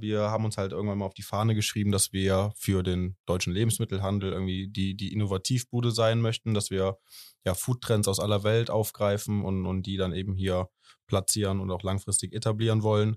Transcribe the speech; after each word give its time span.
Wir 0.00 0.22
haben 0.30 0.44
uns 0.44 0.56
halt 0.56 0.72
irgendwann 0.72 0.98
mal 0.98 1.06
auf 1.06 1.14
die 1.14 1.22
Fahne 1.22 1.54
geschrieben, 1.54 1.92
dass 1.92 2.12
wir 2.12 2.52
für 2.56 2.82
den 2.82 3.16
deutschen 3.26 3.52
Lebensmittelhandel 3.52 4.32
irgendwie 4.32 4.68
die, 4.68 4.96
die 4.96 5.12
Innovativbude 5.12 5.90
sein 5.90 6.20
möchten, 6.20 6.54
dass 6.54 6.70
wir 6.70 6.98
ja 7.44 7.54
Foodtrends 7.54 8.08
aus 8.08 8.20
aller 8.20 8.42
Welt 8.42 8.70
aufgreifen 8.70 9.44
und, 9.44 9.66
und 9.66 9.82
die 9.84 9.96
dann 9.96 10.12
eben 10.14 10.34
hier 10.34 10.68
platzieren 11.06 11.60
und 11.60 11.70
auch 11.70 11.82
langfristig 11.82 12.32
etablieren 12.34 12.82
wollen. 12.82 13.16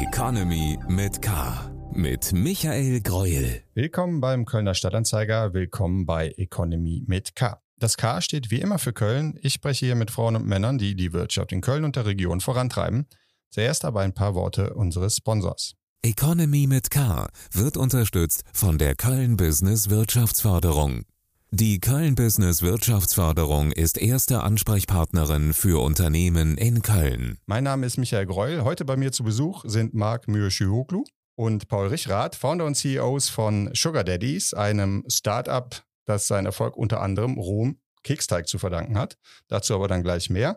Economy 0.00 0.78
mit 0.88 1.22
K. 1.22 1.72
Mit 1.92 2.32
Michael 2.32 3.00
Greuel. 3.00 3.62
Willkommen 3.74 4.20
beim 4.20 4.44
Kölner 4.44 4.74
Stadtanzeiger. 4.74 5.52
Willkommen 5.52 6.06
bei 6.06 6.28
Economy 6.36 7.02
mit 7.06 7.34
K. 7.34 7.60
Das 7.80 7.96
K 7.96 8.20
steht 8.20 8.50
wie 8.50 8.60
immer 8.60 8.80
für 8.80 8.92
Köln. 8.92 9.38
Ich 9.40 9.52
spreche 9.52 9.86
hier 9.86 9.94
mit 9.94 10.10
Frauen 10.10 10.34
und 10.34 10.46
Männern, 10.46 10.78
die 10.78 10.96
die 10.96 11.12
Wirtschaft 11.12 11.52
in 11.52 11.60
Köln 11.60 11.84
und 11.84 11.94
der 11.94 12.06
Region 12.06 12.40
vorantreiben. 12.40 13.06
Zuerst 13.50 13.84
aber 13.84 14.00
ein 14.00 14.14
paar 14.14 14.34
Worte 14.34 14.74
unseres 14.74 15.16
Sponsors. 15.16 15.74
Economy 16.02 16.66
mit 16.66 16.90
K 16.90 17.28
wird 17.52 17.76
unterstützt 17.76 18.42
von 18.52 18.78
der 18.78 18.96
Köln 18.96 19.36
Business 19.36 19.90
Wirtschaftsförderung. 19.90 21.04
Die 21.50 21.78
Köln 21.78 22.14
Business 22.14 22.62
Wirtschaftsförderung 22.62 23.72
ist 23.72 23.96
erste 23.96 24.42
Ansprechpartnerin 24.42 25.54
für 25.54 25.80
Unternehmen 25.82 26.58
in 26.58 26.82
Köln. 26.82 27.38
Mein 27.46 27.64
Name 27.64 27.86
ist 27.86 27.96
Michael 27.96 28.26
Greul. 28.26 28.64
Heute 28.64 28.84
bei 28.84 28.96
mir 28.96 29.12
zu 29.12 29.22
Besuch 29.22 29.64
sind 29.66 29.94
Marc 29.94 30.28
Mühe-Schühoglu 30.28 31.04
und 31.36 31.68
Paul 31.68 31.86
Richrath, 31.86 32.34
Founder 32.34 32.66
und 32.66 32.74
CEOs 32.74 33.28
von 33.28 33.70
Sugar 33.72 34.04
Daddies, 34.04 34.52
einem 34.52 35.04
Startup 35.08 35.82
das 36.08 36.26
seinen 36.26 36.46
Erfolg 36.46 36.76
unter 36.76 37.00
anderem 37.00 37.38
Rom 37.38 37.80
Keksteig 38.02 38.48
zu 38.48 38.58
verdanken 38.58 38.98
hat. 38.98 39.18
Dazu 39.48 39.74
aber 39.74 39.88
dann 39.88 40.02
gleich 40.02 40.30
mehr. 40.30 40.56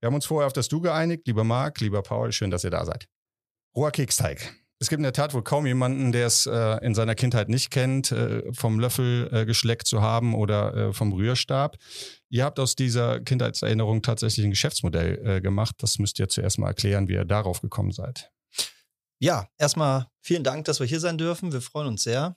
Wir 0.00 0.06
haben 0.06 0.14
uns 0.14 0.26
vorher 0.26 0.46
auf 0.46 0.52
das 0.52 0.68
Du 0.68 0.80
geeinigt. 0.80 1.26
Lieber 1.26 1.44
Marc, 1.44 1.80
lieber 1.80 2.02
Paul, 2.02 2.32
schön, 2.32 2.50
dass 2.50 2.64
ihr 2.64 2.70
da 2.70 2.84
seid. 2.84 3.08
Roher 3.74 3.90
Keksteig. 3.90 4.54
Es 4.78 4.88
gibt 4.88 4.98
in 4.98 5.04
der 5.04 5.12
Tat 5.12 5.32
wohl 5.32 5.44
kaum 5.44 5.64
jemanden, 5.64 6.10
der 6.10 6.26
es 6.26 6.44
äh, 6.44 6.84
in 6.84 6.96
seiner 6.96 7.14
Kindheit 7.14 7.48
nicht 7.48 7.70
kennt, 7.70 8.10
äh, 8.10 8.42
vom 8.52 8.80
Löffel 8.80 9.28
äh, 9.32 9.46
geschleckt 9.46 9.86
zu 9.86 10.02
haben 10.02 10.34
oder 10.34 10.74
äh, 10.74 10.92
vom 10.92 11.12
Rührstab. 11.12 11.76
Ihr 12.30 12.44
habt 12.44 12.58
aus 12.58 12.74
dieser 12.74 13.20
Kindheitserinnerung 13.20 14.02
tatsächlich 14.02 14.44
ein 14.44 14.50
Geschäftsmodell 14.50 15.24
äh, 15.24 15.40
gemacht. 15.40 15.76
Das 15.78 16.00
müsst 16.00 16.18
ihr 16.18 16.28
zuerst 16.28 16.58
mal 16.58 16.66
erklären, 16.66 17.06
wie 17.06 17.12
ihr 17.12 17.24
darauf 17.24 17.60
gekommen 17.60 17.92
seid. 17.92 18.32
Ja, 19.20 19.46
erstmal 19.56 20.08
vielen 20.20 20.42
Dank, 20.42 20.64
dass 20.64 20.80
wir 20.80 20.86
hier 20.88 20.98
sein 20.98 21.16
dürfen. 21.16 21.52
Wir 21.52 21.60
freuen 21.60 21.86
uns 21.86 22.02
sehr. 22.02 22.36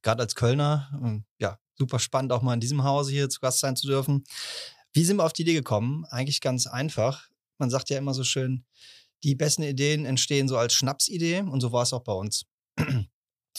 Gerade 0.00 0.22
als 0.22 0.34
Kölner, 0.34 0.90
ähm, 0.94 1.24
ja, 1.38 1.58
super 1.76 1.98
spannend, 1.98 2.32
auch 2.32 2.42
mal 2.42 2.54
in 2.54 2.60
diesem 2.60 2.84
Hause 2.84 3.12
hier 3.12 3.28
zu 3.28 3.40
Gast 3.40 3.60
sein 3.60 3.76
zu 3.76 3.86
dürfen. 3.86 4.24
Wie 4.92 5.04
sind 5.04 5.16
wir 5.16 5.24
auf 5.24 5.32
die 5.32 5.42
Idee 5.42 5.54
gekommen? 5.54 6.04
Eigentlich 6.10 6.40
ganz 6.40 6.66
einfach. 6.66 7.28
Man 7.58 7.70
sagt 7.70 7.90
ja 7.90 7.98
immer 7.98 8.14
so 8.14 8.24
schön, 8.24 8.64
die 9.22 9.34
besten 9.34 9.62
Ideen 9.62 10.04
entstehen 10.04 10.48
so 10.48 10.58
als 10.58 10.74
Schnapsidee 10.74 11.40
und 11.40 11.60
so 11.60 11.72
war 11.72 11.82
es 11.82 11.92
auch 11.92 12.02
bei 12.02 12.12
uns. 12.12 12.44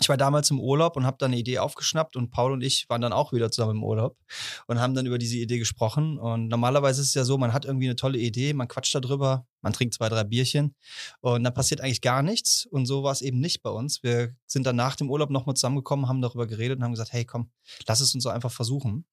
Ich 0.02 0.09
war 0.09 0.17
damals 0.17 0.49
im 0.49 0.59
Urlaub 0.59 0.97
und 0.97 1.05
habe 1.05 1.17
dann 1.19 1.31
eine 1.31 1.39
Idee 1.39 1.59
aufgeschnappt 1.59 2.16
und 2.16 2.31
Paul 2.31 2.52
und 2.52 2.63
ich 2.63 2.89
waren 2.89 3.02
dann 3.02 3.13
auch 3.13 3.31
wieder 3.31 3.52
zusammen 3.52 3.77
im 3.77 3.83
Urlaub 3.83 4.17
und 4.66 4.80
haben 4.80 4.95
dann 4.95 5.05
über 5.05 5.19
diese 5.19 5.38
Idee 5.38 5.59
gesprochen. 5.59 6.17
Und 6.17 6.47
normalerweise 6.47 7.02
ist 7.02 7.09
es 7.09 7.13
ja 7.13 7.23
so, 7.23 7.38
man 7.38 7.53
hat 7.53 7.66
irgendwie 7.66 7.85
eine 7.85 7.95
tolle 7.95 8.17
Idee, 8.17 8.53
man 8.53 8.67
quatscht 8.67 8.95
darüber, 8.95 9.45
man 9.61 9.72
trinkt 9.72 9.94
zwei, 9.94 10.09
drei 10.09 10.23
Bierchen 10.23 10.73
und 11.22 11.44
dann 11.44 11.53
passiert 11.53 11.81
eigentlich 11.81 12.02
gar 12.02 12.23
nichts. 12.23 12.66
Und 12.66 12.88
so 12.88 13.03
war 13.03 13.11
es 13.11 13.22
eben 13.22 13.39
nicht 13.39 13.61
bei 13.61 13.69
uns. 13.69 14.02
Wir 14.02 14.35
sind 14.47 14.66
dann 14.66 14.75
nach 14.75 14.95
dem 14.95 15.11
Urlaub 15.11 15.30
nochmal 15.30 15.55
zusammengekommen, 15.55 16.07
haben 16.07 16.22
darüber 16.22 16.47
geredet 16.47 16.80
und 16.80 16.83
haben 16.83 16.91
gesagt, 16.91 17.13
hey 17.13 17.25
komm, 17.25 17.52
lass 17.88 18.00
es 18.00 18.16
uns 18.16 18.23
so 18.23 18.30
einfach 18.30 18.52
versuchen. 18.52 19.05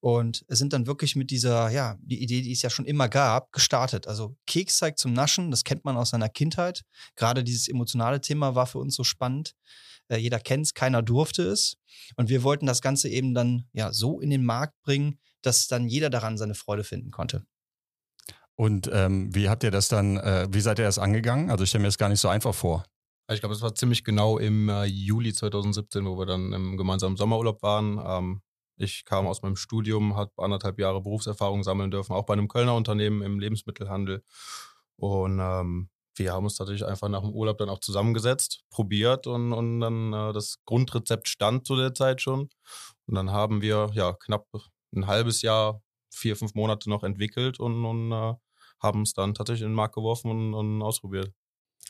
Und 0.00 0.44
es 0.48 0.58
sind 0.58 0.72
dann 0.72 0.86
wirklich 0.86 1.16
mit 1.16 1.30
dieser, 1.30 1.70
ja, 1.70 1.96
die 2.00 2.22
Idee, 2.22 2.42
die 2.42 2.52
es 2.52 2.62
ja 2.62 2.70
schon 2.70 2.86
immer 2.86 3.08
gab, 3.08 3.52
gestartet. 3.52 4.06
Also 4.06 4.36
Keksteig 4.46 4.98
zum 4.98 5.12
Naschen, 5.12 5.50
das 5.50 5.64
kennt 5.64 5.84
man 5.84 5.96
aus 5.96 6.10
seiner 6.10 6.28
Kindheit. 6.28 6.82
Gerade 7.16 7.44
dieses 7.44 7.68
emotionale 7.68 8.20
Thema 8.20 8.54
war 8.54 8.66
für 8.66 8.78
uns 8.78 8.94
so 8.94 9.04
spannend. 9.04 9.54
Äh, 10.08 10.18
jeder 10.18 10.40
kennt 10.40 10.66
es, 10.66 10.74
keiner 10.74 11.02
durfte 11.02 11.42
es. 11.42 11.76
Und 12.16 12.28
wir 12.28 12.42
wollten 12.42 12.66
das 12.66 12.80
Ganze 12.80 13.08
eben 13.08 13.34
dann 13.34 13.66
ja 13.72 13.92
so 13.92 14.20
in 14.20 14.30
den 14.30 14.44
Markt 14.44 14.74
bringen, 14.82 15.18
dass 15.42 15.68
dann 15.68 15.88
jeder 15.88 16.10
daran 16.10 16.36
seine 16.36 16.54
Freude 16.54 16.84
finden 16.84 17.10
konnte. 17.10 17.44
Und 18.56 18.90
ähm, 18.92 19.34
wie 19.34 19.48
habt 19.48 19.62
ihr 19.62 19.70
das 19.70 19.88
dann, 19.88 20.18
äh, 20.18 20.46
wie 20.50 20.60
seid 20.60 20.78
ihr 20.78 20.84
das 20.84 20.98
angegangen? 20.98 21.50
Also 21.50 21.64
ich 21.64 21.70
stelle 21.70 21.82
mir 21.82 21.88
das 21.88 21.96
gar 21.96 22.10
nicht 22.10 22.20
so 22.20 22.28
einfach 22.28 22.54
vor. 22.54 22.84
Also 23.26 23.36
ich 23.36 23.40
glaube, 23.40 23.54
es 23.54 23.62
war 23.62 23.74
ziemlich 23.74 24.04
genau 24.04 24.38
im 24.38 24.68
äh, 24.68 24.84
Juli 24.84 25.32
2017, 25.32 26.04
wo 26.04 26.18
wir 26.18 26.26
dann 26.26 26.52
im 26.52 26.76
gemeinsamen 26.76 27.16
Sommerurlaub 27.16 27.62
waren. 27.62 27.98
Ähm, 28.04 28.42
ich 28.80 29.04
kam 29.04 29.26
aus 29.26 29.42
meinem 29.42 29.56
Studium, 29.56 30.16
habe 30.16 30.32
anderthalb 30.38 30.78
Jahre 30.78 31.02
Berufserfahrung 31.02 31.62
sammeln 31.62 31.90
dürfen, 31.90 32.14
auch 32.14 32.24
bei 32.24 32.32
einem 32.32 32.48
Kölner 32.48 32.74
Unternehmen 32.74 33.22
im 33.22 33.38
Lebensmittelhandel. 33.38 34.24
Und 34.96 35.38
ähm, 35.40 35.90
wir 36.16 36.32
haben 36.32 36.44
uns 36.44 36.56
tatsächlich 36.56 36.86
einfach 36.86 37.08
nach 37.08 37.20
dem 37.20 37.32
Urlaub 37.32 37.58
dann 37.58 37.68
auch 37.68 37.80
zusammengesetzt, 37.80 38.62
probiert 38.70 39.26
und, 39.26 39.52
und 39.52 39.80
dann 39.80 40.12
äh, 40.12 40.32
das 40.32 40.56
Grundrezept 40.64 41.28
stand 41.28 41.66
zu 41.66 41.76
der 41.76 41.94
Zeit 41.94 42.22
schon. 42.22 42.48
Und 43.06 43.14
dann 43.14 43.30
haben 43.30 43.62
wir 43.62 43.90
ja 43.92 44.14
knapp 44.14 44.46
ein 44.94 45.06
halbes 45.06 45.42
Jahr, 45.42 45.82
vier, 46.12 46.36
fünf 46.36 46.54
Monate 46.54 46.88
noch 46.88 47.02
entwickelt 47.04 47.60
und, 47.60 47.84
und 47.84 48.12
äh, 48.12 48.34
haben 48.80 49.02
es 49.02 49.12
dann 49.12 49.34
tatsächlich 49.34 49.62
in 49.62 49.70
den 49.70 49.76
Markt 49.76 49.94
geworfen 49.94 50.30
und, 50.30 50.54
und 50.54 50.82
ausprobiert. 50.82 51.32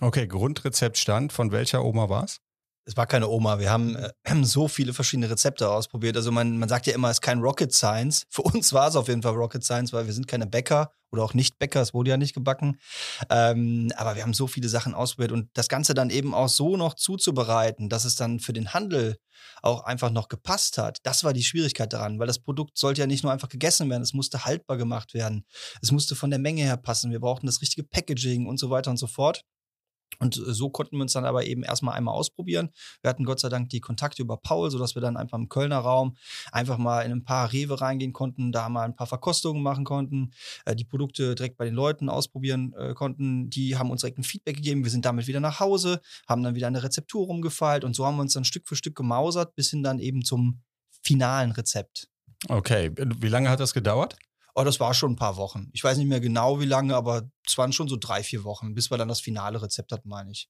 Okay, 0.00 0.26
Grundrezept 0.26 0.98
stand. 0.98 1.32
Von 1.32 1.52
welcher 1.52 1.84
Oma 1.84 2.08
war 2.08 2.24
es? 2.24 2.40
Es 2.90 2.96
war 2.96 3.06
keine 3.06 3.28
Oma. 3.28 3.60
Wir 3.60 3.70
haben 3.70 3.94
äh, 3.94 4.10
so 4.42 4.66
viele 4.66 4.92
verschiedene 4.92 5.30
Rezepte 5.30 5.70
ausprobiert. 5.70 6.16
Also 6.16 6.32
man, 6.32 6.58
man 6.58 6.68
sagt 6.68 6.88
ja 6.88 6.92
immer, 6.92 7.08
es 7.08 7.18
ist 7.18 7.20
kein 7.20 7.38
Rocket 7.38 7.72
Science. 7.72 8.24
Für 8.30 8.42
uns 8.42 8.72
war 8.72 8.88
es 8.88 8.96
auf 8.96 9.06
jeden 9.06 9.22
Fall 9.22 9.34
Rocket 9.34 9.62
Science, 9.62 9.92
weil 9.92 10.06
wir 10.06 10.12
sind 10.12 10.26
keine 10.26 10.48
Bäcker 10.48 10.92
oder 11.12 11.22
auch 11.22 11.32
nicht 11.32 11.60
Bäcker. 11.60 11.80
Es 11.82 11.94
wurde 11.94 12.10
ja 12.10 12.16
nicht 12.16 12.34
gebacken. 12.34 12.80
Ähm, 13.30 13.92
aber 13.96 14.16
wir 14.16 14.24
haben 14.24 14.34
so 14.34 14.48
viele 14.48 14.68
Sachen 14.68 14.94
ausprobiert 14.94 15.30
und 15.30 15.50
das 15.54 15.68
Ganze 15.68 15.94
dann 15.94 16.10
eben 16.10 16.34
auch 16.34 16.48
so 16.48 16.76
noch 16.76 16.94
zuzubereiten, 16.94 17.88
dass 17.88 18.04
es 18.04 18.16
dann 18.16 18.40
für 18.40 18.52
den 18.52 18.74
Handel 18.74 19.18
auch 19.62 19.84
einfach 19.84 20.10
noch 20.10 20.28
gepasst 20.28 20.76
hat. 20.76 20.98
Das 21.04 21.22
war 21.22 21.32
die 21.32 21.44
Schwierigkeit 21.44 21.92
daran, 21.92 22.18
weil 22.18 22.26
das 22.26 22.40
Produkt 22.40 22.76
sollte 22.76 23.02
ja 23.02 23.06
nicht 23.06 23.22
nur 23.22 23.32
einfach 23.32 23.48
gegessen 23.48 23.88
werden, 23.88 24.02
es 24.02 24.14
musste 24.14 24.44
haltbar 24.44 24.76
gemacht 24.76 25.14
werden. 25.14 25.44
Es 25.80 25.92
musste 25.92 26.16
von 26.16 26.30
der 26.30 26.40
Menge 26.40 26.62
her 26.62 26.76
passen. 26.76 27.12
Wir 27.12 27.20
brauchten 27.20 27.46
das 27.46 27.60
richtige 27.62 27.84
Packaging 27.84 28.46
und 28.46 28.58
so 28.58 28.68
weiter 28.70 28.90
und 28.90 28.96
so 28.96 29.06
fort. 29.06 29.44
Und 30.18 30.36
äh, 30.36 30.52
so 30.52 30.70
konnten 30.70 30.96
wir 30.96 31.02
uns 31.02 31.12
dann 31.12 31.24
aber 31.24 31.44
eben 31.46 31.62
erstmal 31.62 31.96
einmal 31.96 32.14
ausprobieren. 32.14 32.70
Wir 33.02 33.10
hatten 33.10 33.24
Gott 33.24 33.40
sei 33.40 33.48
Dank 33.48 33.70
die 33.70 33.80
Kontakte 33.80 34.22
über 34.22 34.36
Paul, 34.36 34.70
sodass 34.70 34.94
wir 34.94 35.02
dann 35.02 35.16
einfach 35.16 35.38
im 35.38 35.48
Kölner 35.48 35.78
Raum 35.78 36.16
einfach 36.52 36.78
mal 36.78 37.02
in 37.02 37.12
ein 37.12 37.24
paar 37.24 37.52
Rewe 37.52 37.80
reingehen 37.80 38.12
konnten, 38.12 38.52
da 38.52 38.68
mal 38.68 38.84
ein 38.84 38.96
paar 38.96 39.06
Verkostungen 39.06 39.62
machen 39.62 39.84
konnten, 39.84 40.32
äh, 40.64 40.74
die 40.74 40.84
Produkte 40.84 41.34
direkt 41.34 41.56
bei 41.56 41.64
den 41.64 41.74
Leuten 41.74 42.08
ausprobieren 42.08 42.74
äh, 42.76 42.94
konnten. 42.94 43.50
Die 43.50 43.76
haben 43.76 43.90
uns 43.90 44.02
direkt 44.02 44.18
ein 44.18 44.24
Feedback 44.24 44.56
gegeben. 44.56 44.84
Wir 44.84 44.90
sind 44.90 45.04
damit 45.04 45.26
wieder 45.26 45.40
nach 45.40 45.60
Hause, 45.60 46.00
haben 46.28 46.42
dann 46.42 46.54
wieder 46.54 46.66
eine 46.66 46.82
Rezeptur 46.82 47.26
rumgefeilt 47.26 47.84
und 47.84 47.94
so 47.94 48.04
haben 48.04 48.16
wir 48.16 48.22
uns 48.22 48.34
dann 48.34 48.44
Stück 48.44 48.68
für 48.68 48.76
Stück 48.76 48.96
gemausert, 48.96 49.54
bis 49.54 49.70
hin 49.70 49.82
dann 49.82 49.98
eben 49.98 50.24
zum 50.24 50.60
finalen 51.02 51.52
Rezept. 51.52 52.08
Okay, 52.48 52.90
wie 52.96 53.28
lange 53.28 53.50
hat 53.50 53.60
das 53.60 53.74
gedauert? 53.74 54.16
Oh, 54.54 54.64
das 54.64 54.80
war 54.80 54.94
schon 54.94 55.12
ein 55.12 55.16
paar 55.16 55.36
Wochen. 55.36 55.68
Ich 55.72 55.82
weiß 55.84 55.96
nicht 55.98 56.08
mehr 56.08 56.20
genau, 56.20 56.60
wie 56.60 56.64
lange, 56.66 56.94
aber 56.96 57.30
es 57.46 57.56
waren 57.58 57.72
schon 57.72 57.88
so 57.88 57.96
drei, 57.98 58.22
vier 58.22 58.44
Wochen, 58.44 58.74
bis 58.74 58.90
wir 58.90 58.98
dann 58.98 59.08
das 59.08 59.20
finale 59.20 59.60
Rezept 59.62 59.92
hatten, 59.92 60.08
meine 60.08 60.30
ich. 60.32 60.48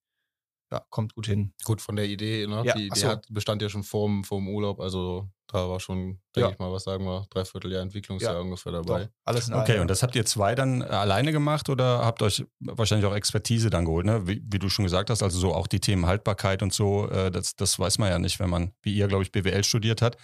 Ja, 0.72 0.84
kommt 0.88 1.15
gut 1.16 1.27
hin. 1.27 1.53
Gut, 1.65 1.81
von 1.83 1.97
der 1.97 2.05
Idee, 2.06 2.47
ne? 2.47 2.62
Ja, 2.65 2.75
die 2.75 2.87
Idee 2.87 3.00
so. 3.00 3.09
hat, 3.09 3.27
bestand 3.28 3.61
ja 3.61 3.69
schon 3.69 3.83
vorm, 3.83 4.22
vorm 4.22 4.49
Urlaub, 4.49 4.78
also 4.78 5.28
da 5.49 5.69
war 5.69 5.81
schon, 5.81 6.21
denke 6.37 6.49
Ja. 6.49 6.50
ich 6.50 6.59
mal, 6.61 6.71
was 6.71 6.84
sagen 6.84 7.05
wir, 7.05 7.27
dreiviertel 7.31 7.72
Jahr 7.72 7.83
Entwicklungsjahr 7.83 8.34
Ja, 8.34 8.41
ungefähr 8.41 8.71
dabei. 8.71 9.06
Doch, 9.06 9.11
alles 9.25 9.49
in 9.49 9.55
Okay, 9.55 9.72
allem. 9.72 9.81
und 9.83 9.91
das 9.91 10.05
habt 10.05 10.15
ihr 10.15 10.25
zwei 10.25 10.55
dann 10.55 10.82
alleine 10.82 11.32
gemacht 11.32 11.69
oder 11.71 12.05
habt 12.05 12.22
euch 12.22 12.44
wahrscheinlich 12.61 13.05
auch 13.05 13.15
Expertise 13.17 13.69
dann 13.69 13.84
geholt, 13.84 14.06
ne? 14.06 14.28
Wie, 14.28 14.41
wie 14.47 14.61
du 14.61 14.69
schon 14.69 14.84
gesagt 14.84 15.11
hast, 15.11 15.25
also 15.25 15.41
so 15.41 15.53
auch 15.53 15.67
die 15.67 15.81
Themen 15.81 16.06
Haltbarkeit 16.06 16.62
und 16.62 16.72
so, 16.72 17.09
äh, 17.09 17.32
das, 17.32 17.56
das 17.56 17.77
weiß 17.77 17.99
man 17.99 18.09
ja 18.11 18.21
nicht, 18.21 18.38
wenn 18.38 18.49
man, 18.50 18.72
wie 18.82 18.94
ihr, 18.94 19.09
glaube 19.09 19.25
ich, 19.25 19.32
BWL 19.32 19.65
studiert 19.65 20.03
hat, 20.03 20.19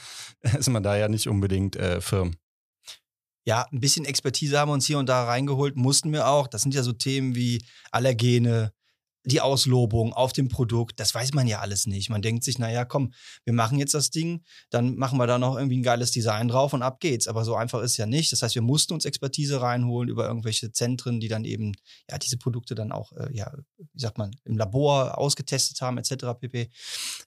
ist 0.56 0.68
man 0.70 0.84
da 0.84 0.96
ja 0.96 1.08
nicht 1.08 1.26
unbedingt 1.28 1.74
äh, 1.74 2.00
firm. 2.00 2.36
Ja, 3.46 3.64
ein 3.72 3.78
bisschen 3.78 4.04
Expertise 4.04 4.58
haben 4.58 4.70
wir 4.70 4.74
uns 4.74 4.86
hier 4.86 4.98
und 4.98 5.08
da 5.08 5.24
reingeholt, 5.24 5.76
mussten 5.76 6.12
wir 6.12 6.26
auch. 6.26 6.48
Das 6.48 6.62
sind 6.62 6.74
ja 6.74 6.82
so 6.82 6.92
Themen 6.92 7.36
wie 7.36 7.62
Allergene, 7.92 8.72
die 9.26 9.40
Auslobung 9.40 10.12
auf 10.12 10.32
dem 10.32 10.48
Produkt, 10.48 11.00
das 11.00 11.14
weiß 11.14 11.34
man 11.34 11.48
ja 11.48 11.58
alles 11.58 11.86
nicht. 11.86 12.10
Man 12.10 12.22
denkt 12.22 12.44
sich, 12.44 12.58
naja, 12.58 12.84
komm, 12.84 13.12
wir 13.44 13.52
machen 13.52 13.78
jetzt 13.78 13.92
das 13.92 14.10
Ding, 14.10 14.44
dann 14.70 14.94
machen 14.94 15.18
wir 15.18 15.26
da 15.26 15.38
noch 15.38 15.56
irgendwie 15.56 15.78
ein 15.78 15.82
geiles 15.82 16.12
Design 16.12 16.46
drauf 16.46 16.72
und 16.72 16.82
ab 16.82 17.00
geht's. 17.00 17.26
Aber 17.26 17.44
so 17.44 17.56
einfach 17.56 17.80
ist 17.82 17.92
es 17.92 17.96
ja 17.96 18.06
nicht. 18.06 18.30
Das 18.30 18.42
heißt, 18.42 18.54
wir 18.54 18.62
mussten 18.62 18.94
uns 18.94 19.04
Expertise 19.04 19.60
reinholen 19.60 20.08
über 20.08 20.28
irgendwelche 20.28 20.70
Zentren, 20.70 21.18
die 21.18 21.28
dann 21.28 21.44
eben 21.44 21.72
ja 22.08 22.18
diese 22.18 22.38
Produkte 22.38 22.76
dann 22.76 22.92
auch, 22.92 23.12
äh, 23.12 23.28
ja, 23.32 23.52
wie 23.76 24.00
sagt 24.00 24.16
man, 24.16 24.30
im 24.44 24.56
Labor 24.56 25.18
ausgetestet 25.18 25.80
haben, 25.80 25.98
etc. 25.98 26.38
pp. 26.40 26.70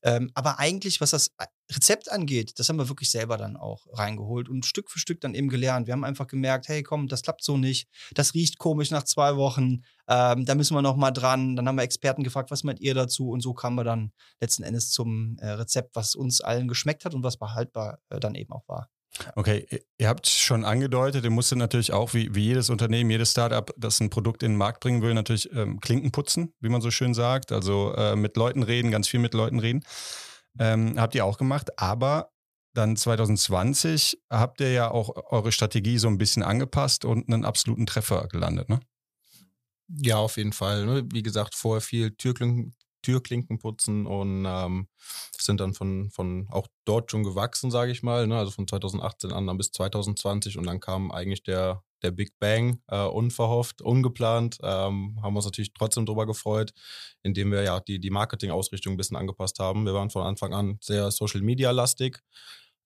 Ähm, 0.04 0.32
aber 0.34 0.58
eigentlich, 0.58 1.02
was 1.02 1.12
das 1.12 1.32
Rezept 1.72 2.12
angeht, 2.12 2.58
das 2.58 2.68
haben 2.70 2.78
wir 2.78 2.90
wirklich 2.90 3.12
selber 3.12 3.38
dann 3.38 3.56
auch 3.56 3.86
reingeholt 3.94 4.50
und 4.50 4.66
Stück 4.66 4.90
für 4.90 4.98
Stück 4.98 5.22
dann 5.22 5.36
eben 5.36 5.50
gelernt. 5.50 5.86
Wir 5.86 5.94
haben 5.94 6.04
einfach 6.04 6.28
gemerkt, 6.28 6.68
hey, 6.68 6.82
komm, 6.82 7.08
das 7.08 7.22
klappt 7.22 7.44
so 7.44 7.58
nicht. 7.58 7.88
Das 8.16 8.34
riecht 8.34 8.58
komisch 8.58 8.90
nach 8.90 9.04
zwei 9.04 9.36
Wochen. 9.36 9.84
Ähm, 10.10 10.46
da 10.46 10.56
müssen 10.56 10.74
wir 10.74 10.82
noch 10.82 10.96
mal 10.96 11.12
dran. 11.12 11.56
Dann 11.56 11.68
haben 11.68 11.76
wir 11.76 11.84
Experten 11.84 12.24
gefragt, 12.24 12.50
was 12.50 12.64
meint 12.64 12.80
ihr 12.80 12.96
dazu? 12.96 13.30
Und 13.30 13.42
so 13.42 13.54
kamen 13.54 13.76
wir 13.76 13.84
dann 13.84 14.12
letzten 14.42 14.64
Endes 14.64 14.90
zum 14.90 15.38
äh, 15.40 15.50
Rezept, 15.52 15.96
was 15.96 16.16
uns 16.16 16.42
allen 16.42 16.68
geschmeckt 16.68 17.06
hat 17.06 17.14
und 17.14 17.24
was 17.24 17.38
behaltbar 17.38 18.00
äh, 18.10 18.20
dann 18.20 18.34
eben 18.34 18.52
auch 18.52 18.68
war. 18.68 18.90
Okay, 19.36 19.68
ihr 19.98 20.08
habt 20.08 20.28
schon 20.28 20.66
angedeutet, 20.66 21.24
ihr 21.24 21.30
musstet 21.30 21.58
natürlich 21.58 21.92
auch, 21.92 22.14
wie, 22.14 22.34
wie 22.36 22.46
jedes 22.46 22.70
Unternehmen, 22.70 23.10
jedes 23.10 23.32
Startup, 23.32 23.74
das 23.78 24.00
ein 24.00 24.10
Produkt 24.10 24.44
in 24.44 24.54
den 24.54 24.58
Markt 24.58 24.80
bringen 24.82 25.02
will, 25.02 25.14
natürlich 25.14 25.52
ähm, 25.54 25.80
Klinken 25.80 26.12
putzen, 26.12 26.54
wie 26.60 26.70
man 26.70 26.82
so 26.82 26.92
schön 26.92 27.14
sagt. 27.14 27.52
Also 27.52 27.94
äh, 27.96 28.16
mit 28.16 28.38
Leuten 28.38 28.64
reden, 28.64 28.92
ganz 28.92 29.08
viel 29.08 29.20
mit 29.20 29.34
Leuten 29.34 29.60
reden. 29.60 29.84
Ähm, 30.58 30.96
habt 30.98 31.16
ihr 31.16 31.26
auch 31.26 31.38
gemacht, 31.38 31.78
aber 31.78 32.32
dann 32.74 32.96
2020 32.96 34.22
habt 34.30 34.62
ihr 34.62 34.72
ja 34.72 34.92
auch 34.92 35.32
eure 35.32 35.52
Strategie 35.52 35.98
so 35.98 36.08
ein 36.08 36.18
bisschen 36.18 36.44
angepasst 36.44 37.04
und 37.04 37.32
einen 37.32 37.46
absoluten 37.46 37.86
Treffer 37.86 38.28
gelandet, 38.28 38.70
ne? 38.70 38.80
Ja, 39.98 40.18
auf 40.18 40.38
jeden 40.38 40.54
Fall. 40.54 40.86
Ne? 40.86 41.08
Wie 41.12 41.24
gesagt, 41.24 41.56
vorher 41.56 41.82
viel 41.82 42.12
Türklinken, 42.12 42.76
Türklinken 43.02 43.60
putzen 43.60 44.06
und 44.06 44.46
ähm, 44.46 44.88
sind 45.40 45.60
dann 45.60 45.74
von, 45.74 46.12
von 46.12 46.48
auch 46.52 46.68
dort 46.86 47.10
schon 47.12 47.24
gewachsen, 47.24 47.72
sage 47.72 47.92
ich 47.92 48.04
mal. 48.04 48.28
Ne? 48.28 48.38
Also 48.38 48.52
von 48.52 48.68
2018 48.68 49.32
an 49.32 49.58
bis 49.58 49.72
2020 49.72 50.58
und 50.58 50.68
dann 50.68 50.80
kam 50.80 51.12
eigentlich 51.12 51.44
der, 51.44 51.84
der 52.04 52.12
Big 52.12 52.38
Bang, 52.40 52.82
äh, 52.88 53.04
unverhofft, 53.06 53.82
ungeplant. 53.82 54.60
Ähm, 54.62 55.18
haben 55.24 55.36
uns 55.36 55.46
natürlich 55.46 55.74
trotzdem 55.74 56.06
drüber 56.06 56.28
gefreut, 56.28 56.72
indem 57.24 57.52
wir 57.52 57.64
ja 57.64 57.80
die, 57.80 58.00
die 58.00 58.12
Marketing-Ausrichtung 58.12 58.94
ein 58.94 58.98
bisschen 58.98 59.18
angepasst 59.18 59.60
haben. 59.60 59.86
Wir 59.86 59.94
waren 59.94 60.10
von 60.10 60.24
Anfang 60.24 60.54
an 60.54 60.78
sehr 60.82 61.10
Social 61.12 61.42
Media 61.42 61.72
lastig. 61.72 62.22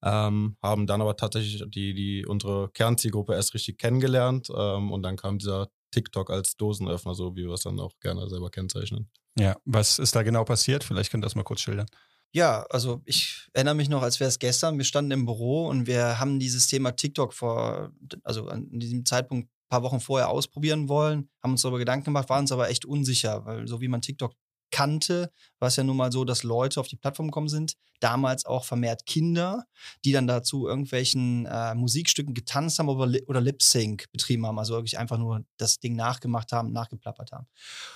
Ähm, 0.02 0.56
haben 0.62 0.86
dann 0.86 1.00
aber 1.00 1.16
tatsächlich 1.16 1.62
die, 1.68 1.94
die 1.94 2.26
unsere 2.26 2.70
Kernzielgruppe 2.70 3.34
erst 3.34 3.54
richtig 3.54 3.78
kennengelernt 3.78 4.48
ähm, 4.54 4.92
und 4.92 5.02
dann 5.02 5.16
kam 5.16 5.38
dieser 5.38 5.68
TikTok 5.94 6.30
als 6.30 6.56
Dosenöffner, 6.56 7.14
so 7.14 7.36
wie 7.36 7.44
wir 7.44 7.52
es 7.52 7.62
dann 7.62 7.78
auch 7.80 7.92
gerne 8.00 8.28
selber 8.28 8.50
kennzeichnen. 8.50 9.08
Ja, 9.38 9.56
was 9.64 9.98
ist 9.98 10.14
da 10.14 10.22
genau 10.22 10.44
passiert? 10.44 10.84
Vielleicht 10.84 11.10
könnt 11.10 11.22
ihr 11.24 11.26
das 11.26 11.34
mal 11.34 11.42
kurz 11.42 11.60
schildern. 11.60 11.86
Ja, 12.32 12.66
also 12.70 13.00
ich 13.04 13.48
erinnere 13.52 13.76
mich 13.76 13.88
noch, 13.88 14.02
als 14.02 14.18
wäre 14.18 14.28
es 14.28 14.40
gestern. 14.40 14.76
Wir 14.76 14.84
standen 14.84 15.12
im 15.12 15.24
Büro 15.24 15.68
und 15.68 15.86
wir 15.86 16.18
haben 16.18 16.40
dieses 16.40 16.66
Thema 16.66 16.90
TikTok 16.92 17.32
vor, 17.32 17.92
also 18.24 18.48
an 18.48 18.68
diesem 18.70 19.04
Zeitpunkt 19.04 19.48
ein 19.48 19.68
paar 19.68 19.82
Wochen 19.82 20.00
vorher 20.00 20.28
ausprobieren 20.28 20.88
wollen, 20.88 21.30
haben 21.42 21.52
uns 21.52 21.62
darüber 21.62 21.78
Gedanken 21.78 22.06
gemacht, 22.06 22.28
waren 22.28 22.42
uns 22.42 22.52
aber 22.52 22.68
echt 22.70 22.84
unsicher, 22.84 23.44
weil 23.46 23.68
so 23.68 23.80
wie 23.80 23.88
man 23.88 24.02
TikTok 24.02 24.34
kannte, 24.74 25.30
war 25.60 25.68
es 25.68 25.76
ja 25.76 25.84
nun 25.84 25.96
mal 25.96 26.10
so, 26.10 26.24
dass 26.24 26.42
Leute 26.42 26.80
auf 26.80 26.88
die 26.88 26.96
Plattform 26.96 27.28
gekommen 27.28 27.48
sind, 27.48 27.76
damals 28.00 28.44
auch 28.44 28.64
vermehrt 28.64 29.06
Kinder, 29.06 29.66
die 30.04 30.10
dann 30.10 30.26
dazu 30.26 30.66
irgendwelchen 30.66 31.46
äh, 31.46 31.76
Musikstücken 31.76 32.34
getanzt 32.34 32.80
haben 32.80 32.88
oder, 32.88 33.16
oder 33.28 33.40
Lip-Sync 33.40 34.10
betrieben 34.10 34.44
haben, 34.46 34.58
also 34.58 34.74
wirklich 34.74 34.98
einfach 34.98 35.16
nur 35.16 35.44
das 35.58 35.78
Ding 35.78 35.94
nachgemacht 35.94 36.50
haben, 36.50 36.72
nachgeplappert 36.72 37.30
haben. 37.30 37.46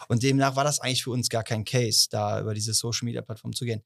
Und 0.07 0.23
demnach 0.23 0.55
war 0.55 0.63
das 0.63 0.79
eigentlich 0.79 1.03
für 1.03 1.11
uns 1.11 1.29
gar 1.29 1.43
kein 1.43 1.65
Case, 1.65 2.07
da 2.11 2.41
über 2.41 2.55
diese 2.55 2.73
Social-Media-Plattform 2.73 3.53
zu 3.55 3.65
gehen. 3.65 3.83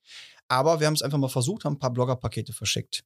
Aber 0.49 0.79
wir 0.81 0.87
haben 0.87 0.95
es 0.95 1.03
einfach 1.03 1.17
mal 1.17 1.29
versucht, 1.29 1.65
haben 1.65 1.77
ein 1.77 1.79
paar 1.79 1.95
Blogger-Pakete 1.95 2.53
verschickt. 2.53 3.05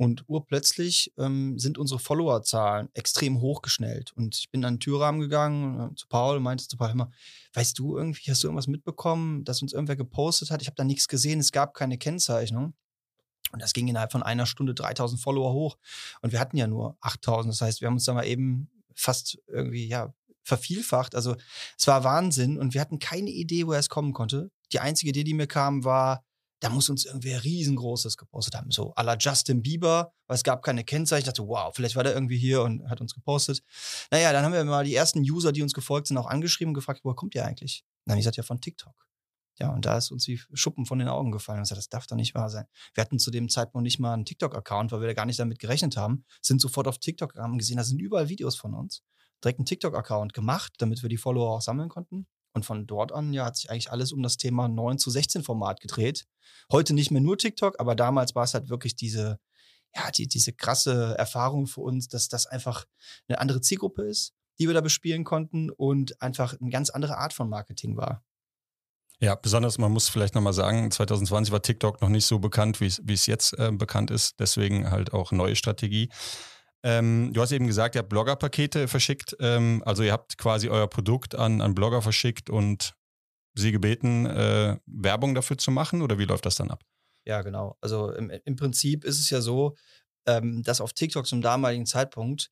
Und 0.00 0.24
urplötzlich 0.30 1.12
ähm, 1.18 1.58
sind 1.58 1.76
unsere 1.76 2.00
Followerzahlen 2.00 2.88
extrem 2.94 3.42
hochgeschnellt. 3.42 4.12
Und 4.12 4.34
ich 4.34 4.50
bin 4.50 4.64
an 4.64 4.76
den 4.76 4.80
Türrahmen 4.80 5.20
gegangen 5.20 5.90
äh, 5.90 5.94
zu 5.94 6.08
Paul 6.08 6.38
und 6.38 6.42
meinte 6.42 6.66
zu 6.66 6.78
Paul 6.78 6.88
immer, 6.88 7.10
weißt 7.52 7.78
du 7.78 7.98
irgendwie, 7.98 8.30
hast 8.30 8.42
du 8.42 8.46
irgendwas 8.46 8.66
mitbekommen, 8.66 9.44
dass 9.44 9.60
uns 9.60 9.74
irgendwer 9.74 9.96
gepostet 9.96 10.50
hat? 10.50 10.62
Ich 10.62 10.68
habe 10.68 10.76
da 10.76 10.84
nichts 10.84 11.06
gesehen, 11.06 11.38
es 11.38 11.52
gab 11.52 11.74
keine 11.74 11.98
Kennzeichnung. 11.98 12.72
Und 13.52 13.60
das 13.60 13.74
ging 13.74 13.88
innerhalb 13.88 14.10
von 14.10 14.22
einer 14.22 14.46
Stunde 14.46 14.72
3000 14.72 15.20
Follower 15.20 15.52
hoch. 15.52 15.76
Und 16.22 16.32
wir 16.32 16.40
hatten 16.40 16.56
ja 16.56 16.66
nur 16.66 16.96
8000. 17.02 17.52
Das 17.52 17.60
heißt, 17.60 17.82
wir 17.82 17.88
haben 17.88 17.96
uns 17.96 18.06
da 18.06 18.14
mal 18.14 18.26
eben 18.26 18.70
fast 18.94 19.38
irgendwie, 19.48 19.86
ja, 19.86 20.14
vervielfacht. 20.44 21.14
Also 21.14 21.36
es 21.78 21.86
war 21.86 22.04
Wahnsinn 22.04 22.58
und 22.58 22.72
wir 22.72 22.80
hatten 22.80 23.00
keine 23.00 23.28
Idee, 23.28 23.66
woher 23.66 23.80
es 23.80 23.90
kommen 23.90 24.14
konnte. 24.14 24.50
Die 24.72 24.80
einzige 24.80 25.10
Idee, 25.10 25.24
die 25.24 25.34
mir 25.34 25.46
kam, 25.46 25.84
war, 25.84 26.24
da 26.60 26.68
muss 26.68 26.88
uns 26.90 27.06
irgendwer 27.06 27.42
riesengroßes 27.42 28.16
gepostet 28.16 28.54
haben. 28.54 28.70
So 28.70 28.94
à 28.94 29.02
la 29.02 29.16
Justin 29.18 29.62
Bieber, 29.62 30.12
weil 30.26 30.36
es 30.36 30.44
gab 30.44 30.62
keine 30.62 30.84
Kennzeichen. 30.84 31.22
Ich 31.22 31.26
dachte, 31.26 31.46
wow, 31.48 31.74
vielleicht 31.74 31.96
war 31.96 32.04
der 32.04 32.14
irgendwie 32.14 32.38
hier 32.38 32.62
und 32.62 32.88
hat 32.88 33.00
uns 33.00 33.14
gepostet. 33.14 33.62
Naja, 34.10 34.32
dann 34.32 34.44
haben 34.44 34.52
wir 34.52 34.64
mal 34.64 34.84
die 34.84 34.94
ersten 34.94 35.20
User, 35.20 35.52
die 35.52 35.62
uns 35.62 35.72
gefolgt 35.72 36.06
sind, 36.08 36.18
auch 36.18 36.26
angeschrieben 36.26 36.70
und 36.70 36.74
gefragt, 36.74 37.00
woher 37.02 37.16
kommt 37.16 37.34
ihr 37.34 37.44
eigentlich? 37.44 37.84
dann 38.04 38.14
habe 38.14 38.20
ich 38.20 38.24
gesagt, 38.24 38.36
ja, 38.38 38.42
von 38.42 38.60
TikTok. 38.60 38.94
Ja, 39.58 39.70
und 39.70 39.84
da 39.84 39.98
ist 39.98 40.10
uns 40.10 40.26
wie 40.26 40.40
Schuppen 40.54 40.86
von 40.86 40.98
den 40.98 41.08
Augen 41.08 41.32
gefallen. 41.32 41.58
Und 41.58 41.64
gesagt, 41.64 41.78
das 41.78 41.88
darf 41.88 42.06
doch 42.06 42.16
nicht 42.16 42.34
wahr 42.34 42.48
sein. 42.48 42.64
Wir 42.94 43.02
hatten 43.02 43.18
zu 43.18 43.30
dem 43.30 43.48
Zeitpunkt 43.48 43.84
nicht 43.84 43.98
mal 43.98 44.14
einen 44.14 44.24
TikTok-Account, 44.24 44.90
weil 44.90 45.00
wir 45.00 45.08
da 45.08 45.14
gar 45.14 45.26
nicht 45.26 45.38
damit 45.38 45.58
gerechnet 45.58 45.96
haben. 45.96 46.24
Sind 46.40 46.60
sofort 46.60 46.88
auf 46.88 46.98
TikTok 46.98 47.36
haben 47.36 47.58
gesehen, 47.58 47.76
da 47.76 47.84
sind 47.84 48.00
überall 48.00 48.28
Videos 48.28 48.56
von 48.56 48.74
uns. 48.74 49.02
Direkt 49.44 49.58
einen 49.58 49.66
TikTok-Account 49.66 50.32
gemacht, 50.32 50.72
damit 50.78 51.02
wir 51.02 51.08
die 51.08 51.18
Follower 51.18 51.56
auch 51.56 51.60
sammeln 51.60 51.88
konnten. 51.88 52.26
Und 52.52 52.64
von 52.64 52.86
dort 52.86 53.12
an 53.12 53.32
ja, 53.32 53.44
hat 53.44 53.56
sich 53.56 53.70
eigentlich 53.70 53.92
alles 53.92 54.12
um 54.12 54.22
das 54.22 54.36
Thema 54.36 54.68
9 54.68 54.98
zu 54.98 55.10
16 55.10 55.42
Format 55.42 55.80
gedreht. 55.80 56.26
Heute 56.72 56.94
nicht 56.94 57.10
mehr 57.10 57.20
nur 57.20 57.38
TikTok, 57.38 57.78
aber 57.78 57.94
damals 57.94 58.34
war 58.34 58.44
es 58.44 58.54
halt 58.54 58.68
wirklich 58.68 58.96
diese, 58.96 59.38
ja, 59.94 60.10
die, 60.10 60.26
diese 60.26 60.52
krasse 60.52 61.16
Erfahrung 61.16 61.66
für 61.66 61.80
uns, 61.80 62.08
dass 62.08 62.28
das 62.28 62.46
einfach 62.46 62.86
eine 63.28 63.38
andere 63.38 63.60
Zielgruppe 63.60 64.02
ist, 64.02 64.34
die 64.58 64.66
wir 64.66 64.74
da 64.74 64.80
bespielen 64.80 65.24
konnten 65.24 65.70
und 65.70 66.20
einfach 66.20 66.58
eine 66.60 66.70
ganz 66.70 66.90
andere 66.90 67.18
Art 67.18 67.32
von 67.32 67.48
Marketing 67.48 67.96
war. 67.96 68.24
Ja, 69.22 69.34
besonders, 69.34 69.76
man 69.76 69.92
muss 69.92 70.08
vielleicht 70.08 70.34
nochmal 70.34 70.54
sagen, 70.54 70.90
2020 70.90 71.52
war 71.52 71.60
TikTok 71.60 72.00
noch 72.00 72.08
nicht 72.08 72.24
so 72.24 72.38
bekannt, 72.38 72.80
wie 72.80 73.12
es 73.12 73.26
jetzt 73.26 73.52
äh, 73.58 73.70
bekannt 73.70 74.10
ist. 74.10 74.40
Deswegen 74.40 74.90
halt 74.90 75.12
auch 75.12 75.30
neue 75.30 75.56
Strategie. 75.56 76.08
Ähm, 76.82 77.32
du 77.32 77.40
hast 77.42 77.52
eben 77.52 77.66
gesagt, 77.66 77.94
ihr 77.94 78.00
habt 78.00 78.08
Blogger-Pakete 78.08 78.88
verschickt. 78.88 79.36
Ähm, 79.40 79.82
also 79.84 80.02
ihr 80.02 80.12
habt 80.12 80.38
quasi 80.38 80.68
euer 80.68 80.88
Produkt 80.88 81.34
an, 81.34 81.60
an 81.60 81.74
Blogger 81.74 82.02
verschickt 82.02 82.48
und 82.48 82.94
sie 83.54 83.72
gebeten, 83.72 84.26
äh, 84.26 84.78
Werbung 84.86 85.34
dafür 85.34 85.58
zu 85.58 85.70
machen 85.70 86.02
oder 86.02 86.18
wie 86.18 86.24
läuft 86.24 86.46
das 86.46 86.54
dann 86.54 86.70
ab? 86.70 86.82
Ja, 87.26 87.42
genau. 87.42 87.76
Also 87.80 88.12
im, 88.12 88.30
im 88.30 88.56
Prinzip 88.56 89.04
ist 89.04 89.20
es 89.20 89.28
ja 89.30 89.40
so, 89.40 89.76
ähm, 90.26 90.62
dass 90.62 90.80
auf 90.80 90.92
TikTok 90.92 91.26
zum 91.26 91.42
damaligen 91.42 91.86
Zeitpunkt 91.86 92.50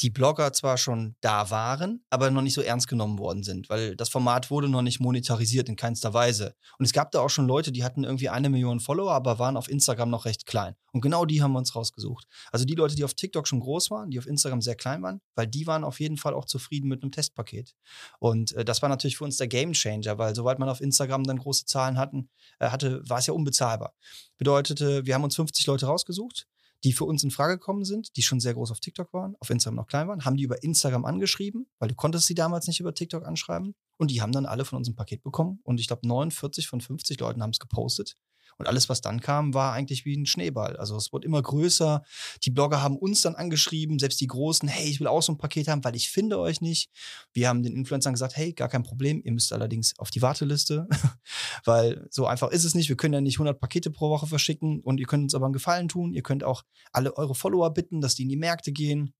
die 0.00 0.10
Blogger 0.10 0.52
zwar 0.52 0.78
schon 0.78 1.16
da 1.20 1.50
waren, 1.50 2.04
aber 2.10 2.30
noch 2.30 2.42
nicht 2.42 2.54
so 2.54 2.62
ernst 2.62 2.88
genommen 2.88 3.18
worden 3.18 3.42
sind, 3.42 3.68
weil 3.68 3.96
das 3.96 4.08
Format 4.08 4.50
wurde 4.50 4.68
noch 4.68 4.82
nicht 4.82 5.00
monetarisiert 5.00 5.68
in 5.68 5.76
keinster 5.76 6.14
Weise. 6.14 6.54
Und 6.78 6.84
es 6.84 6.92
gab 6.92 7.10
da 7.12 7.20
auch 7.20 7.30
schon 7.30 7.46
Leute, 7.46 7.72
die 7.72 7.84
hatten 7.84 8.04
irgendwie 8.04 8.28
eine 8.28 8.50
Million 8.50 8.80
Follower, 8.80 9.12
aber 9.12 9.38
waren 9.38 9.56
auf 9.56 9.68
Instagram 9.68 10.10
noch 10.10 10.24
recht 10.24 10.46
klein. 10.46 10.74
Und 10.92 11.00
genau 11.00 11.24
die 11.24 11.42
haben 11.42 11.52
wir 11.52 11.58
uns 11.58 11.74
rausgesucht. 11.74 12.26
Also 12.50 12.64
die 12.64 12.74
Leute, 12.74 12.96
die 12.96 13.04
auf 13.04 13.14
TikTok 13.14 13.48
schon 13.48 13.60
groß 13.60 13.90
waren, 13.90 14.10
die 14.10 14.18
auf 14.18 14.26
Instagram 14.26 14.60
sehr 14.60 14.74
klein 14.74 15.02
waren, 15.02 15.20
weil 15.34 15.46
die 15.46 15.66
waren 15.66 15.84
auf 15.84 16.00
jeden 16.00 16.16
Fall 16.16 16.34
auch 16.34 16.44
zufrieden 16.44 16.88
mit 16.88 17.02
einem 17.02 17.12
Testpaket. 17.12 17.74
Und 18.18 18.52
äh, 18.52 18.64
das 18.64 18.82
war 18.82 18.88
natürlich 18.88 19.16
für 19.16 19.24
uns 19.24 19.36
der 19.36 19.48
Gamechanger, 19.48 20.18
weil 20.18 20.34
sobald 20.34 20.58
man 20.58 20.68
auf 20.68 20.80
Instagram 20.80 21.24
dann 21.24 21.38
große 21.38 21.64
Zahlen 21.66 21.98
hatten, 21.98 22.28
äh, 22.58 22.68
hatte, 22.68 23.08
war 23.08 23.18
es 23.18 23.26
ja 23.26 23.34
unbezahlbar. 23.34 23.94
Bedeutete, 24.36 25.06
wir 25.06 25.14
haben 25.14 25.24
uns 25.24 25.36
50 25.36 25.66
Leute 25.66 25.86
rausgesucht, 25.86 26.46
die 26.84 26.92
für 26.92 27.04
uns 27.04 27.22
in 27.22 27.30
Frage 27.30 27.54
gekommen 27.54 27.84
sind, 27.84 28.16
die 28.16 28.22
schon 28.22 28.40
sehr 28.40 28.54
groß 28.54 28.70
auf 28.70 28.80
TikTok 28.80 29.12
waren, 29.12 29.36
auf 29.40 29.50
Instagram 29.50 29.76
noch 29.76 29.86
klein 29.86 30.08
waren, 30.08 30.24
haben 30.24 30.36
die 30.36 30.44
über 30.44 30.62
Instagram 30.62 31.04
angeschrieben, 31.04 31.66
weil 31.78 31.88
du 31.88 31.94
konntest 31.94 32.26
sie 32.26 32.34
damals 32.34 32.66
nicht 32.66 32.80
über 32.80 32.94
TikTok 32.94 33.24
anschreiben. 33.24 33.74
Und 33.98 34.10
die 34.10 34.20
haben 34.20 34.32
dann 34.32 34.46
alle 34.46 34.64
von 34.64 34.78
uns 34.78 34.88
ein 34.88 34.96
Paket 34.96 35.22
bekommen. 35.22 35.60
Und 35.62 35.78
ich 35.78 35.86
glaube, 35.86 36.06
49 36.06 36.66
von 36.66 36.80
50 36.80 37.20
Leuten 37.20 37.42
haben 37.42 37.50
es 37.50 37.60
gepostet. 37.60 38.16
Und 38.58 38.66
alles, 38.66 38.88
was 38.88 39.00
dann 39.00 39.20
kam, 39.20 39.54
war 39.54 39.72
eigentlich 39.72 40.04
wie 40.04 40.16
ein 40.16 40.26
Schneeball. 40.26 40.76
Also 40.76 40.96
es 40.96 41.12
wurde 41.12 41.26
immer 41.26 41.42
größer. 41.42 42.02
Die 42.42 42.50
Blogger 42.50 42.82
haben 42.82 42.96
uns 42.96 43.22
dann 43.22 43.34
angeschrieben, 43.34 43.98
selbst 43.98 44.20
die 44.20 44.26
Großen, 44.26 44.68
hey, 44.68 44.88
ich 44.88 45.00
will 45.00 45.06
auch 45.06 45.22
so 45.22 45.32
ein 45.32 45.38
Paket 45.38 45.68
haben, 45.68 45.84
weil 45.84 45.96
ich 45.96 46.10
finde 46.10 46.38
euch 46.38 46.60
nicht. 46.60 46.90
Wir 47.32 47.48
haben 47.48 47.62
den 47.62 47.74
Influencern 47.74 48.14
gesagt, 48.14 48.36
hey, 48.36 48.52
gar 48.52 48.68
kein 48.68 48.82
Problem, 48.82 49.20
ihr 49.24 49.32
müsst 49.32 49.52
allerdings 49.52 49.98
auf 49.98 50.10
die 50.10 50.22
Warteliste, 50.22 50.88
weil 51.64 52.06
so 52.10 52.26
einfach 52.26 52.50
ist 52.50 52.64
es 52.64 52.74
nicht. 52.74 52.88
Wir 52.88 52.96
können 52.96 53.14
ja 53.14 53.20
nicht 53.20 53.36
100 53.36 53.60
Pakete 53.60 53.90
pro 53.90 54.10
Woche 54.10 54.26
verschicken 54.26 54.80
und 54.80 55.00
ihr 55.00 55.06
könnt 55.06 55.24
uns 55.24 55.34
aber 55.34 55.46
einen 55.46 55.52
Gefallen 55.52 55.88
tun. 55.88 56.12
Ihr 56.12 56.22
könnt 56.22 56.44
auch 56.44 56.62
alle 56.92 57.16
eure 57.16 57.34
Follower 57.34 57.72
bitten, 57.72 58.00
dass 58.00 58.14
die 58.14 58.22
in 58.22 58.28
die 58.28 58.36
Märkte 58.36 58.72
gehen 58.72 59.14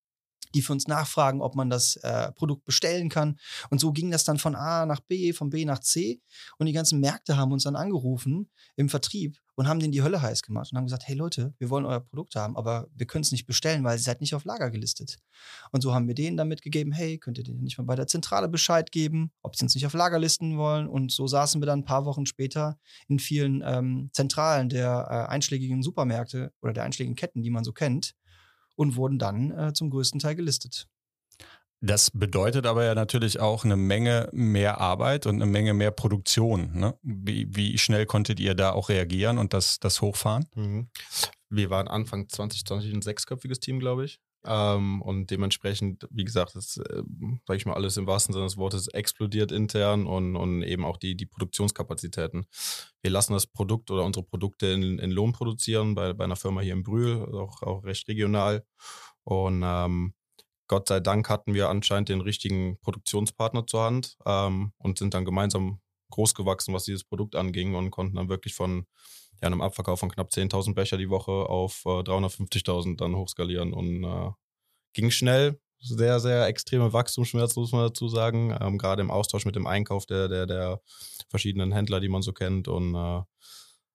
die 0.55 0.63
für 0.63 0.73
uns 0.73 0.87
nachfragen, 0.89 1.41
ob 1.41 1.55
man 1.55 1.71
das 1.71 1.97
äh, 1.97 2.33
Produkt 2.33 2.65
bestellen 2.65 3.09
kann. 3.09 3.39
Und 3.71 3.81
so 3.81 3.93
ging 3.93 4.11
das 4.11 4.25
dann 4.25 4.39
von 4.39 4.55
A 4.55 4.87
nach 4.87 5.01
B, 5.01 5.33
von 5.33 5.51
B 5.51 5.65
nach 5.65 5.81
C. 5.81 6.21
Und 6.59 6.67
die 6.67 6.73
ganzen 6.73 7.01
Märkte 7.01 7.37
haben 7.37 7.53
uns 7.53 7.65
dann 7.65 7.77
angerufen 7.77 8.51
im 8.77 8.89
Vertrieb 8.89 9.39
und 9.55 9.69
haben 9.69 9.81
denen 9.81 9.93
die 9.93 10.03
Hölle 10.03 10.23
heiß 10.23 10.43
gemacht 10.43 10.73
und 10.73 10.79
haben 10.79 10.87
gesagt, 10.87 11.07
hey 11.07 11.15
Leute, 11.15 11.55
wir 11.59 11.71
wollen 11.71 11.85
euer 11.85 12.01
Produkt 12.01 12.37
haben, 12.37 12.57
aber 12.57 12.89
wir 12.95 13.07
können 13.07 13.23
es 13.23 13.33
nicht 13.33 13.47
bestellen, 13.47 13.85
weil 13.85 13.97
ihr 13.97 14.03
seid 14.03 14.21
nicht 14.21 14.35
auf 14.35 14.45
Lager 14.45 14.71
gelistet. 14.71 15.19
Und 15.73 15.83
so 15.83 15.95
haben 15.95 16.09
wir 16.09 16.15
denen 16.15 16.37
dann 16.37 16.49
mitgegeben, 16.49 16.93
hey, 16.93 17.19
könnt 17.19 17.39
ihr 17.39 17.45
denen 17.45 17.63
nicht 17.63 17.79
mal 17.79 17.85
bei 17.85 17.95
der 17.95 18.07
Zentrale 18.07 18.49
Bescheid 18.49 18.91
geben, 18.91 19.31
ob 19.43 19.57
sie 19.57 19.65
uns 19.65 19.75
nicht 19.75 19.87
auf 19.87 19.93
Lager 19.93 20.19
listen 20.19 20.57
wollen. 20.57 20.89
Und 20.89 21.13
so 21.13 21.27
saßen 21.27 21.61
wir 21.61 21.67
dann 21.67 21.81
ein 21.81 21.85
paar 21.85 22.05
Wochen 22.05 22.27
später 22.27 22.79
in 23.09 23.19
vielen 23.19 23.63
ähm, 23.65 24.11
Zentralen 24.13 24.69
der 24.69 25.07
äh, 25.11 25.31
einschlägigen 25.31 25.83
Supermärkte 25.83 26.53
oder 26.63 26.73
der 26.73 26.85
einschlägigen 26.85 27.17
Ketten, 27.17 27.43
die 27.43 27.51
man 27.51 27.65
so 27.65 27.73
kennt 27.73 28.15
und 28.75 28.97
wurden 28.97 29.19
dann 29.19 29.51
äh, 29.51 29.73
zum 29.73 29.91
größten 29.91 30.21
Teil 30.21 30.35
gelistet. 30.35 30.89
Das 31.85 32.13
bedeutet 32.13 32.65
aber 32.65 32.85
ja 32.85 32.95
natürlich 32.95 33.41
auch 33.41 33.65
eine 33.65 33.77
Menge 33.77 34.29
mehr 34.33 34.81
Arbeit 34.81 35.27
und 35.27 35.35
eine 35.37 35.47
Menge 35.47 35.75
mehr 35.75 35.91
Produktion. 35.91 36.71
Ne? 36.79 36.97
Wie, 37.03 37.49
wie, 37.57 37.77
schnell 37.77 38.07
konntet 38.07 38.39
ihr 38.39 38.55
da 38.55 38.71
auch 38.71 38.89
reagieren 38.89 39.37
und 39.37 39.53
das, 39.53 39.81
das 39.81 40.01
hochfahren? 40.01 40.47
Mhm. 40.55 40.89
Wir 41.51 41.71
waren 41.71 41.89
Anfang 41.89 42.29
2020 42.29 42.95
ein 42.95 43.03
sechsköpfiges 43.03 43.59
Team, 43.59 43.81
glaube 43.81 44.05
ich. 44.05 44.21
Ähm, 44.45 45.03
und 45.03 45.31
dementsprechend, 45.31 46.09
wie 46.11 46.25
gesagt, 46.25 46.57
das, 46.57 46.77
äh, 46.77 47.03
sage 47.47 47.57
ich 47.57 47.67
mal, 47.67 47.75
alles 47.75 47.97
im 47.97 48.07
wahrsten 48.07 48.33
Sinne 48.33 48.47
des 48.47 48.57
Wortes 48.57 48.89
explodiert 48.89 49.53
intern 49.53 50.07
und, 50.07 50.37
und 50.37 50.63
eben 50.63 50.85
auch 50.85 50.97
die, 50.97 51.17
die 51.17 51.27
Produktionskapazitäten. 51.27 52.47
Wir 53.03 53.11
lassen 53.11 53.35
das 53.35 53.47
Produkt 53.47 53.91
oder 53.91 54.05
unsere 54.05 54.25
Produkte 54.25 54.67
in, 54.67 54.99
in 54.99 55.11
Lohn 55.11 55.33
produzieren 55.33 55.95
bei, 55.95 56.13
bei 56.13 56.25
einer 56.25 56.37
Firma 56.37 56.61
hier 56.61 56.73
in 56.73 56.83
Brühl, 56.83 57.23
auch, 57.35 57.63
auch 57.63 57.85
recht 57.85 58.09
regional. 58.09 58.65
Und 59.25 59.63
ähm, 59.65 60.15
Gott 60.67 60.89
sei 60.89 61.01
Dank 61.01 61.29
hatten 61.29 61.55
wir 61.55 61.69
anscheinend 61.69 62.09
den 62.09 62.21
richtigen 62.21 62.79
Produktionspartner 62.81 63.67
zur 63.67 63.83
Hand 63.83 64.17
ähm, 64.27 64.73
und 64.79 64.99
sind 64.99 65.15
dann 65.15 65.25
gemeinsam 65.25 65.81
groß 66.11 66.35
gewachsen, 66.35 66.75
was 66.75 66.85
dieses 66.85 67.05
Produkt 67.05 67.37
anging 67.37 67.75
und 67.75 67.91
konnten 67.91 68.17
dann 68.17 68.29
wirklich 68.29 68.55
von 68.55 68.87
ja, 69.43 69.47
einem 69.49 69.61
Abverkauf 69.61 69.99
von 70.01 70.11
knapp 70.11 70.31
10.000 70.31 70.75
Becher 70.75 70.97
die 70.97 71.11
Woche 71.11 71.33
auf 71.33 71.83
äh, 71.85 71.89
350.000 71.89 72.97
dann 72.97 73.17
hochskalieren 73.17 73.73
und 73.73 74.05
äh, 74.05 74.31
ging 74.95 75.11
schnell. 75.11 75.61
Sehr, 75.81 76.21
sehr 76.21 76.47
extreme 76.47 76.93
Wachstumsschmerzen, 76.93 77.61
muss 77.61 77.73
man 77.73 77.83
dazu 77.83 78.07
sagen. 78.07 78.57
Ähm, 78.61 78.79
gerade 78.79 79.03
im 79.03 79.11
Austausch 79.11 79.45
mit 79.45 79.57
dem 79.57 79.67
Einkauf 79.67 80.07
der, 80.07 80.29
der, 80.29 80.47
der 80.47 80.81
verschiedenen 81.29 81.73
Händler, 81.73 81.99
die 81.99 82.09
man 82.09 82.23
so 82.23 82.33
kennt. 82.33 82.69
Und 82.69 82.95
äh, 82.95 83.23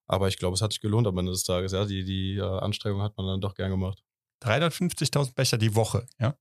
aber 0.06 0.28
ich 0.28 0.38
glaube, 0.38 0.56
es 0.56 0.62
hat 0.62 0.74
sich 0.74 0.82
gelohnt 0.82 1.08
am 1.08 1.18
Ende 1.18 1.32
des 1.32 1.44
Tages. 1.44 1.72
Ja, 1.72 1.86
die, 1.86 2.04
die 2.04 2.36
äh, 2.36 2.42
Anstrengung 2.42 3.02
hat 3.02 3.16
man 3.16 3.26
dann 3.28 3.40
doch 3.40 3.56
gern 3.56 3.72
gemacht. 3.72 4.04
350.000 4.44 5.34
Becher 5.34 5.58
die 5.58 5.76
Woche, 5.76 6.06
ja? 6.20 6.38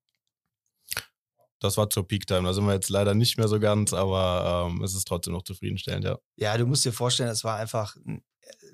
Das 1.60 1.76
war 1.76 1.88
zur 1.88 2.06
Peak 2.06 2.26
Time. 2.26 2.42
Da 2.42 2.52
sind 2.52 2.66
wir 2.66 2.74
jetzt 2.74 2.90
leider 2.90 3.14
nicht 3.14 3.38
mehr 3.38 3.48
so 3.48 3.58
ganz, 3.58 3.92
aber 3.94 4.68
ähm, 4.68 4.82
es 4.82 4.94
ist 4.94 5.06
trotzdem 5.06 5.32
noch 5.32 5.42
zufriedenstellend, 5.42 6.04
ja. 6.04 6.18
Ja, 6.36 6.58
du 6.58 6.66
musst 6.66 6.84
dir 6.84 6.92
vorstellen, 6.92 7.30
es 7.30 7.44
war 7.44 7.56
einfach 7.56 7.96
ein 7.96 8.22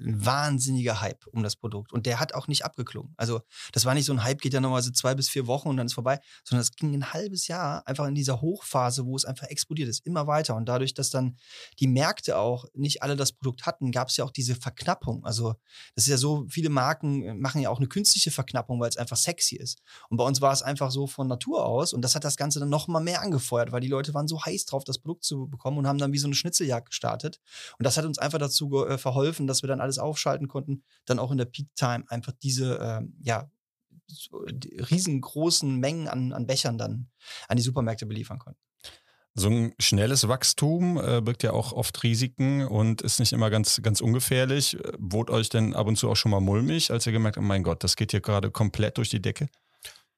ein 0.00 0.24
wahnsinniger 0.24 1.00
Hype 1.00 1.26
um 1.28 1.42
das 1.42 1.56
Produkt. 1.56 1.92
Und 1.92 2.06
der 2.06 2.20
hat 2.20 2.34
auch 2.34 2.48
nicht 2.48 2.64
abgeklungen. 2.64 3.14
Also, 3.16 3.42
das 3.72 3.84
war 3.84 3.94
nicht 3.94 4.04
so 4.04 4.12
ein 4.12 4.24
Hype, 4.24 4.40
geht 4.40 4.52
ja 4.52 4.60
normalerweise 4.60 4.92
zwei 4.92 5.14
bis 5.14 5.28
vier 5.28 5.46
Wochen 5.46 5.68
und 5.68 5.76
dann 5.76 5.86
ist 5.86 5.94
vorbei, 5.94 6.18
sondern 6.44 6.62
es 6.62 6.72
ging 6.72 6.94
ein 6.94 7.12
halbes 7.12 7.48
Jahr 7.48 7.86
einfach 7.86 8.06
in 8.06 8.14
dieser 8.14 8.40
Hochphase, 8.40 9.06
wo 9.06 9.16
es 9.16 9.24
einfach 9.24 9.46
explodiert 9.48 9.88
ist, 9.88 10.04
immer 10.06 10.26
weiter. 10.26 10.56
Und 10.56 10.66
dadurch, 10.66 10.94
dass 10.94 11.10
dann 11.10 11.36
die 11.78 11.86
Märkte 11.86 12.38
auch 12.38 12.66
nicht 12.74 13.02
alle 13.02 13.16
das 13.16 13.32
Produkt 13.32 13.66
hatten, 13.66 13.92
gab 13.92 14.08
es 14.08 14.16
ja 14.16 14.24
auch 14.24 14.30
diese 14.30 14.54
Verknappung. 14.54 15.24
Also, 15.24 15.54
das 15.94 16.04
ist 16.04 16.10
ja 16.10 16.16
so, 16.16 16.46
viele 16.48 16.70
Marken 16.70 17.22
äh, 17.22 17.34
machen 17.34 17.60
ja 17.60 17.70
auch 17.70 17.78
eine 17.78 17.88
künstliche 17.88 18.30
Verknappung, 18.30 18.80
weil 18.80 18.88
es 18.88 18.96
einfach 18.96 19.16
sexy 19.16 19.56
ist. 19.56 19.82
Und 20.08 20.16
bei 20.16 20.24
uns 20.24 20.40
war 20.40 20.52
es 20.52 20.62
einfach 20.62 20.90
so 20.90 21.06
von 21.06 21.28
Natur 21.28 21.64
aus 21.64 21.92
und 21.92 22.02
das 22.02 22.14
hat 22.14 22.24
das 22.24 22.36
Ganze 22.36 22.60
dann 22.60 22.68
nochmal 22.68 23.02
mehr 23.02 23.22
angefeuert, 23.22 23.72
weil 23.72 23.80
die 23.80 23.88
Leute 23.88 24.14
waren 24.14 24.28
so 24.28 24.44
heiß 24.44 24.66
drauf, 24.66 24.84
das 24.84 24.98
Produkt 24.98 25.24
zu 25.24 25.48
bekommen 25.48 25.78
und 25.78 25.86
haben 25.86 25.98
dann 25.98 26.12
wie 26.12 26.18
so 26.18 26.26
eine 26.26 26.34
Schnitzeljagd 26.34 26.90
gestartet. 26.90 27.40
Und 27.78 27.84
das 27.84 27.96
hat 27.96 28.04
uns 28.04 28.18
einfach 28.18 28.38
dazu 28.38 28.84
äh, 28.86 28.98
verholfen, 28.98 29.46
dass 29.46 29.61
wir 29.62 29.68
dann 29.68 29.80
alles 29.80 29.98
aufschalten 29.98 30.48
konnten, 30.48 30.84
dann 31.04 31.18
auch 31.18 31.30
in 31.30 31.38
der 31.38 31.44
Peak 31.46 31.74
Time 31.74 32.04
einfach 32.08 32.32
diese, 32.42 32.76
ähm, 32.76 33.16
ja, 33.20 33.50
so 34.06 34.44
riesengroßen 34.90 35.78
Mengen 35.78 36.08
an, 36.08 36.32
an 36.32 36.46
Bechern 36.46 36.78
dann 36.78 37.08
an 37.48 37.56
die 37.56 37.62
Supermärkte 37.62 38.06
beliefern 38.06 38.38
konnten. 38.38 38.60
So 39.34 39.48
ein 39.48 39.72
schnelles 39.78 40.28
Wachstum 40.28 40.98
äh, 40.98 41.22
birgt 41.22 41.42
ja 41.42 41.52
auch 41.52 41.72
oft 41.72 42.02
Risiken 42.02 42.66
und 42.66 43.00
ist 43.00 43.18
nicht 43.18 43.32
immer 43.32 43.48
ganz, 43.48 43.80
ganz 43.80 44.02
ungefährlich. 44.02 44.76
Wurde 44.98 45.32
euch 45.32 45.48
denn 45.48 45.74
ab 45.74 45.86
und 45.86 45.96
zu 45.96 46.10
auch 46.10 46.16
schon 46.16 46.32
mal 46.32 46.40
mulmig, 46.40 46.90
als 46.90 47.06
ihr 47.06 47.12
gemerkt 47.12 47.38
habt, 47.38 47.44
oh 47.44 47.48
mein 47.48 47.62
Gott, 47.62 47.82
das 47.82 47.96
geht 47.96 48.10
hier 48.10 48.20
gerade 48.20 48.50
komplett 48.50 48.98
durch 48.98 49.08
die 49.08 49.22
Decke? 49.22 49.48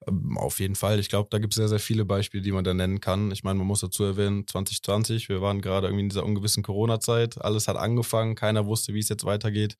Ähm, 0.06 0.37
auf 0.38 0.61
jeden 0.61 0.75
Fall. 0.75 0.99
Ich 0.99 1.08
glaube, 1.08 1.28
da 1.30 1.38
gibt 1.38 1.52
es 1.52 1.56
sehr, 1.56 1.68
sehr 1.68 1.78
viele 1.78 2.04
Beispiele, 2.04 2.42
die 2.42 2.52
man 2.52 2.64
da 2.64 2.75
nennen 2.75 3.00
kann. 3.00 3.30
Ich 3.30 3.44
meine, 3.44 3.58
man 3.58 3.66
muss 3.66 3.80
dazu 3.80 4.04
erwähnen, 4.04 4.46
2020, 4.46 5.28
wir 5.28 5.40
waren 5.40 5.61
gerade 5.61 5.87
irgendwie 5.87 6.04
in 6.04 6.08
dieser 6.08 6.25
ungewissen 6.25 6.62
Corona-Zeit. 6.62 7.40
Alles 7.42 7.68
hat 7.68 7.76
angefangen, 7.76 8.34
keiner 8.34 8.66
wusste, 8.66 8.94
wie 8.94 9.00
es 9.00 9.08
jetzt 9.08 9.25
weitergeht. 9.25 9.78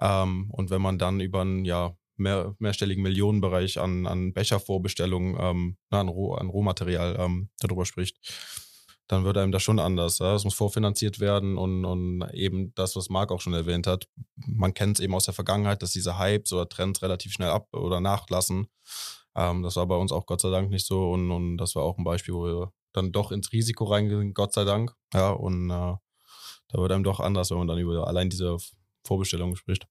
Ähm, 0.00 0.50
und 0.50 0.70
wenn 0.70 0.82
man 0.82 0.98
dann 0.98 1.20
über 1.20 1.42
einen 1.42 1.64
ja, 1.64 1.96
mehr, 2.16 2.54
mehrstelligen 2.58 3.02
Millionenbereich 3.02 3.78
an, 3.78 4.06
an 4.06 4.32
Bechervorbestellungen, 4.32 5.36
ähm, 5.38 5.76
an, 5.90 6.08
Roh, 6.08 6.34
an 6.34 6.48
Rohmaterial 6.48 7.16
ähm, 7.18 7.50
darüber 7.60 7.86
spricht, 7.86 8.18
dann 9.06 9.24
wird 9.24 9.36
einem 9.36 9.52
das 9.52 9.62
schon 9.62 9.78
anders. 9.78 10.18
Es 10.20 10.44
muss 10.44 10.54
vorfinanziert 10.54 11.20
werden 11.20 11.58
und, 11.58 11.84
und 11.84 12.22
eben 12.32 12.74
das, 12.74 12.96
was 12.96 13.10
Marc 13.10 13.30
auch 13.30 13.40
schon 13.40 13.52
erwähnt 13.52 13.86
hat, 13.86 14.08
man 14.34 14.72
kennt 14.72 14.98
es 14.98 15.04
eben 15.04 15.14
aus 15.14 15.26
der 15.26 15.34
Vergangenheit, 15.34 15.82
dass 15.82 15.92
diese 15.92 16.18
Hypes 16.18 16.52
oder 16.52 16.68
Trends 16.68 17.02
relativ 17.02 17.32
schnell 17.32 17.50
ab- 17.50 17.74
oder 17.74 18.00
nachlassen. 18.00 18.66
Ähm, 19.36 19.62
das 19.62 19.76
war 19.76 19.86
bei 19.86 19.96
uns 19.96 20.12
auch 20.12 20.26
Gott 20.26 20.40
sei 20.40 20.50
Dank 20.50 20.70
nicht 20.70 20.86
so 20.86 21.10
und, 21.10 21.30
und 21.30 21.56
das 21.56 21.74
war 21.74 21.82
auch 21.82 21.98
ein 21.98 22.04
Beispiel, 22.04 22.34
wo 22.34 22.44
wir 22.44 22.72
dann 22.92 23.12
doch 23.12 23.32
ins 23.32 23.52
Risiko 23.52 23.84
reingehen, 23.84 24.34
Gott 24.34 24.52
sei 24.52 24.64
Dank. 24.64 24.94
Ja, 25.12 25.30
und 25.30 25.70
äh, 25.70 25.94
da 26.68 26.78
wird 26.78 26.92
einem 26.92 27.04
doch 27.04 27.20
anders, 27.20 27.50
wenn 27.50 27.58
man 27.58 27.68
dann 27.68 27.78
über 27.78 28.06
allein 28.06 28.30
diese 28.30 28.56
Vorbestellungen 29.06 29.56
spricht. 29.56 29.86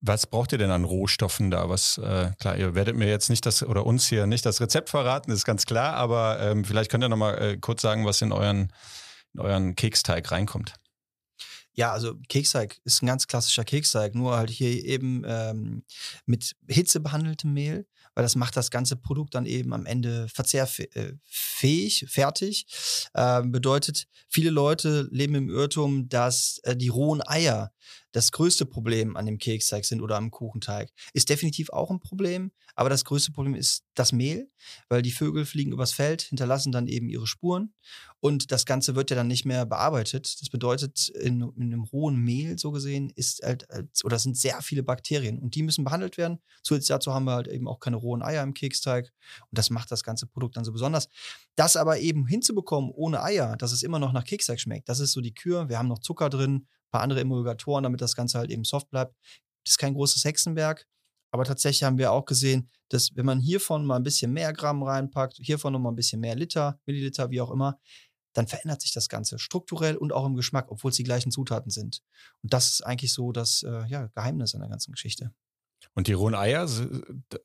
Was 0.00 0.26
braucht 0.26 0.52
ihr 0.52 0.58
denn 0.58 0.70
an 0.70 0.84
Rohstoffen 0.84 1.50
da? 1.50 1.68
Was, 1.68 1.98
äh, 1.98 2.30
klar, 2.38 2.56
ihr 2.56 2.76
werdet 2.76 2.96
mir 2.96 3.08
jetzt 3.08 3.30
nicht 3.30 3.44
das 3.44 3.64
oder 3.64 3.84
uns 3.84 4.08
hier 4.08 4.26
nicht 4.26 4.46
das 4.46 4.60
Rezept 4.60 4.90
verraten, 4.90 5.32
ist 5.32 5.44
ganz 5.44 5.66
klar, 5.66 5.94
aber 5.94 6.38
ähm, 6.40 6.64
vielleicht 6.64 6.90
könnt 6.90 7.02
ihr 7.02 7.08
nochmal 7.08 7.42
äh, 7.42 7.56
kurz 7.58 7.82
sagen, 7.82 8.06
was 8.06 8.22
in 8.22 8.30
euren, 8.30 8.72
in 9.34 9.40
euren 9.40 9.74
Keksteig 9.74 10.30
reinkommt. 10.30 10.74
Ja, 11.72 11.92
also 11.92 12.14
Keksteig 12.28 12.80
ist 12.84 13.02
ein 13.02 13.06
ganz 13.06 13.26
klassischer 13.26 13.64
Keksteig, 13.64 14.14
nur 14.14 14.36
halt 14.36 14.50
hier 14.50 14.84
eben 14.84 15.22
ähm, 15.26 15.84
mit 16.26 16.56
Hitze 16.68 17.00
behandeltem 17.00 17.52
Mehl, 17.52 17.86
weil 18.18 18.24
das 18.24 18.34
macht 18.34 18.56
das 18.56 18.72
ganze 18.72 18.96
Produkt 18.96 19.36
dann 19.36 19.46
eben 19.46 19.72
am 19.72 19.86
Ende 19.86 20.26
verzehrfähig, 20.26 22.04
fertig. 22.08 22.66
Ähm, 23.14 23.52
bedeutet, 23.52 24.08
viele 24.28 24.50
Leute 24.50 25.06
leben 25.12 25.36
im 25.36 25.48
Irrtum, 25.48 26.08
dass 26.08 26.58
äh, 26.64 26.76
die 26.76 26.88
rohen 26.88 27.22
Eier 27.24 27.70
das 28.12 28.32
größte 28.32 28.66
Problem 28.66 29.16
an 29.16 29.26
dem 29.26 29.38
Keksteig 29.38 29.84
sind 29.84 30.00
oder 30.00 30.16
am 30.16 30.30
Kuchenteig. 30.30 30.90
Ist 31.12 31.28
definitiv 31.28 31.70
auch 31.70 31.90
ein 31.90 32.00
Problem, 32.00 32.52
aber 32.74 32.88
das 32.88 33.04
größte 33.04 33.32
Problem 33.32 33.54
ist 33.54 33.84
das 33.94 34.12
Mehl, 34.12 34.50
weil 34.88 35.02
die 35.02 35.10
Vögel 35.10 35.44
fliegen 35.44 35.72
übers 35.72 35.92
Feld, 35.92 36.22
hinterlassen 36.22 36.72
dann 36.72 36.86
eben 36.86 37.08
ihre 37.08 37.26
Spuren 37.26 37.74
und 38.20 38.50
das 38.50 38.66
Ganze 38.66 38.96
wird 38.96 39.10
ja 39.10 39.16
dann 39.16 39.28
nicht 39.28 39.44
mehr 39.44 39.64
bearbeitet. 39.64 40.40
Das 40.40 40.48
bedeutet, 40.48 41.08
in, 41.08 41.40
in 41.56 41.72
einem 41.72 41.84
rohen 41.84 42.16
Mehl, 42.16 42.58
so 42.58 42.72
gesehen, 42.72 43.10
ist 43.14 43.42
halt, 43.44 43.66
oder 44.02 44.18
sind 44.18 44.36
sehr 44.36 44.60
viele 44.60 44.82
Bakterien 44.82 45.38
und 45.38 45.54
die 45.54 45.62
müssen 45.62 45.84
behandelt 45.84 46.18
werden. 46.18 46.40
Zusätzlich 46.62 46.88
dazu 46.88 47.14
haben 47.14 47.24
wir 47.24 47.32
halt 47.32 47.48
eben 47.48 47.68
auch 47.68 47.78
keine 47.78 47.96
rohen 47.96 48.22
Eier 48.22 48.42
im 48.42 48.54
Keksteig 48.54 49.12
und 49.50 49.58
das 49.58 49.70
macht 49.70 49.90
das 49.92 50.02
ganze 50.02 50.26
Produkt 50.26 50.56
dann 50.56 50.64
so 50.64 50.72
besonders. 50.72 51.08
Das 51.54 51.76
aber 51.76 51.98
eben 52.00 52.26
hinzubekommen 52.26 52.90
ohne 52.90 53.22
Eier, 53.22 53.56
dass 53.56 53.72
es 53.72 53.82
immer 53.82 53.98
noch 53.98 54.12
nach 54.12 54.24
Keksteig 54.24 54.60
schmeckt, 54.60 54.88
das 54.88 55.00
ist 55.00 55.12
so 55.12 55.20
die 55.20 55.34
Kür. 55.34 55.68
Wir 55.68 55.78
haben 55.78 55.88
noch 55.88 56.00
Zucker 56.00 56.28
drin, 56.28 56.66
paar 56.90 57.02
andere 57.02 57.20
Emulgatoren, 57.20 57.82
damit 57.84 58.00
das 58.00 58.16
Ganze 58.16 58.38
halt 58.38 58.50
eben 58.50 58.64
soft 58.64 58.90
bleibt. 58.90 59.14
Das 59.64 59.72
ist 59.72 59.78
kein 59.78 59.94
großes 59.94 60.24
Hexenwerk. 60.24 60.86
Aber 61.30 61.44
tatsächlich 61.44 61.82
haben 61.82 61.98
wir 61.98 62.12
auch 62.12 62.24
gesehen, 62.24 62.70
dass 62.88 63.14
wenn 63.14 63.26
man 63.26 63.38
hiervon 63.38 63.84
mal 63.84 63.96
ein 63.96 64.02
bisschen 64.02 64.32
mehr 64.32 64.52
Gramm 64.52 64.82
reinpackt, 64.82 65.36
hiervon 65.42 65.74
nochmal 65.74 65.92
ein 65.92 65.96
bisschen 65.96 66.20
mehr 66.20 66.34
Liter, 66.34 66.80
Milliliter, 66.86 67.30
wie 67.30 67.40
auch 67.40 67.50
immer, 67.50 67.78
dann 68.32 68.46
verändert 68.46 68.80
sich 68.80 68.92
das 68.92 69.08
Ganze 69.08 69.38
strukturell 69.38 69.96
und 69.96 70.12
auch 70.12 70.24
im 70.24 70.36
Geschmack, 70.36 70.70
obwohl 70.70 70.90
es 70.90 70.96
die 70.96 71.02
gleichen 71.02 71.30
Zutaten 71.30 71.70
sind. 71.70 72.02
Und 72.42 72.52
das 72.52 72.70
ist 72.70 72.82
eigentlich 72.82 73.12
so 73.12 73.32
das 73.32 73.62
äh, 73.62 73.84
ja, 73.88 74.06
Geheimnis 74.14 74.54
an 74.54 74.60
der 74.60 74.70
ganzen 74.70 74.92
Geschichte. 74.92 75.32
Und 75.94 76.06
die 76.06 76.12
rohen 76.12 76.34
Eier, 76.34 76.68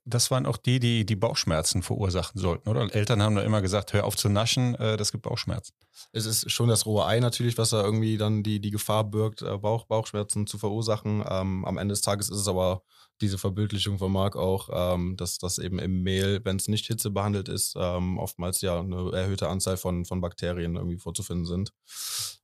das 0.06 0.32
waren 0.32 0.46
auch 0.46 0.58
die, 0.58 0.80
die 0.80 1.06
die 1.06 1.16
Bauchschmerzen 1.16 1.82
verursachen 1.82 2.40
sollten, 2.40 2.70
oder? 2.70 2.94
Eltern 2.94 3.22
haben 3.22 3.36
da 3.36 3.42
immer 3.42 3.62
gesagt, 3.62 3.94
hör 3.94 4.06
auf 4.06 4.16
zu 4.16 4.30
naschen, 4.30 4.76
äh, 4.76 4.96
das 4.98 5.12
gibt 5.12 5.24
Bauchschmerzen. 5.24 5.74
Es 6.12 6.26
ist 6.26 6.52
schon 6.52 6.70
das 6.70 6.86
rohe 6.86 7.06
Ei 7.06 7.20
natürlich, 7.20 7.58
was 7.58 7.72
da 7.72 7.84
irgendwie 7.84 8.18
dann 8.18 8.44
die, 8.44 8.60
die 8.60 8.72
Gefahr 8.72 9.04
birgt, 9.04 9.42
äh, 9.42 9.58
Bauch, 9.58 9.86
Bauchschmerzen 9.86 10.46
zu 10.46 10.58
verursachen. 10.58 11.24
Ähm, 11.28 11.66
am 11.66 11.78
Ende 11.78 11.94
des 11.94 12.02
Tages 12.02 12.30
ist 12.30 12.38
es 12.38 12.48
aber 12.48 12.84
diese 13.22 13.38
Verbildlichung 13.38 13.98
von 13.98 14.12
Marc 14.12 14.36
auch, 14.36 14.70
ähm, 14.72 15.16
dass 15.18 15.38
das 15.38 15.58
eben 15.58 15.80
im 15.80 16.04
Mehl, 16.04 16.42
wenn 16.44 16.58
es 16.58 16.68
nicht 16.68 16.86
hitzebehandelt 16.88 17.50
ist, 17.50 17.76
ähm, 17.78 18.18
oftmals 18.18 18.62
ja 18.62 18.80
eine 18.80 19.12
erhöhte 19.14 19.50
Anzahl 19.50 19.78
von, 19.78 20.06
von 20.06 20.22
Bakterien 20.22 20.76
irgendwie 20.76 20.98
vorzufinden 20.98 21.46
sind. 21.46 21.74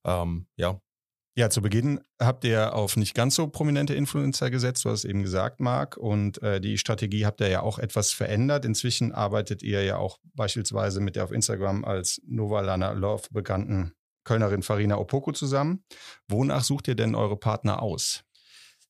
Ähm, 0.03 0.47
ja, 0.55 0.79
ja, 1.35 1.49
zu 1.49 1.61
Beginn 1.61 2.01
habt 2.19 2.43
ihr 2.43 2.73
auf 2.73 2.97
nicht 2.97 3.15
ganz 3.15 3.35
so 3.35 3.47
prominente 3.47 3.93
Influencer 3.93 4.49
gesetzt, 4.49 4.83
du 4.83 4.89
hast 4.89 5.05
eben 5.05 5.23
gesagt, 5.23 5.59
Marc, 5.59 5.95
und 5.95 6.41
äh, 6.41 6.59
die 6.59 6.77
Strategie 6.77 7.25
habt 7.25 7.39
ihr 7.39 7.47
ja 7.47 7.61
auch 7.61 7.79
etwas 7.79 8.11
verändert. 8.11 8.65
Inzwischen 8.65 9.13
arbeitet 9.13 9.63
ihr 9.63 9.83
ja 9.83 9.97
auch 9.97 10.19
beispielsweise 10.33 10.99
mit 10.99 11.15
der 11.15 11.23
auf 11.23 11.31
Instagram 11.31 11.85
als 11.85 12.21
Novalana 12.25 12.91
Love 12.91 13.23
bekannten 13.31 13.93
Kölnerin 14.25 14.63
Farina 14.63 14.97
Opoko 14.97 15.31
zusammen. 15.31 15.83
Wonach 16.27 16.63
sucht 16.63 16.87
ihr 16.87 16.95
denn 16.95 17.15
eure 17.15 17.37
Partner 17.37 17.81
aus? 17.81 18.23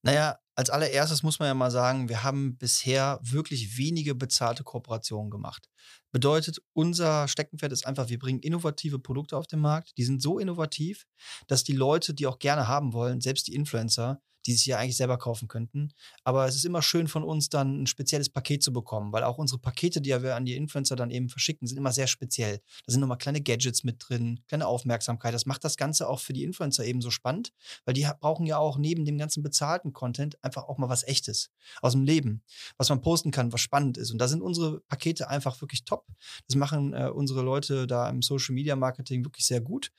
Naja, 0.01 0.39
als 0.60 0.70
allererstes 0.70 1.24
muss 1.24 1.39
man 1.39 1.48
ja 1.48 1.54
mal 1.54 1.72
sagen, 1.72 2.10
wir 2.10 2.22
haben 2.22 2.58
bisher 2.58 3.18
wirklich 3.22 3.78
wenige 3.78 4.13
bezahlte 4.13 4.66
Kooperationen 4.66 5.32
gemacht. 5.32 5.70
Bedeutet, 6.12 6.62
unser 6.74 7.30
Steckenpferd 7.30 7.72
ist 7.72 7.88
einfach, 7.88 8.10
wir 8.10 8.20
bringen 8.20 8.42
innovative 8.42 9.00
Produkte 9.00 9.38
auf 9.38 9.48
den 9.48 9.62
Markt. 9.62 9.98
Die 9.98 10.04
sind 10.04 10.22
so 10.22 10.38
innovativ, 10.38 11.06
dass 11.48 11.63
die 11.63 11.72
Leute, 11.72 12.13
die 12.13 12.28
auch 12.28 12.39
gerne 12.39 12.68
haben 12.68 12.92
wollen, 12.92 13.22
selbst 13.22 13.48
die 13.48 13.56
Influencer, 13.56 14.22
die 14.46 14.53
sich 14.53 14.65
ja 14.65 14.77
eigentlich 14.77 14.98
selber 14.98 15.17
kaufen 15.17 15.48
könnten. 15.48 15.91
Aber 16.24 16.48
es 16.48 16.55
ist 16.55 16.65
immer 16.65 16.81
schön 16.81 17.08
von 17.08 17.24
uns 17.24 17.50
dann 17.50 17.84
ein 17.84 17.88
spezielles 17.88 18.29
Paket 18.29 18.63
zu 18.63 18.74
bekommen, 18.74 19.12
weil 19.12 19.24
auch 19.24 19.38
unsere 19.38 19.60
Pakete, 19.60 20.01
die 20.01 20.10
wir 20.10 20.36
an 20.36 20.46
die 20.46 20.55
Influencer 20.55 20.96
dann 20.96 21.12
eben 21.12 21.29
verschicken, 21.29 21.67
sind 21.67 21.77
immer 21.77 21.91
sehr 21.91 22.08
speziell. 22.08 22.62
Da 22.86 22.91
sind 22.91 23.01
nochmal 23.01 23.17
kleine 23.17 23.41
Gadgets 23.41 23.84
mit 23.84 24.03
drin, 24.08 24.39
kleine 24.48 24.67
Aufmerksamkeit. 24.67 25.34
Das 25.34 25.46
macht 25.46 25.63
das 25.63 25.77
Ganze 25.77 26.08
auch 26.08 26.19
für 26.19 26.34
die 26.34 26.43
Influencer 26.43 26.86
eben 26.86 27.01
so 27.01 27.12
spannend, 27.12 27.53
weil 27.86 27.93
die 27.93 28.08
brauchen 28.19 28.46
ja 28.46 28.58
auch 28.58 28.77
neben 28.77 29.05
dem 29.05 29.17
ganzen 29.17 29.43
bezahlten 29.43 29.93
Content 29.93 30.43
einfach 30.43 30.63
auch 30.63 30.77
mal 30.77 30.89
was 30.89 31.03
Echtes 31.03 31.51
aus 31.81 31.93
dem 31.93 32.03
Leben, 32.03 32.41
was 32.77 32.89
man 32.89 33.01
posten 33.01 33.31
kann, 33.31 33.51
was 33.51 33.62
spannend 33.62 33.98
ist. 33.98 34.12
Und 34.12 34.19
da 34.19 34.27
sind 34.27 34.41
unsere 34.41 34.79
Pakete 34.81 35.29
einfach 35.29 35.62
wirklich 35.62 35.86
top. 35.86 36.05
Das 36.48 36.55
machen 36.55 36.93
äh, 36.93 37.10
unsere 37.10 37.41
Leute 37.41 37.88
da 37.88 38.10
im 38.10 38.22
Social 38.22 38.55
Media 38.55 38.75
Marketing 38.75 39.24
wirklich 39.24 39.46
sehr 39.46 39.62
gut. 39.62 39.91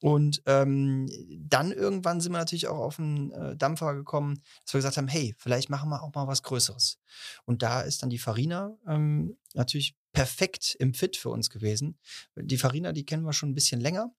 Und 0.00 0.42
ähm, 0.46 1.08
dann 1.28 1.72
irgendwann 1.72 2.20
sind 2.20 2.32
wir 2.32 2.38
natürlich 2.38 2.68
auch 2.68 2.78
auf 2.78 2.98
einen 2.98 3.30
äh, 3.32 3.56
Dampfer 3.80 3.94
gekommen, 3.94 4.42
dass 4.64 4.74
wir 4.74 4.78
gesagt 4.78 4.96
haben, 4.96 5.08
hey, 5.08 5.34
vielleicht 5.38 5.70
machen 5.70 5.90
wir 5.90 6.02
auch 6.02 6.14
mal 6.14 6.26
was 6.26 6.42
Größeres. 6.42 6.98
Und 7.44 7.62
da 7.62 7.80
ist 7.80 8.02
dann 8.02 8.10
die 8.10 8.18
Farina 8.18 8.76
ähm, 8.86 9.38
natürlich 9.54 9.96
perfekt 10.12 10.76
im 10.78 10.94
Fit 10.94 11.16
für 11.16 11.30
uns 11.30 11.50
gewesen. 11.50 11.98
Die 12.36 12.58
Farina, 12.58 12.92
die 12.92 13.04
kennen 13.04 13.24
wir 13.24 13.32
schon 13.32 13.50
ein 13.50 13.54
bisschen 13.54 13.80
länger 13.80 14.12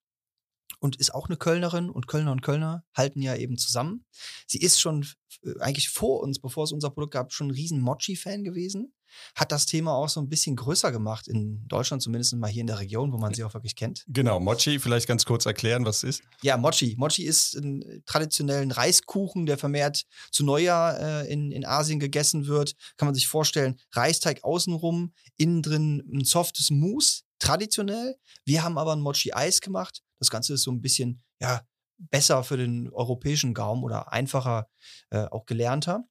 und 0.79 0.95
ist 0.95 1.13
auch 1.13 1.27
eine 1.27 1.37
Kölnerin 1.37 1.89
und 1.89 2.07
Kölner 2.07 2.31
und 2.31 2.41
Kölner 2.41 2.85
halten 2.95 3.21
ja 3.21 3.35
eben 3.35 3.57
zusammen. 3.57 4.05
Sie 4.47 4.59
ist 4.59 4.79
schon 4.79 5.05
äh, 5.43 5.59
eigentlich 5.59 5.89
vor 5.89 6.21
uns, 6.21 6.39
bevor 6.39 6.63
es 6.63 6.71
unser 6.71 6.89
Produkt 6.89 7.13
gab, 7.13 7.33
schon 7.33 7.47
ein 7.47 7.51
riesen 7.51 7.81
Mochi-Fan 7.81 8.43
gewesen. 8.43 8.93
Hat 9.35 9.51
das 9.51 9.65
Thema 9.65 9.93
auch 9.93 10.09
so 10.09 10.19
ein 10.19 10.29
bisschen 10.29 10.55
größer 10.55 10.91
gemacht 10.91 11.27
in 11.27 11.67
Deutschland, 11.67 12.01
zumindest 12.01 12.35
mal 12.35 12.49
hier 12.49 12.61
in 12.61 12.67
der 12.67 12.79
Region, 12.79 13.11
wo 13.11 13.17
man 13.17 13.33
sie 13.33 13.43
auch 13.43 13.53
wirklich 13.53 13.75
kennt. 13.75 14.03
Genau, 14.07 14.39
Mochi, 14.39 14.79
vielleicht 14.79 15.07
ganz 15.07 15.25
kurz 15.25 15.45
erklären, 15.45 15.85
was 15.85 15.97
es 15.97 16.17
ist. 16.17 16.23
Ja, 16.41 16.57
Mochi. 16.57 16.95
Mochi 16.97 17.23
ist 17.23 17.55
ein 17.55 18.03
traditionellen 18.05 18.71
Reiskuchen, 18.71 19.45
der 19.45 19.57
vermehrt 19.57 20.05
zu 20.31 20.43
Neujahr 20.43 20.99
äh, 20.99 21.31
in, 21.31 21.51
in 21.51 21.65
Asien 21.65 21.99
gegessen 21.99 22.47
wird. 22.47 22.75
Kann 22.97 23.07
man 23.07 23.15
sich 23.15 23.27
vorstellen, 23.27 23.79
Reisteig 23.91 24.43
außenrum, 24.43 25.13
innen 25.37 25.61
drin 25.61 26.03
ein 26.13 26.25
softes 26.25 26.69
Mousse, 26.69 27.23
traditionell. 27.39 28.15
Wir 28.45 28.63
haben 28.63 28.77
aber 28.77 28.93
ein 28.93 29.01
Mochi-Eis 29.01 29.61
gemacht 29.61 30.01
das 30.21 30.29
Ganze 30.29 30.53
ist 30.53 30.61
so 30.61 30.71
ein 30.71 30.81
bisschen, 30.81 31.23
ja, 31.41 31.61
besser 31.97 32.43
für 32.43 32.57
den 32.57 32.89
europäischen 32.91 33.53
Gaumen 33.53 33.83
oder 33.83 34.13
einfacher, 34.13 34.69
äh, 35.09 35.25
auch 35.25 35.45
gelernter, 35.45 36.05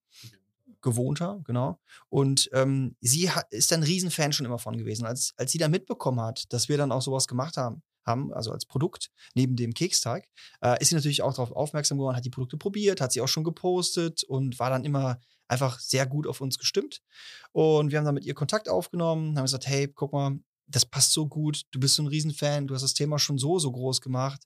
gewohnter, 0.82 1.40
genau. 1.44 1.78
Und 2.08 2.48
ähm, 2.52 2.96
sie 3.00 3.30
hat, 3.30 3.52
ist 3.52 3.72
ein 3.72 3.82
Riesenfan 3.82 4.32
schon 4.32 4.46
immer 4.46 4.58
von 4.58 4.76
gewesen. 4.76 5.06
Als, 5.06 5.32
als 5.36 5.52
sie 5.52 5.58
dann 5.58 5.70
mitbekommen 5.70 6.20
hat, 6.20 6.52
dass 6.52 6.68
wir 6.68 6.78
dann 6.78 6.92
auch 6.92 7.02
sowas 7.02 7.28
gemacht 7.28 7.56
haben, 7.56 7.82
haben, 8.06 8.32
also 8.32 8.52
als 8.52 8.66
Produkt 8.66 9.10
neben 9.34 9.56
dem 9.56 9.74
Keksteig, 9.74 10.26
äh, 10.62 10.80
ist 10.80 10.88
sie 10.88 10.94
natürlich 10.94 11.22
auch 11.22 11.34
darauf 11.34 11.52
aufmerksam 11.52 11.98
geworden, 11.98 12.16
hat 12.16 12.24
die 12.24 12.30
Produkte 12.30 12.56
probiert, 12.56 13.00
hat 13.00 13.12
sie 13.12 13.20
auch 13.20 13.28
schon 13.28 13.44
gepostet 13.44 14.24
und 14.24 14.58
war 14.58 14.70
dann 14.70 14.84
immer 14.84 15.18
einfach 15.48 15.78
sehr 15.80 16.06
gut 16.06 16.26
auf 16.26 16.40
uns 16.40 16.58
gestimmt. 16.58 17.02
Und 17.52 17.90
wir 17.90 17.98
haben 17.98 18.04
dann 18.04 18.14
mit 18.14 18.24
ihr 18.24 18.34
Kontakt 18.34 18.68
aufgenommen, 18.68 19.36
haben 19.36 19.44
gesagt, 19.44 19.66
hey, 19.66 19.88
guck 19.88 20.12
mal, 20.12 20.38
das 20.66 20.86
passt 20.86 21.12
so 21.12 21.26
gut, 21.26 21.62
du 21.72 21.80
bist 21.80 21.96
so 21.96 22.02
ein 22.02 22.06
Riesenfan, 22.06 22.66
du 22.66 22.74
hast 22.74 22.82
das 22.82 22.94
Thema 22.94 23.18
schon 23.18 23.38
so, 23.38 23.58
so 23.58 23.72
groß 23.72 24.00
gemacht. 24.00 24.40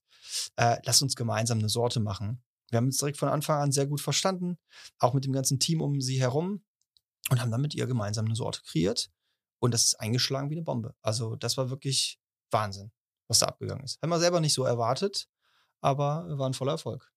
Äh, 0.57 0.79
lass 0.85 1.03
uns 1.03 1.17
gemeinsam 1.17 1.59
eine 1.59 1.69
Sorte 1.69 2.01
machen. 2.01 2.43
Wir 2.75 2.79
haben 2.79 2.87
uns 2.87 2.99
direkt 2.99 3.19
von 3.19 3.29
Anfang 3.29 3.63
an 3.63 3.71
sehr 3.71 3.87
gut 3.87 4.01
verstanden, 4.01 4.59
auch 4.99 5.15
mit 5.15 5.25
dem 5.25 5.33
ganzen 5.33 5.61
Team 5.61 5.81
um 5.81 6.01
sie 6.01 6.21
herum 6.21 6.65
und 7.31 7.41
haben 7.41 7.53
dann 7.53 7.61
mit 7.61 7.73
ihr 7.73 7.87
gemeinsam 7.87 8.27
eine 8.27 8.35
Sorte 8.35 8.63
kreiert. 8.67 9.11
Und 9.61 9.73
das 9.73 9.85
ist 9.85 10.01
eingeschlagen 10.01 10.51
wie 10.51 10.57
eine 10.57 10.65
Bombe. 10.65 10.97
Also, 11.01 11.37
das 11.37 11.57
war 11.57 11.71
wirklich 11.71 12.19
Wahnsinn, 12.51 12.91
was 13.29 13.39
da 13.39 13.47
abgegangen 13.47 13.85
ist. 13.85 14.03
Haben 14.03 14.11
wir 14.11 14.19
selber 14.19 14.41
nicht 14.41 14.55
so 14.55 14.65
erwartet, 14.65 15.29
aber 15.83 16.27
war 16.37 16.49
ein 16.49 16.55
voller 16.55 16.73
Erfolg. 16.73 17.13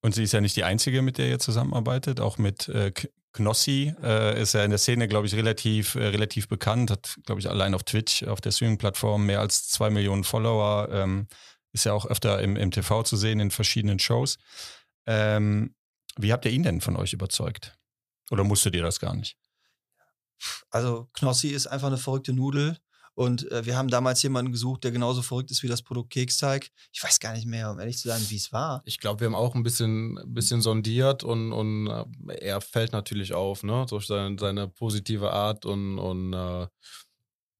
Und 0.00 0.14
sie 0.14 0.22
ist 0.22 0.32
ja 0.32 0.40
nicht 0.40 0.56
die 0.56 0.64
Einzige, 0.64 1.02
mit 1.02 1.18
der 1.18 1.28
ihr 1.28 1.38
zusammenarbeitet. 1.38 2.18
Auch 2.18 2.38
mit 2.38 2.68
äh, 2.68 2.92
Knossi 3.32 3.94
äh, 4.02 4.40
ist 4.40 4.54
ja 4.54 4.64
in 4.64 4.70
der 4.70 4.78
Szene, 4.78 5.08
glaube 5.08 5.26
ich, 5.26 5.34
relativ, 5.34 5.94
äh, 5.94 6.06
relativ 6.06 6.48
bekannt. 6.48 6.90
Hat, 6.90 7.18
glaube 7.26 7.42
ich, 7.42 7.50
allein 7.50 7.74
auf 7.74 7.82
Twitch, 7.82 8.22
auf 8.22 8.40
der 8.40 8.50
Streaming-Plattform 8.50 9.26
mehr 9.26 9.40
als 9.40 9.68
zwei 9.68 9.90
Millionen 9.90 10.24
Follower. 10.24 10.88
Ähm, 10.90 11.28
ist 11.72 11.84
ja 11.84 11.92
auch 11.92 12.06
öfter 12.06 12.40
im, 12.40 12.56
im 12.56 12.70
TV 12.70 13.02
zu 13.02 13.16
sehen 13.16 13.40
in 13.40 13.50
verschiedenen 13.50 13.98
Shows. 13.98 14.38
Ähm, 15.06 15.74
wie 16.16 16.32
habt 16.32 16.44
ihr 16.44 16.50
ihn 16.50 16.62
denn 16.62 16.80
von 16.80 16.96
euch 16.96 17.12
überzeugt? 17.12 17.76
Oder 18.30 18.44
musstet 18.44 18.74
ihr 18.74 18.82
das 18.82 18.98
gar 19.00 19.14
nicht? 19.14 19.36
Also 20.70 21.08
Knossi 21.12 21.48
ist 21.48 21.66
einfach 21.66 21.88
eine 21.88 21.98
verrückte 21.98 22.32
Nudel. 22.32 22.78
Und 23.14 23.50
äh, 23.50 23.64
wir 23.64 23.78
haben 23.78 23.88
damals 23.88 24.22
jemanden 24.22 24.52
gesucht, 24.52 24.84
der 24.84 24.90
genauso 24.90 25.22
verrückt 25.22 25.50
ist 25.50 25.62
wie 25.62 25.68
das 25.68 25.80
Produkt 25.80 26.10
Keksteig. 26.10 26.70
Ich 26.92 27.02
weiß 27.02 27.18
gar 27.18 27.32
nicht 27.32 27.46
mehr, 27.46 27.70
um 27.70 27.80
ehrlich 27.80 27.96
zu 27.96 28.08
sein, 28.08 28.22
wie 28.28 28.36
es 28.36 28.52
war. 28.52 28.82
Ich 28.84 29.00
glaube, 29.00 29.20
wir 29.20 29.26
haben 29.26 29.34
auch 29.34 29.54
ein 29.54 29.62
bisschen, 29.62 30.20
bisschen 30.26 30.60
sondiert 30.60 31.24
und, 31.24 31.50
und 31.50 31.86
äh, 31.86 32.34
er 32.40 32.60
fällt 32.60 32.92
natürlich 32.92 33.32
auf, 33.32 33.62
ne? 33.62 33.86
Durch 33.88 34.06
seine, 34.06 34.36
seine 34.38 34.68
positive 34.68 35.32
Art 35.32 35.64
und, 35.64 35.98
und 35.98 36.34
äh, 36.34 36.66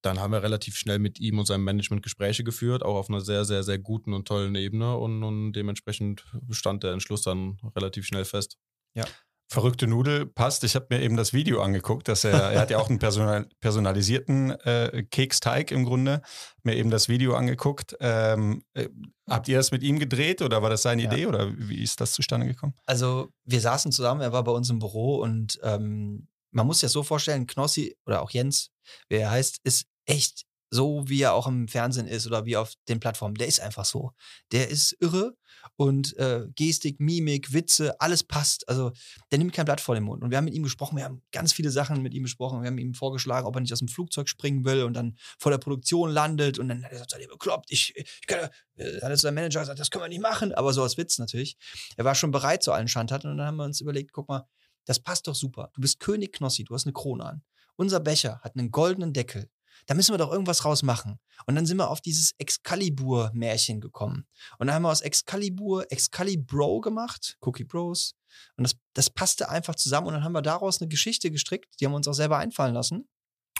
dann 0.07 0.21
haben 0.21 0.33
wir 0.33 0.43
relativ 0.43 0.77
schnell 0.77 0.99
mit 0.99 1.21
ihm 1.21 1.39
und 1.39 1.47
seinem 1.47 1.65
Management 1.65 2.03
Gespräche 2.03 2.45
geführt, 2.45 2.83
auch 2.83 2.97
auf 2.97 3.09
einer 3.09 3.21
sehr, 3.21 3.45
sehr, 3.45 3.63
sehr 3.63 3.79
guten 3.79 4.15
und 4.15 4.27
tollen 4.27 4.55
Ebene 4.55 4.97
und, 4.97 5.23
und 5.23 5.53
dementsprechend 5.53 6.25
stand 6.51 6.83
der 6.83 6.93
Entschluss 6.93 7.23
dann 7.23 7.59
relativ 7.75 8.07
schnell 8.07 8.25
fest. 8.25 8.57
Ja. 8.95 9.05
Verrückte 9.49 9.87
Nudel 9.87 10.27
passt. 10.27 10.65
Ich 10.65 10.75
habe 10.75 10.87
mir 10.91 11.01
eben 11.03 11.17
das 11.17 11.33
Video 11.33 11.63
angeguckt, 11.63 12.09
dass 12.09 12.25
er, 12.25 12.33
er 12.33 12.61
hat 12.61 12.71
ja 12.71 12.79
auch 12.79 12.89
einen 12.89 12.99
personal, 12.99 13.49
personalisierten 13.61 14.51
äh, 14.51 15.05
Keksteig 15.09 15.71
im 15.71 15.85
Grunde. 15.85 16.21
Mir 16.65 16.75
eben 16.75 16.91
das 16.91 17.09
Video 17.09 17.35
angeguckt. 17.35 17.97
Ähm, 18.01 18.65
äh, 18.75 18.89
habt 19.29 19.47
ihr 19.47 19.57
das 19.57 19.71
mit 19.71 19.85
ihm 19.85 20.01
gedreht 20.01 20.43
oder 20.43 20.63
war 20.63 20.71
das 20.71 20.83
seine 20.83 21.05
ja. 21.05 21.13
Idee 21.13 21.27
oder 21.27 21.53
wie 21.57 21.81
ist 21.81 22.01
das 22.01 22.13
zustande 22.13 22.49
gekommen? 22.49 22.75
Also 22.87 23.29
wir 23.45 23.61
saßen 23.61 23.93
zusammen, 23.93 24.21
er 24.21 24.33
war 24.33 24.43
bei 24.43 24.53
uns 24.53 24.69
im 24.69 24.81
Büro 24.81 25.21
und 25.21 25.61
ähm, 25.63 26.27
man 26.51 26.67
muss 26.67 26.79
sich 26.79 26.87
das 26.87 26.93
so 26.93 27.05
vorstellen, 27.05 27.47
Knossi 27.47 27.97
oder 28.05 28.23
auch 28.23 28.31
Jens, 28.31 28.73
wer 29.09 29.21
er 29.21 29.31
heißt, 29.31 29.61
ist 29.63 29.87
echt 30.07 30.47
so, 30.71 31.05
wie 31.07 31.23
er 31.23 31.35
auch 31.35 31.47
im 31.47 31.69
Fernsehen 31.69 32.07
ist 32.07 32.27
oder 32.27 32.45
wie 32.45 32.57
auf 32.57 32.75
den 32.89 32.99
Plattformen. 33.01 33.37
Der 33.37 33.47
ist 33.47 33.61
einfach 33.61 33.85
so. 33.85 34.13
Der 34.53 34.69
ist 34.69 34.97
irre 35.01 35.37
und 35.77 36.17
äh, 36.17 36.47
Gestik, 36.55 37.01
Mimik, 37.01 37.53
Witze, 37.53 38.01
alles 38.01 38.25
passt. 38.25 38.69
Also 38.69 38.93
der 39.31 39.39
nimmt 39.39 39.53
kein 39.53 39.65
Blatt 39.65 39.81
vor 39.81 39.95
den 39.95 40.05
Mund. 40.05 40.23
Und 40.23 40.31
wir 40.31 40.39
haben 40.39 40.45
mit 40.45 40.55
ihm 40.55 40.63
gesprochen, 40.63 40.97
wir 40.97 41.05
haben 41.05 41.23
ganz 41.33 41.53
viele 41.53 41.71
Sachen 41.71 42.03
mit 42.03 42.15
ihm 42.15 42.25
besprochen. 42.25 42.63
Wir 42.63 42.69
haben 42.69 42.79
ihm 42.79 42.95
vorgeschlagen, 42.95 43.47
ob 43.47 43.55
er 43.57 43.61
nicht 43.61 43.73
aus 43.73 43.79
dem 43.79 43.89
Flugzeug 43.89 44.29
springen 44.29 44.65
will 44.65 44.83
und 44.83 44.95
dann 44.95 45.17
vor 45.39 45.53
der 45.53 45.59
Produktion 45.59 46.11
landet. 46.11 46.59
Und 46.59 46.69
dann 46.69 46.85
hat 46.85 46.93
er 46.93 46.99
gesagt, 46.99 47.17
ihr 47.21 47.29
bekloppt, 47.29 47.71
ich, 47.71 47.95
ich 47.97 48.27
kann, 48.27 48.51
äh, 48.77 48.97
hat 48.97 49.11
er 49.11 49.17
zu 49.17 49.23
seinem 49.23 49.37
Manager 49.37 49.61
gesagt, 49.61 49.79
das 49.79 49.91
können 49.91 50.05
wir 50.05 50.09
nicht 50.09 50.23
machen. 50.23 50.53
Aber 50.53 50.73
so 50.73 50.83
als 50.83 50.97
Witz 50.97 51.19
natürlich. 51.19 51.57
Er 51.97 52.05
war 52.05 52.15
schon 52.15 52.31
bereit 52.31 52.63
zu 52.63 52.73
allen 52.73 52.89
Schandtaten 52.89 53.31
und 53.31 53.39
dann 53.39 53.47
haben 53.47 53.57
wir 53.57 53.65
uns 53.65 53.81
überlegt, 53.81 54.13
guck 54.13 54.29
mal, 54.29 54.47
das 54.85 55.01
passt 55.01 55.27
doch 55.27 55.35
super. 55.35 55.71
Du 55.75 55.81
bist 55.81 56.01
König 56.01 56.33
Knossi, 56.33 56.65
du 56.65 56.75
hast 56.75 56.87
eine 56.87 56.93
Krone 56.93 57.25
an. 57.25 57.43
Unser 57.77 58.01
Becher 58.01 58.41
hat 58.43 58.57
einen 58.57 58.71
goldenen 58.71 59.13
Deckel 59.13 59.51
da 59.87 59.95
müssen 59.95 60.13
wir 60.13 60.19
doch 60.19 60.33
irgendwas 60.33 60.65
rausmachen. 60.65 61.19
Und 61.47 61.55
dann 61.55 61.67
sind 61.67 61.77
wir 61.77 61.91
auf 61.91 62.01
dieses 62.01 62.33
Excalibur-Märchen 62.39 63.81
gekommen. 63.81 64.27
Und 64.59 64.67
dann 64.67 64.75
haben 64.75 64.83
wir 64.83 64.91
aus 64.91 65.01
Excalibur 65.01 65.91
Excalibro 65.91 66.81
gemacht, 66.81 67.37
Cookie 67.41 67.65
Bros. 67.65 68.15
Und 68.57 68.65
das, 68.65 68.77
das 68.95 69.11
passte 69.11 69.49
einfach 69.49 69.77
zusammen. 69.77 70.09
Und 70.09 70.15
dann 70.15 70.25
haben 70.25 70.33
wir 70.33 70.43
daraus 70.43 70.81
eine 70.81 70.89
Geschichte 70.89 71.31
gestrickt, 71.31 71.81
die 71.81 71.87
haben 71.87 71.93
wir 71.93 71.97
uns 71.97 72.09
auch 72.09 72.15
selber 72.15 72.39
einfallen 72.39 72.75
lassen. 72.75 73.09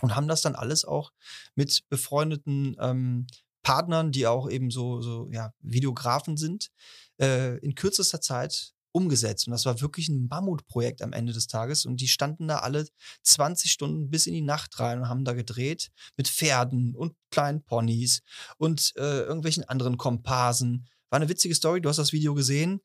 Und 0.03 0.15
haben 0.15 0.29
das 0.29 0.43
dann 0.43 0.55
alles 0.55 0.85
auch 0.85 1.13
mit 1.55 1.89
befreundeten 1.89 2.77
ähm, 2.81 3.27
Partnern, 3.63 4.13
die 4.13 4.27
auch 4.27 4.51
eben 4.51 4.71
so, 4.71 5.01
so 5.01 5.29
ja, 5.33 5.53
Videografen 5.61 6.37
sind, 6.37 6.69
äh, 7.21 7.57
in 7.59 7.75
kürzester 7.75 8.21
Zeit 8.21 8.75
umgesetzt. 8.97 9.47
Und 9.47 9.51
das 9.51 9.67
war 9.67 9.83
wirklich 9.83 10.09
ein 10.09 10.27
Mammutprojekt 10.29 11.03
am 11.03 11.13
Ende 11.13 11.35
des 11.35 11.49
Tages. 11.49 11.85
Und 11.85 12.01
die 12.01 12.09
standen 12.09 12.49
da 12.49 12.61
alle 12.61 12.87
20 13.25 13.71
Stunden 13.71 14.09
bis 14.09 14.27
in 14.27 14.33
die 14.33 14.41
Nacht 14.41 14.81
rein 14.81 15.01
und 15.01 15.09
haben 15.11 15.27
da 15.27 15.35
gedreht 15.35 15.91
mit 16.17 16.29
Pferden 16.29 16.97
und 16.97 17.15
kleinen 17.31 17.63
Ponys 17.63 18.23
und 18.57 18.95
äh, 18.97 19.21
irgendwelchen 19.21 19.65
anderen 19.65 19.99
Komparsen. 19.99 20.89
War 21.11 21.19
eine 21.19 21.29
witzige 21.29 21.55
Story. 21.55 21.83
Du 21.83 21.91
hast 21.91 21.99
das 21.99 22.15
Video 22.15 22.33
gesehen. 22.33 22.81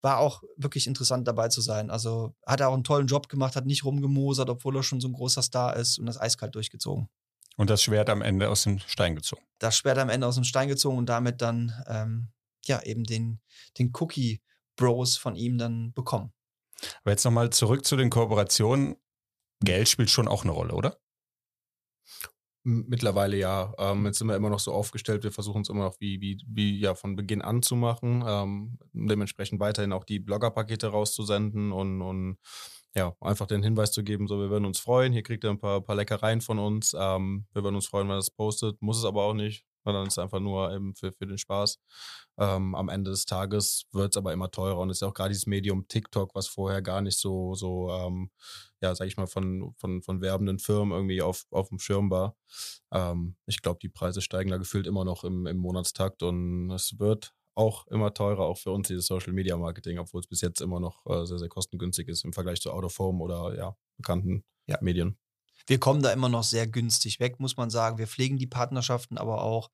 War 0.00 0.16
auch 0.16 0.42
wirklich 0.56 0.86
interessant 0.86 1.28
dabei 1.28 1.48
zu 1.48 1.60
sein. 1.60 1.90
Also 1.90 2.34
hat 2.46 2.60
er 2.60 2.70
auch 2.70 2.74
einen 2.74 2.84
tollen 2.84 3.06
Job 3.06 3.28
gemacht, 3.28 3.54
hat 3.54 3.66
nicht 3.66 3.84
rumgemosert, 3.84 4.48
obwohl 4.48 4.76
er 4.76 4.82
schon 4.82 5.02
so 5.02 5.08
ein 5.08 5.12
großer 5.12 5.42
Star 5.42 5.76
ist 5.76 5.98
und 5.98 6.06
das 6.06 6.18
eiskalt 6.18 6.54
durchgezogen. 6.54 7.10
Und 7.58 7.68
das 7.68 7.82
Schwert 7.82 8.08
am 8.08 8.22
Ende 8.22 8.48
aus 8.48 8.62
dem 8.62 8.78
Stein 8.78 9.14
gezogen. 9.14 9.42
Das 9.58 9.76
Schwert 9.76 9.98
am 9.98 10.08
Ende 10.08 10.26
aus 10.26 10.36
dem 10.36 10.44
Stein 10.44 10.68
gezogen 10.68 10.96
und 10.96 11.10
damit 11.10 11.42
dann 11.42 11.74
ähm, 11.86 12.28
ja 12.64 12.80
eben 12.82 13.04
den, 13.04 13.40
den 13.78 13.92
Cookie 14.00 14.40
Bros 14.80 15.16
von 15.16 15.36
ihm 15.36 15.58
dann 15.58 15.92
bekommen. 15.92 16.32
Aber 17.02 17.10
jetzt 17.10 17.24
nochmal 17.24 17.50
zurück 17.50 17.84
zu 17.84 17.96
den 17.96 18.10
Kooperationen. 18.10 18.96
Geld 19.62 19.88
spielt 19.88 20.10
schon 20.10 20.28
auch 20.28 20.42
eine 20.42 20.52
Rolle, 20.52 20.74
oder? 20.74 20.98
Mittlerweile 22.62 23.36
ja. 23.36 23.72
Ähm, 23.78 24.06
jetzt 24.06 24.18
sind 24.18 24.28
wir 24.28 24.36
immer 24.36 24.50
noch 24.50 24.58
so 24.58 24.72
aufgestellt, 24.72 25.22
wir 25.22 25.32
versuchen 25.32 25.62
es 25.62 25.68
immer 25.68 25.84
noch 25.84 26.00
wie, 26.00 26.20
wie, 26.20 26.42
wie 26.46 26.78
ja, 26.78 26.94
von 26.94 27.16
Beginn 27.16 27.42
an 27.42 27.62
zu 27.62 27.76
machen. 27.76 28.24
Ähm, 28.26 28.78
dementsprechend 28.92 29.60
weiterhin 29.60 29.92
auch 29.92 30.04
die 30.04 30.18
Blogger-Pakete 30.18 30.88
rauszusenden 30.88 31.72
und, 31.72 32.02
und 32.02 32.38
ja, 32.94 33.14
einfach 33.20 33.46
den 33.46 33.62
Hinweis 33.62 33.92
zu 33.92 34.02
geben, 34.02 34.26
so 34.26 34.40
wir 34.40 34.50
würden 34.50 34.64
uns 34.64 34.80
freuen, 34.80 35.12
hier 35.12 35.22
kriegt 35.22 35.44
ihr 35.44 35.50
ein 35.50 35.60
paar, 35.60 35.80
paar 35.80 35.96
Leckereien 35.96 36.40
von 36.40 36.58
uns. 36.58 36.94
Ähm, 36.98 37.46
wir 37.52 37.62
würden 37.62 37.76
uns 37.76 37.86
freuen, 37.86 38.08
wenn 38.08 38.14
ihr 38.14 38.18
das 38.18 38.30
postet, 38.30 38.82
muss 38.82 38.98
es 38.98 39.04
aber 39.04 39.24
auch 39.24 39.34
nicht. 39.34 39.64
Sondern 39.84 40.06
es 40.06 40.14
ist 40.14 40.18
einfach 40.18 40.40
nur 40.40 40.72
eben 40.72 40.94
für, 40.94 41.12
für 41.12 41.26
den 41.26 41.38
Spaß. 41.38 41.78
Ähm, 42.38 42.74
am 42.74 42.88
Ende 42.88 43.10
des 43.10 43.24
Tages 43.24 43.84
wird 43.92 44.12
es 44.12 44.16
aber 44.16 44.32
immer 44.32 44.50
teurer 44.50 44.78
und 44.78 44.90
es 44.90 44.98
ist 44.98 45.00
ja 45.02 45.08
auch 45.08 45.14
gerade 45.14 45.30
dieses 45.30 45.46
Medium 45.46 45.88
TikTok, 45.88 46.34
was 46.34 46.48
vorher 46.48 46.82
gar 46.82 47.00
nicht 47.00 47.18
so, 47.18 47.54
so 47.54 47.90
ähm, 47.90 48.30
ja, 48.80 48.94
sag 48.94 49.06
ich 49.06 49.16
mal, 49.16 49.26
von, 49.26 49.74
von, 49.76 50.02
von 50.02 50.20
werbenden 50.20 50.58
Firmen 50.58 50.92
irgendwie 50.92 51.22
auf, 51.22 51.46
auf 51.50 51.68
dem 51.68 51.78
Schirm 51.78 52.10
war. 52.10 52.36
Ähm, 52.92 53.36
ich 53.46 53.62
glaube, 53.62 53.78
die 53.80 53.88
Preise 53.88 54.20
steigen 54.20 54.50
da 54.50 54.56
gefühlt 54.56 54.86
immer 54.86 55.04
noch 55.04 55.24
im, 55.24 55.46
im 55.46 55.58
Monatstakt 55.58 56.22
und 56.22 56.70
es 56.70 56.98
wird 56.98 57.34
auch 57.54 57.86
immer 57.88 58.14
teurer, 58.14 58.46
auch 58.46 58.58
für 58.58 58.70
uns 58.70 58.88
dieses 58.88 59.06
Social 59.06 59.32
Media 59.32 59.56
Marketing, 59.56 59.98
obwohl 59.98 60.20
es 60.20 60.26
bis 60.26 60.40
jetzt 60.40 60.60
immer 60.60 60.80
noch 60.80 61.04
äh, 61.06 61.26
sehr, 61.26 61.38
sehr 61.38 61.48
kostengünstig 61.48 62.08
ist 62.08 62.24
im 62.24 62.32
Vergleich 62.32 62.60
zu 62.60 62.72
Out 62.72 62.84
of 62.84 62.98
Home 62.98 63.22
oder 63.22 63.54
ja, 63.56 63.76
bekannten 63.96 64.44
ja. 64.66 64.78
Medien. 64.80 65.19
Wir 65.66 65.78
kommen 65.78 66.02
da 66.02 66.12
immer 66.12 66.28
noch 66.28 66.44
sehr 66.44 66.66
günstig 66.66 67.20
weg, 67.20 67.40
muss 67.40 67.56
man 67.56 67.70
sagen. 67.70 67.98
Wir 67.98 68.06
pflegen 68.06 68.38
die 68.38 68.46
Partnerschaften, 68.46 69.18
aber 69.18 69.42
auch 69.42 69.70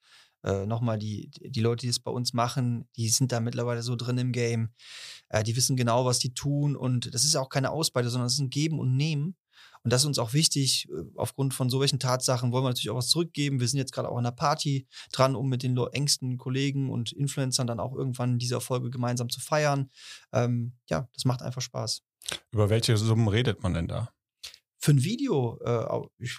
äh, 0.47 0.67
nochmal 0.67 0.99
die, 0.99 1.31
die 1.41 1.61
Leute, 1.61 1.83
die 1.83 1.91
es 1.91 2.01
bei 2.01 2.11
uns 2.11 2.33
machen, 2.33 2.89
die 2.97 3.09
sind 3.09 3.33
da 3.33 3.41
mittlerweile 3.41 3.83
so 3.83 3.97
drin 3.97 4.19
im 4.19 4.33
Game. 4.33 4.71
Äh, 5.29 5.43
die 5.43 5.57
wissen 5.57 5.77
genau, 5.77 6.05
was 6.05 6.19
die 6.19 6.35
tun 6.35 6.77
und 6.77 7.13
das 7.15 7.25
ist 7.25 7.37
auch 7.37 7.49
keine 7.49 7.71
Ausbeute, 7.71 8.11
sondern 8.11 8.27
es 8.27 8.35
ist 8.35 8.41
ein 8.41 8.51
Geben 8.51 8.79
und 8.79 8.97
Nehmen. 8.97 9.37
Und 9.83 9.93
das 9.93 10.03
ist 10.03 10.07
uns 10.07 10.19
auch 10.19 10.33
wichtig. 10.33 10.89
Äh, 10.89 11.05
aufgrund 11.17 11.55
von 11.55 11.71
solchen 11.71 11.99
Tatsachen 11.99 12.53
wollen 12.53 12.65
wir 12.65 12.71
natürlich 12.71 12.91
auch 12.91 12.97
was 12.97 13.09
zurückgeben. 13.09 13.61
Wir 13.61 13.69
sind 13.69 13.79
jetzt 13.79 13.93
gerade 13.93 14.09
auch 14.09 14.17
an 14.17 14.25
der 14.25 14.33
Party 14.33 14.87
dran, 15.13 15.37
um 15.37 15.49
mit 15.49 15.63
den 15.63 15.77
engsten 15.77 16.39
Kollegen 16.39 16.91
und 16.91 17.13
Influencern 17.13 17.67
dann 17.67 17.81
auch 17.81 17.95
irgendwann 17.95 18.39
diese 18.39 18.55
Erfolge 18.55 18.91
gemeinsam 18.91 19.29
zu 19.29 19.41
feiern. 19.41 19.91
Ähm, 20.33 20.75
ja, 20.89 21.09
das 21.15 21.25
macht 21.25 21.43
einfach 21.43 21.63
Spaß. 21.63 22.03
Über 22.51 22.71
welche 22.71 22.97
Summen 22.97 23.29
redet 23.29 23.63
man 23.63 23.75
denn 23.75 23.89
da? 23.89 24.11
Für 24.87 24.93
ein 24.93 25.03
Video, 25.03 25.59
äh, 25.65 26.25
ich, 26.25 26.39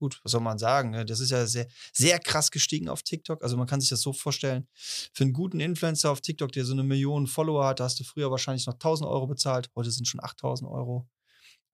gut, 0.00 0.18
was 0.22 0.32
soll 0.32 0.40
man 0.40 0.56
sagen? 0.56 0.92
Ne? 0.92 1.04
Das 1.04 1.20
ist 1.20 1.30
ja 1.30 1.44
sehr, 1.44 1.66
sehr 1.92 2.18
krass 2.18 2.50
gestiegen 2.50 2.88
auf 2.88 3.02
TikTok. 3.02 3.42
Also 3.42 3.58
man 3.58 3.66
kann 3.66 3.82
sich 3.82 3.90
das 3.90 4.00
so 4.00 4.14
vorstellen. 4.14 4.66
Für 4.72 5.24
einen 5.24 5.34
guten 5.34 5.60
Influencer 5.60 6.10
auf 6.10 6.22
TikTok, 6.22 6.52
der 6.52 6.64
so 6.64 6.72
eine 6.72 6.84
Million 6.84 7.26
Follower 7.26 7.66
hat, 7.66 7.80
da 7.80 7.84
hast 7.84 8.00
du 8.00 8.04
früher 8.04 8.30
wahrscheinlich 8.30 8.66
noch 8.66 8.72
1000 8.72 9.06
Euro 9.06 9.26
bezahlt. 9.26 9.68
Heute 9.76 9.90
sind 9.90 10.08
schon 10.08 10.24
8000 10.24 10.70
Euro. 10.70 11.06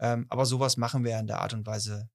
Ähm, 0.00 0.26
aber 0.28 0.44
sowas 0.44 0.76
machen 0.76 1.04
wir 1.04 1.16
in 1.20 1.28
der 1.28 1.40
Art 1.40 1.54
und 1.54 1.64
Weise 1.66 2.10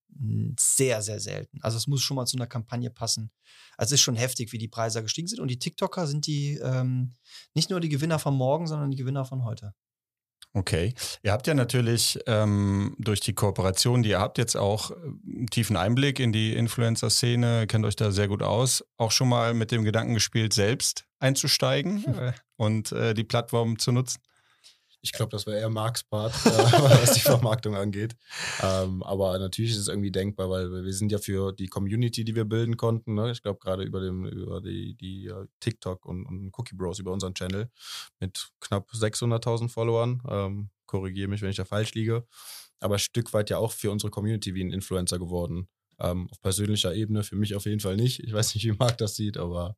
sehr, 0.60 1.02
sehr 1.02 1.22
selten. 1.22 1.62
Also 1.62 1.78
es 1.78 1.88
muss 1.88 2.02
schon 2.02 2.16
mal 2.16 2.26
zu 2.26 2.36
einer 2.36 2.48
Kampagne 2.48 2.90
passen. 2.90 3.32
Also 3.78 3.94
es 3.94 4.02
ist 4.02 4.04
schon 4.04 4.18
heftig, 4.18 4.52
wie 4.52 4.58
die 4.58 4.68
Preise 4.68 5.02
gestiegen 5.02 5.30
sind. 5.30 5.40
Und 5.40 5.48
die 5.48 5.60
TikToker 5.60 6.08
sind 6.08 6.28
die 6.28 6.58
ähm, 6.62 7.14
nicht 7.54 7.70
nur 7.70 7.80
die 7.80 7.88
Gewinner 7.88 8.20
von 8.20 8.36
morgen, 8.36 8.68
sondern 8.68 8.92
die 8.92 8.98
Gewinner 8.98 9.24
von 9.24 9.46
heute. 9.46 9.74
Okay. 10.54 10.94
Ihr 11.22 11.32
habt 11.32 11.46
ja 11.46 11.54
natürlich 11.54 12.20
ähm, 12.26 12.96
durch 12.98 13.20
die 13.20 13.34
Kooperation, 13.34 14.02
die 14.02 14.10
ihr 14.10 14.20
habt, 14.20 14.38
jetzt 14.38 14.56
auch 14.56 14.92
einen 14.92 15.44
äh, 15.44 15.46
tiefen 15.48 15.78
Einblick 15.78 16.20
in 16.20 16.32
die 16.32 16.56
Influencer-Szene, 16.56 17.68
kennt 17.68 17.86
euch 17.86 17.96
da 17.96 18.12
sehr 18.12 18.28
gut 18.28 18.42
aus, 18.42 18.84
auch 18.98 19.12
schon 19.12 19.30
mal 19.30 19.54
mit 19.54 19.72
dem 19.72 19.84
Gedanken 19.84 20.16
gespielt, 20.16 20.54
selbst 20.54 21.06
einzusteigen 21.20 22.04
hm. 22.06 22.34
und 22.56 22.92
äh, 22.92 23.14
die 23.14 23.24
Plattform 23.24 23.78
zu 23.78 23.92
nutzen. 23.92 24.20
Ich 25.02 25.12
glaube, 25.12 25.30
das 25.30 25.46
wäre 25.46 25.60
eher 25.60 25.70
Marks 25.70 26.04
Part, 26.04 26.34
äh, 26.46 26.50
was 26.50 27.14
die 27.14 27.20
Vermarktung 27.22 27.76
angeht. 27.76 28.16
Ähm, 28.62 29.04
aber 29.04 29.38
natürlich 29.40 29.72
ist 29.72 29.78
es 29.78 29.88
irgendwie 29.88 30.12
denkbar, 30.12 30.50
weil 30.50 30.84
wir 30.84 30.94
sind 30.94 31.12
ja 31.12 31.18
für 31.18 31.54
die 31.54 31.68
Community, 31.68 32.24
die 32.24 32.36
wir 32.36 32.46
bilden 32.46 32.78
konnten. 32.78 33.14
Ne? 33.14 33.32
Ich 33.32 33.42
glaube, 33.42 33.60
gerade 33.60 33.84
über, 33.84 34.02
über 34.02 34.62
die, 34.62 34.96
die 34.96 35.30
uh, 35.30 35.46
TikTok 35.60 36.06
und, 36.06 36.26
und, 36.26 36.52
Cookie 36.58 36.76
Bros, 36.76 37.00
über 37.00 37.12
unseren 37.12 37.34
Channel 37.34 37.70
mit 38.20 38.50
knapp 38.60 38.90
600.000 38.92 39.70
Followern. 39.70 40.22
Ähm, 40.28 40.70
Korrigiere 40.86 41.28
mich, 41.28 41.42
wenn 41.42 41.50
ich 41.50 41.58
da 41.58 41.66
falsch 41.66 41.94
liege. 41.94 42.26
Aber 42.80 42.96
ein 42.96 43.00
Stück 43.00 43.34
weit 43.34 43.50
ja 43.50 43.58
auch 43.58 43.72
für 43.72 43.92
unsere 43.92 44.12
Community 44.12 44.56
wie 44.56 44.64
ein 44.64 44.72
Influencer 44.72 45.20
geworden. 45.20 45.68
Ähm, 46.00 46.28
auf 46.32 46.42
persönlicher 46.42 46.94
Ebene 46.94 47.24
für 47.24 47.36
mich 47.36 47.56
auf 47.56 47.66
jeden 47.66 47.80
Fall 47.80 47.96
nicht. 47.96 48.24
Ich 48.24 48.34
weiß 48.34 48.54
nicht, 48.56 48.66
wie 48.66 48.72
Marc 48.72 48.98
das 48.98 49.16
sieht, 49.16 49.38
aber. 49.38 49.76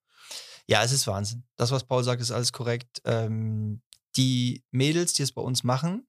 Ja, 0.68 0.84
es 0.84 0.92
ist 0.92 1.08
Wahnsinn. 1.08 1.44
Das, 1.56 1.72
was 1.72 1.86
Paul 1.86 2.04
sagt, 2.04 2.22
ist 2.22 2.32
alles 2.32 2.52
korrekt. 2.52 3.02
Ähm, 3.06 3.82
die 4.16 4.64
Mädels, 4.72 5.14
die 5.14 5.24
es 5.24 5.32
bei 5.32 5.42
uns 5.42 5.64
machen, 5.64 6.08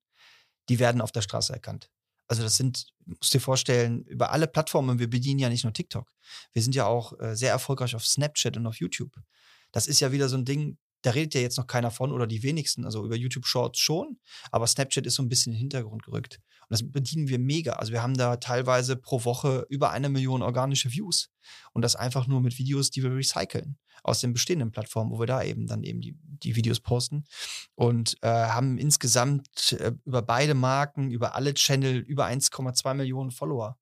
die 0.68 0.78
werden 0.78 1.00
auf 1.00 1.12
der 1.12 1.22
Straße 1.22 1.52
erkannt. 1.52 1.90
Also 2.28 2.42
das 2.42 2.56
sind, 2.56 2.86
musst 3.04 3.34
dir 3.34 3.40
vorstellen, 3.40 4.04
über 4.04 4.30
alle 4.30 4.46
Plattformen, 4.46 5.00
wir 5.00 5.10
bedienen 5.10 5.40
ja 5.40 5.48
nicht 5.48 5.64
nur 5.64 5.72
TikTok. 5.72 6.08
Wir 6.52 6.62
sind 6.62 6.76
ja 6.76 6.86
auch 6.86 7.18
äh, 7.18 7.34
sehr 7.34 7.50
erfolgreich 7.50 7.96
auf 7.96 8.06
Snapchat 8.06 8.56
und 8.56 8.66
auf 8.66 8.76
YouTube. 8.76 9.12
Das 9.72 9.88
ist 9.88 10.00
ja 10.00 10.12
wieder 10.12 10.28
so 10.28 10.36
ein 10.36 10.44
Ding, 10.44 10.78
da 11.02 11.10
redet 11.10 11.34
ja 11.34 11.40
jetzt 11.40 11.56
noch 11.58 11.66
keiner 11.66 11.90
von 11.90 12.12
oder 12.12 12.26
die 12.26 12.42
wenigsten, 12.42 12.84
also 12.84 13.04
über 13.04 13.16
YouTube 13.16 13.46
Shorts 13.46 13.78
schon, 13.78 14.18
aber 14.50 14.66
Snapchat 14.66 15.06
ist 15.06 15.14
so 15.14 15.22
ein 15.22 15.28
bisschen 15.28 15.52
in 15.52 15.56
den 15.56 15.60
Hintergrund 15.60 16.02
gerückt. 16.02 16.40
Und 16.68 16.70
das 16.70 16.88
bedienen 16.88 17.28
wir 17.28 17.38
mega. 17.38 17.72
Also 17.72 17.92
wir 17.92 18.02
haben 18.02 18.16
da 18.16 18.36
teilweise 18.36 18.96
pro 18.96 19.24
Woche 19.24 19.66
über 19.68 19.90
eine 19.90 20.08
Million 20.08 20.42
organische 20.42 20.92
Views 20.92 21.30
und 21.72 21.82
das 21.82 21.96
einfach 21.96 22.26
nur 22.26 22.40
mit 22.40 22.58
Videos, 22.58 22.90
die 22.90 23.02
wir 23.02 23.14
recyceln 23.14 23.76
aus 24.02 24.20
den 24.20 24.32
bestehenden 24.32 24.70
Plattformen, 24.70 25.10
wo 25.10 25.18
wir 25.18 25.26
da 25.26 25.42
eben 25.42 25.66
dann 25.66 25.82
eben 25.82 26.00
die, 26.00 26.16
die 26.22 26.56
Videos 26.56 26.80
posten 26.80 27.24
und 27.74 28.16
äh, 28.22 28.28
haben 28.28 28.78
insgesamt 28.78 29.72
äh, 29.78 29.92
über 30.04 30.22
beide 30.22 30.54
Marken, 30.54 31.10
über 31.10 31.34
alle 31.34 31.54
Channel 31.54 31.98
über 31.98 32.26
1,2 32.26 32.94
Millionen 32.94 33.30
Follower. 33.30 33.76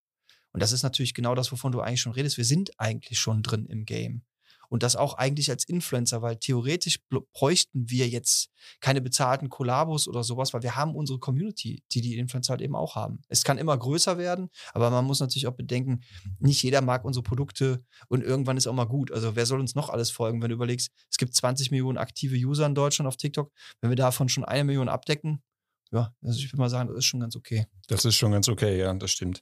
Und 0.52 0.62
das 0.62 0.72
ist 0.72 0.83
natürlich 0.83 1.14
genau 1.14 1.35
das, 1.35 1.52
wovon 1.52 1.72
du 1.72 1.81
eigentlich 1.81 2.00
schon 2.00 2.12
redest. 2.12 2.37
Wir 2.37 2.44
sind 2.44 2.70
eigentlich 2.81 3.18
schon 3.18 3.42
drin 3.42 3.66
im 3.66 3.85
Game. 3.85 4.22
Und 4.68 4.83
das 4.83 4.96
auch 4.96 5.14
eigentlich 5.14 5.50
als 5.50 5.64
Influencer, 5.64 6.22
weil 6.22 6.37
theoretisch 6.37 7.00
bräuchten 7.33 7.88
wir 7.88 8.09
jetzt 8.09 8.50
keine 8.81 9.00
bezahlten 9.00 9.48
Kollabos 9.48 10.09
oder 10.09 10.22
sowas, 10.22 10.52
weil 10.52 10.62
wir 10.62 10.76
haben 10.76 10.94
unsere 10.94 11.18
Community, 11.18 11.83
die 11.92 12.00
die 12.00 12.16
Influencer 12.16 12.52
halt 12.52 12.61
eben 12.61 12.76
auch 12.76 12.94
haben. 12.96 13.22
Es 13.28 13.44
kann 13.44 13.59
immer 13.59 13.76
größer 13.76 14.18
werden, 14.18 14.50
aber 14.72 14.90
man 14.90 15.04
muss 15.04 15.20
natürlich 15.20 15.46
auch 15.46 15.57
bedenken, 15.57 16.00
nicht 16.38 16.62
jeder 16.62 16.81
mag 16.81 17.04
unsere 17.04 17.22
Produkte 17.22 17.85
und 18.09 18.22
irgendwann 18.22 18.57
ist 18.57 18.66
auch 18.66 18.74
mal 18.74 18.85
gut. 18.85 19.11
Also 19.12 19.37
wer 19.37 19.46
soll 19.46 19.61
uns 19.61 19.74
noch 19.74 19.88
alles 19.88 20.11
folgen, 20.11 20.42
wenn 20.42 20.50
du 20.50 20.54
überlegst, 20.54 20.90
es 21.11 21.16
gibt 21.16 21.35
20 21.35 21.70
Millionen 21.70 21.98
aktive 21.98 22.37
User 22.37 22.66
in 22.66 22.74
Deutschland 22.74 23.09
auf 23.09 23.16
TikTok, 23.16 23.50
wenn 23.81 23.90
wir 23.90 23.96
davon 23.96 24.28
schon 24.28 24.44
eine 24.44 24.64
Million 24.64 24.88
abdecken, 24.88 25.42
ja, 25.90 26.14
also 26.22 26.38
ich 26.38 26.52
würde 26.52 26.59
mal 26.59 26.68
sagen, 26.68 26.88
das 26.88 26.98
ist 26.98 27.07
schon 27.07 27.20
ganz 27.20 27.35
okay. 27.35 27.66
Das 27.88 28.04
ist 28.04 28.16
schon 28.16 28.33
ganz 28.33 28.48
okay, 28.48 28.78
ja, 28.78 28.92
das 28.92 29.11
stimmt. 29.11 29.40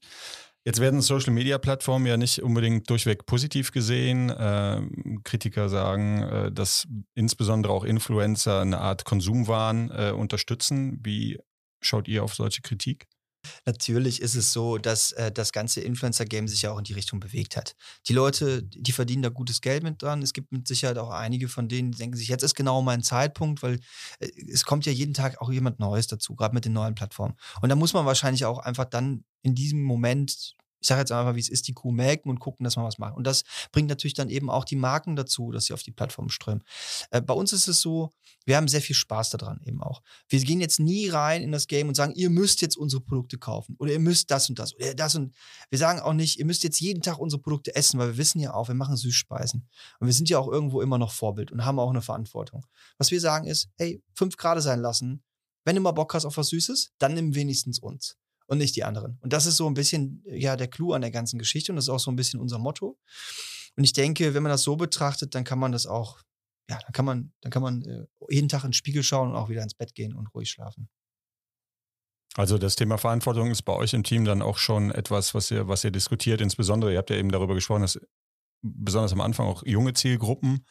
Jetzt 0.67 0.81
werden 0.81 1.01
Social-Media-Plattformen 1.01 2.07
ja 2.07 2.17
nicht 2.17 2.43
unbedingt 2.43 2.91
durchweg 2.91 3.25
positiv 3.25 3.71
gesehen. 3.71 4.31
Äh, 4.31 4.83
Kritiker 5.23 5.69
sagen, 5.69 6.25
äh, 6.25 6.51
dass 6.51 6.89
insbesondere 7.15 7.73
auch 7.73 7.85
Influencer 7.85 8.63
eine 8.63 8.79
Art 8.79 9.05
Konsumwahn 9.05 9.93
äh, 9.93 10.11
unterstützen. 10.11 10.99
Wie 11.05 11.39
schaut 11.81 12.09
ihr 12.09 12.25
auf 12.25 12.35
solche 12.35 12.63
Kritik? 12.63 13.07
Natürlich 13.65 14.21
ist 14.21 14.35
es 14.35 14.53
so, 14.53 14.77
dass 14.77 15.13
äh, 15.13 15.31
das 15.31 15.53
ganze 15.53 15.83
Influencer-Game 15.83 16.49
sich 16.49 16.63
ja 16.63 16.73
auch 16.73 16.79
in 16.79 16.85
die 16.85 16.95
Richtung 16.95 17.21
bewegt 17.21 17.57
hat. 17.57 17.77
Die 18.09 18.13
Leute, 18.13 18.65
die 18.65 18.91
verdienen 18.91 19.23
da 19.23 19.29
gutes 19.29 19.61
Geld 19.61 19.85
mit 19.85 20.03
dran. 20.03 20.21
Es 20.21 20.33
gibt 20.33 20.51
mit 20.51 20.67
Sicherheit 20.67 20.99
auch 20.99 21.11
einige 21.11 21.47
von 21.47 21.69
denen, 21.69 21.93
die 21.93 21.99
denken 21.99 22.17
sich, 22.17 22.27
jetzt 22.27 22.43
ist 22.43 22.57
genau 22.57 22.83
mein 22.83 23.05
Zeitpunkt, 23.05 23.63
weil 23.63 23.79
äh, 24.19 24.29
es 24.51 24.65
kommt 24.65 24.85
ja 24.85 24.91
jeden 24.91 25.15
Tag 25.15 25.41
auch 25.41 25.53
jemand 25.53 25.79
Neues 25.79 26.09
dazu, 26.09 26.35
gerade 26.35 26.55
mit 26.55 26.65
den 26.65 26.73
neuen 26.73 26.97
Plattformen. 26.97 27.37
Und 27.63 27.69
da 27.69 27.77
muss 27.77 27.93
man 27.93 28.05
wahrscheinlich 28.05 28.45
auch 28.45 28.59
einfach 28.59 28.87
dann 28.87 29.25
in 29.43 29.55
diesem 29.55 29.83
Moment 29.83 30.56
ich 30.81 30.89
sage 30.89 31.01
jetzt 31.01 31.13
einfach, 31.13 31.35
wie 31.35 31.41
es 31.41 31.49
ist, 31.49 31.69
die 31.69 31.73
Kuh 31.73 31.93
melken 31.93 32.31
und 32.31 32.39
gucken, 32.39 32.65
dass 32.65 32.77
man 32.77 32.85
was 32.85 32.99
macht. 32.99 33.17
Und 33.17 33.27
das 33.27 33.45
bringt 33.73 33.89
natürlich 33.89 34.15
dann 34.15 34.29
eben 34.29 34.51
auch 34.51 34.65
die 34.65 34.77
Marken 34.77 35.17
dazu, 35.17 35.51
dass 35.51 35.67
sie 35.67 35.73
auf 35.73 35.83
die 35.83 35.93
Plattform 35.93 36.29
strömen. 36.29 36.63
Äh, 37.11 37.23
bei 37.23 37.35
uns 37.35 37.53
ist 37.53 37.69
es 37.69 37.81
so, 37.81 38.13
wir 38.45 38.57
haben 38.57 38.69
sehr 38.69 38.81
viel 38.81 38.95
Spaß 38.95 39.31
daran 39.31 39.61
eben 39.65 39.83
auch. 39.83 40.03
Wir 40.29 40.41
gehen 40.41 40.61
jetzt 40.61 40.79
nie 40.79 41.09
rein 41.09 41.43
in 41.43 41.53
das 41.53 41.67
Game 41.67 41.89
und 41.89 41.95
sagen, 41.95 42.13
ihr 42.15 42.31
müsst 42.31 42.61
jetzt 42.61 42.77
unsere 42.77 43.03
Produkte 43.03 43.39
kaufen 43.39 43.77
oder 43.79 43.93
ihr 43.93 43.99
müsst 43.99 44.31
das 44.31 44.49
und 44.49 44.59
das 44.59 44.75
oder 44.75 44.95
das 44.95 45.15
und 45.15 45.35
wir 45.71 45.79
sagen 45.79 46.01
auch 46.01 46.13
nicht, 46.13 46.39
ihr 46.39 46.45
müsst 46.45 46.63
jetzt 46.63 46.81
jeden 46.81 47.03
Tag 47.03 47.19
unsere 47.19 47.43
Produkte 47.43 47.75
essen, 47.75 47.99
weil 47.99 48.09
wir 48.09 48.17
wissen 48.19 48.41
ja 48.41 48.55
auch, 48.55 48.69
wir 48.69 48.75
machen 48.75 48.97
Süßspeisen 48.97 49.69
und 50.01 50.07
wir 50.07 50.15
sind 50.15 50.29
ja 50.29 50.39
auch 50.39 50.49
irgendwo 50.49 50.81
immer 50.81 50.99
noch 50.99 51.13
Vorbild 51.13 51.51
und 51.51 51.65
haben 51.65 51.79
auch 51.79 51.91
eine 51.91 52.03
Verantwortung. 52.03 52.65
Was 52.99 53.11
wir 53.11 53.21
sagen 53.21 53.47
ist, 53.47 53.69
hey, 53.77 54.03
fünf 54.15 54.37
Grad 54.37 54.63
sein 54.63 54.81
lassen. 54.81 55.23
Wenn 55.65 55.75
du 55.75 55.83
mal 55.83 55.91
Bock 55.91 56.15
hast 56.15 56.25
auf 56.25 56.37
was 56.37 56.49
Süßes, 56.49 56.93
dann 56.99 57.15
nimm 57.15 57.35
wenigstens 57.35 57.81
uns 57.81 58.17
und 58.47 58.59
nicht 58.59 58.77
die 58.77 58.85
anderen. 58.85 59.19
Und 59.21 59.33
das 59.33 59.47
ist 59.47 59.57
so 59.57 59.67
ein 59.67 59.75
bisschen 59.75 60.23
ja 60.27 60.57
der 60.57 60.69
Clou 60.69 60.93
an 60.93 61.03
der 61.03 61.11
ganzen 61.11 61.39
Geschichte 61.39 61.73
und 61.73 61.77
das 61.77 61.87
ist 61.87 61.91
auch 61.91 62.01
so 62.01 62.11
ein 62.11 62.17
bisschen 62.17 62.41
unser 62.41 62.59
Motto. 62.59 62.99
Und 63.77 63.85
ich 63.85 63.93
denke, 63.93 64.35
wenn 64.35 64.43
man 64.43 64.51
das 64.51 64.63
so 64.63 64.77
betrachtet, 64.77 65.35
dann 65.35 65.45
kann 65.45 65.59
man 65.59 65.73
das 65.73 65.87
auch, 65.87 66.21
ja, 66.71 66.79
dann 66.79 66.93
kann 66.93 67.05
man, 67.05 67.33
dann 67.43 67.53
kann 67.53 67.63
man 67.63 67.83
äh, 67.83 68.07
jeden 68.31 68.49
Tag 68.49 68.65
in 68.65 68.71
den 68.71 68.75
Spiegel 68.75 69.03
schauen 69.03 69.31
und 69.31 69.37
auch 69.37 69.49
wieder 69.49 69.63
ins 69.63 69.75
Bett 69.75 69.95
gehen 69.95 70.15
und 70.15 70.33
ruhig 70.35 70.51
schlafen. 70.51 70.89
Also 72.35 72.59
das 72.59 72.77
Thema 72.77 72.99
Verantwortung 72.99 73.51
ist 73.51 73.63
bei 73.63 73.73
euch 73.73 73.95
im 73.95 74.05
Team 74.05 74.25
dann 74.25 74.43
auch 74.43 74.59
schon 74.59 74.91
etwas, 74.91 75.35
was 75.35 75.51
ihr, 75.51 75.69
was 75.69 75.85
ihr 75.85 75.91
diskutiert. 75.91 76.41
Insbesondere, 76.41 76.93
ihr 76.93 76.99
habt 76.99 77.11
ja 77.11 77.17
eben 77.17 77.33
darüber 77.33 77.55
gesprochen, 77.55 77.83
dass 77.83 77.99
besonders 78.63 79.13
am 79.13 79.21
Anfang 79.21 79.47
auch 79.47 79.65
junge 79.65 79.95
Zielgruppen 79.95 80.67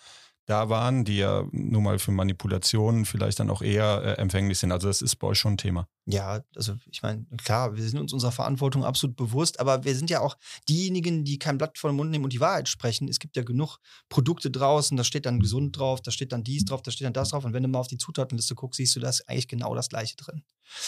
da 0.45 0.69
waren, 0.69 1.05
die 1.05 1.17
ja 1.17 1.47
nun 1.51 1.83
mal 1.83 1.97
für 1.97 2.11
Manipulationen 2.11 3.05
vielleicht 3.05 3.39
dann 3.39 3.49
auch 3.49 3.61
eher 3.61 4.01
äh, 4.03 4.21
empfänglich 4.21 4.59
sind. 4.59 4.71
Also 4.71 4.87
das 4.87 5.01
ist 5.01 5.15
bei 5.15 5.27
euch 5.27 5.39
schon 5.39 5.53
ein 5.53 5.57
Thema. 5.57 5.87
Ja, 6.05 6.41
also 6.55 6.75
ich 6.91 7.01
meine, 7.01 7.25
klar, 7.43 7.75
wir 7.75 7.83
sind 7.83 7.99
uns 7.99 8.13
unserer 8.13 8.31
Verantwortung 8.31 8.85
absolut 8.85 9.15
bewusst, 9.15 9.59
aber 9.59 9.83
wir 9.85 9.95
sind 9.95 10.11
ja 10.11 10.19
auch 10.19 10.37
diejenigen, 10.69 11.23
die 11.23 11.39
kein 11.39 11.57
Blatt 11.57 11.79
vor 11.79 11.89
den 11.89 11.95
Mund 11.95 12.11
nehmen 12.11 12.23
und 12.23 12.33
die 12.33 12.39
Wahrheit 12.39 12.69
sprechen. 12.69 13.07
Es 13.07 13.17
gibt 13.17 13.35
ja 13.35 13.43
genug 13.43 13.79
Produkte 14.07 14.51
draußen, 14.51 14.95
da 14.95 15.03
steht 15.03 15.25
dann 15.25 15.39
gesund 15.39 15.77
drauf, 15.77 16.01
da 16.01 16.11
steht 16.11 16.31
dann 16.31 16.43
dies 16.43 16.65
drauf, 16.65 16.83
da 16.83 16.91
steht 16.91 17.05
dann 17.05 17.13
das 17.13 17.29
drauf 17.29 17.43
und 17.43 17.53
wenn 17.53 17.63
du 17.63 17.69
mal 17.69 17.79
auf 17.79 17.87
die 17.87 17.97
Zutatenliste 17.97 18.53
guckst, 18.53 18.77
siehst 18.77 18.95
du, 18.95 18.99
da 18.99 19.09
ist 19.09 19.27
eigentlich 19.27 19.47
genau 19.47 19.73
das 19.73 19.89
gleiche 19.89 20.15
drin. 20.15 20.43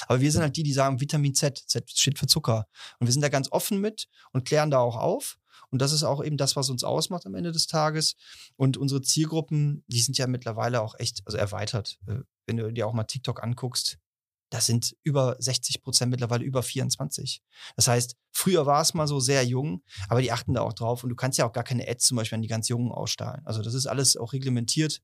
Aber 0.08 0.22
wir 0.22 0.32
sind 0.32 0.41
halt 0.41 0.56
die, 0.56 0.63
die 0.63 0.74
sagen 0.74 1.02
Vitamin 1.02 1.34
Z, 1.34 1.63
Z 1.65 1.89
steht 1.89 2.20
für 2.20 2.28
Zucker 2.28 2.67
und 3.00 3.08
wir 3.08 3.12
sind 3.12 3.22
da 3.22 3.30
ganz 3.30 3.52
offen 3.52 3.82
mit 3.82 4.08
und 4.34 4.46
klären 4.46 4.70
da 4.70 4.80
auch 4.80 4.98
auf 4.98 5.39
Und 5.71 5.82
das 5.82 5.91
ist 5.91 6.03
auch 6.03 6.23
eben 6.23 6.38
das, 6.38 6.56
was 6.56 6.69
uns 6.69 6.84
ausmacht 6.84 7.25
am 7.25 7.36
Ende 7.36 7.51
des 7.51 7.67
Tages. 7.67 8.15
Und 8.56 8.77
unsere 8.77 9.01
Zielgruppen, 9.01 9.84
die 9.88 10.01
sind 10.01 10.17
ja 10.17 10.27
mittlerweile 10.27 10.82
auch 10.82 10.95
echt, 10.97 11.21
also 11.25 11.38
erweitert. 11.38 11.99
Äh, 12.08 12.19
wenn 12.45 12.58
du 12.58 12.71
dir 12.71 12.88
auch 12.88 12.93
mal 12.93 13.03
TikTok 13.03 13.43
anguckst, 13.43 13.99
das 14.49 14.65
sind 14.65 14.95
über 15.03 15.36
60 15.39 15.82
Prozent 15.82 16.10
mittlerweile 16.10 16.45
über 16.45 16.63
24. 16.63 17.41
Das 17.75 17.88
heißt, 17.88 18.15
früher 18.32 18.65
war 18.65 18.82
es 18.82 18.93
mal 18.93 19.08
so 19.08 19.19
sehr 19.19 19.43
jung, 19.43 19.84
aber 20.08 20.21
die 20.21 20.32
achten 20.32 20.53
da 20.53 20.62
auch 20.62 20.73
drauf 20.73 21.03
und 21.03 21.10
du 21.10 21.15
kannst 21.15 21.38
ja 21.38 21.45
auch 21.45 21.51
gar 21.51 21.65
keine 21.65 21.88
Ads 21.88 22.06
zum 22.06 22.15
Beispiel 22.15 22.38
an 22.38 22.41
die 22.41 22.47
ganz 22.47 22.69
Jungen 22.69 22.91
ausstrahlen. 22.91 23.45
Also 23.45 23.62
das 23.62 23.73
ist 23.73 23.88
alles 23.88 24.15
auch 24.15 24.32
reglementiert 24.32 25.01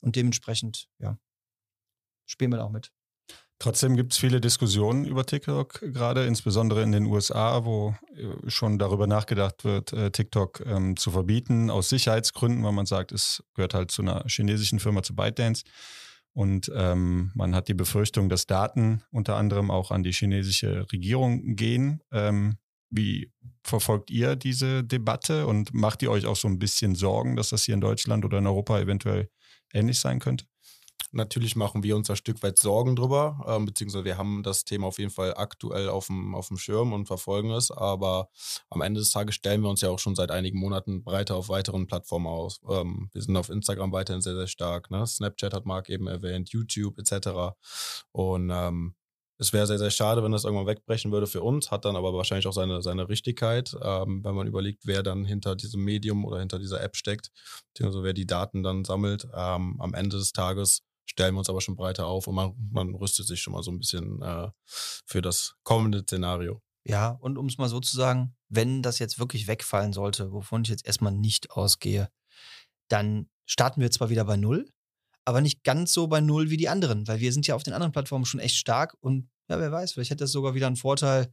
und 0.00 0.16
dementsprechend, 0.16 0.88
ja, 0.98 1.18
spielen 2.24 2.52
wir 2.52 2.56
da 2.56 2.64
auch 2.64 2.70
mit. 2.70 2.90
Trotzdem 3.58 3.96
gibt 3.96 4.12
es 4.12 4.18
viele 4.18 4.40
Diskussionen 4.40 5.06
über 5.06 5.24
TikTok, 5.24 5.80
gerade 5.80 6.26
insbesondere 6.26 6.82
in 6.82 6.92
den 6.92 7.06
USA, 7.06 7.64
wo 7.64 7.94
äh, 8.14 8.50
schon 8.50 8.78
darüber 8.78 9.06
nachgedacht 9.06 9.64
wird, 9.64 9.94
äh, 9.94 10.10
TikTok 10.10 10.62
ähm, 10.66 10.96
zu 10.96 11.10
verbieten, 11.10 11.70
aus 11.70 11.88
Sicherheitsgründen, 11.88 12.62
weil 12.64 12.72
man 12.72 12.84
sagt, 12.84 13.12
es 13.12 13.42
gehört 13.54 13.72
halt 13.72 13.90
zu 13.90 14.02
einer 14.02 14.24
chinesischen 14.26 14.78
Firma, 14.78 15.02
zu 15.02 15.16
ByteDance. 15.16 15.64
Und 16.34 16.70
ähm, 16.74 17.32
man 17.34 17.54
hat 17.54 17.68
die 17.68 17.74
Befürchtung, 17.74 18.28
dass 18.28 18.46
Daten 18.46 19.02
unter 19.10 19.36
anderem 19.36 19.70
auch 19.70 19.90
an 19.90 20.02
die 20.02 20.12
chinesische 20.12 20.86
Regierung 20.92 21.56
gehen. 21.56 22.02
Ähm, 22.12 22.58
wie 22.90 23.32
verfolgt 23.62 24.10
ihr 24.10 24.36
diese 24.36 24.84
Debatte 24.84 25.46
und 25.46 25.72
macht 25.72 26.02
ihr 26.02 26.10
euch 26.10 26.26
auch 26.26 26.36
so 26.36 26.46
ein 26.46 26.58
bisschen 26.58 26.94
Sorgen, 26.94 27.36
dass 27.36 27.48
das 27.48 27.64
hier 27.64 27.74
in 27.74 27.80
Deutschland 27.80 28.26
oder 28.26 28.36
in 28.36 28.46
Europa 28.46 28.78
eventuell 28.78 29.30
ähnlich 29.72 29.98
sein 29.98 30.18
könnte? 30.18 30.44
Natürlich 31.12 31.56
machen 31.56 31.82
wir 31.82 31.96
uns 31.96 32.10
ein 32.10 32.16
Stück 32.16 32.42
weit 32.42 32.58
Sorgen 32.58 32.96
drüber, 32.96 33.44
ähm, 33.46 33.64
beziehungsweise 33.64 34.04
wir 34.04 34.18
haben 34.18 34.42
das 34.42 34.64
Thema 34.64 34.88
auf 34.88 34.98
jeden 34.98 35.10
Fall 35.10 35.34
aktuell 35.34 35.88
auf 35.88 36.08
dem, 36.08 36.34
auf 36.34 36.48
dem 36.48 36.58
Schirm 36.58 36.92
und 36.92 37.06
verfolgen 37.06 37.50
es, 37.52 37.70
aber 37.70 38.28
am 38.70 38.82
Ende 38.82 39.00
des 39.00 39.10
Tages 39.10 39.34
stellen 39.34 39.62
wir 39.62 39.70
uns 39.70 39.80
ja 39.80 39.88
auch 39.88 39.98
schon 39.98 40.14
seit 40.14 40.30
einigen 40.30 40.58
Monaten 40.58 41.04
breiter 41.04 41.36
auf 41.36 41.48
weiteren 41.48 41.86
Plattformen 41.86 42.26
aus. 42.26 42.60
Ähm, 42.68 43.08
wir 43.12 43.22
sind 43.22 43.36
auf 43.36 43.48
Instagram 43.48 43.92
weiterhin 43.92 44.20
sehr, 44.20 44.34
sehr 44.34 44.46
stark. 44.46 44.90
Ne? 44.90 45.06
Snapchat 45.06 45.54
hat 45.54 45.64
Marc 45.64 45.88
eben 45.88 46.06
erwähnt, 46.06 46.50
YouTube 46.50 46.98
etc. 46.98 47.56
Und 48.12 48.50
ähm, 48.52 48.94
es 49.38 49.52
wäre 49.52 49.66
sehr, 49.66 49.78
sehr 49.78 49.90
schade, 49.90 50.22
wenn 50.22 50.32
das 50.32 50.44
irgendwann 50.44 50.66
wegbrechen 50.66 51.12
würde 51.12 51.26
für 51.26 51.42
uns, 51.42 51.70
hat 51.70 51.84
dann 51.84 51.96
aber 51.96 52.14
wahrscheinlich 52.14 52.46
auch 52.46 52.52
seine, 52.52 52.82
seine 52.82 53.08
Richtigkeit, 53.08 53.76
ähm, 53.82 54.24
wenn 54.24 54.34
man 54.34 54.46
überlegt, 54.46 54.86
wer 54.86 55.02
dann 55.02 55.24
hinter 55.24 55.56
diesem 55.56 55.84
Medium 55.84 56.24
oder 56.24 56.38
hinter 56.38 56.58
dieser 56.58 56.82
App 56.82 56.96
steckt, 56.96 57.30
beziehungsweise 57.72 58.04
wer 58.04 58.14
die 58.14 58.26
Daten 58.26 58.62
dann 58.62 58.84
sammelt. 58.84 59.26
Ähm, 59.34 59.80
am 59.80 59.94
Ende 59.94 60.16
des 60.16 60.32
Tages 60.32 60.82
stellen 61.04 61.34
wir 61.34 61.38
uns 61.40 61.50
aber 61.50 61.60
schon 61.60 61.76
breiter 61.76 62.06
auf 62.06 62.26
und 62.26 62.34
man, 62.34 62.54
man 62.72 62.94
rüstet 62.94 63.26
sich 63.26 63.40
schon 63.40 63.52
mal 63.52 63.62
so 63.62 63.70
ein 63.70 63.78
bisschen 63.78 64.22
äh, 64.22 64.48
für 64.64 65.22
das 65.22 65.54
kommende 65.62 66.00
Szenario. 66.00 66.60
Ja, 66.84 67.10
und 67.10 67.36
um 67.36 67.46
es 67.46 67.58
mal 67.58 67.68
so 67.68 67.80
zu 67.80 67.96
sagen, 67.96 68.36
wenn 68.48 68.82
das 68.82 68.98
jetzt 68.98 69.18
wirklich 69.18 69.48
wegfallen 69.48 69.92
sollte, 69.92 70.32
wovon 70.32 70.62
ich 70.62 70.68
jetzt 70.68 70.86
erstmal 70.86 71.12
nicht 71.12 71.50
ausgehe, 71.50 72.08
dann 72.88 73.28
starten 73.44 73.80
wir 73.80 73.90
zwar 73.90 74.08
wieder 74.08 74.24
bei 74.24 74.36
Null, 74.36 74.68
aber 75.26 75.40
nicht 75.40 75.64
ganz 75.64 75.92
so 75.92 76.06
bei 76.06 76.20
Null 76.20 76.50
wie 76.50 76.56
die 76.56 76.68
anderen, 76.68 77.06
weil 77.08 77.20
wir 77.20 77.32
sind 77.32 77.46
ja 77.46 77.56
auf 77.56 77.64
den 77.64 77.74
anderen 77.74 77.92
Plattformen 77.92 78.24
schon 78.24 78.40
echt 78.40 78.56
stark 78.56 78.96
und 79.00 79.28
ja, 79.48 79.58
wer 79.58 79.72
weiß, 79.72 79.92
vielleicht 79.92 80.10
hätte 80.10 80.24
das 80.24 80.32
sogar 80.32 80.54
wieder 80.54 80.66
einen 80.66 80.76
Vorteil. 80.76 81.32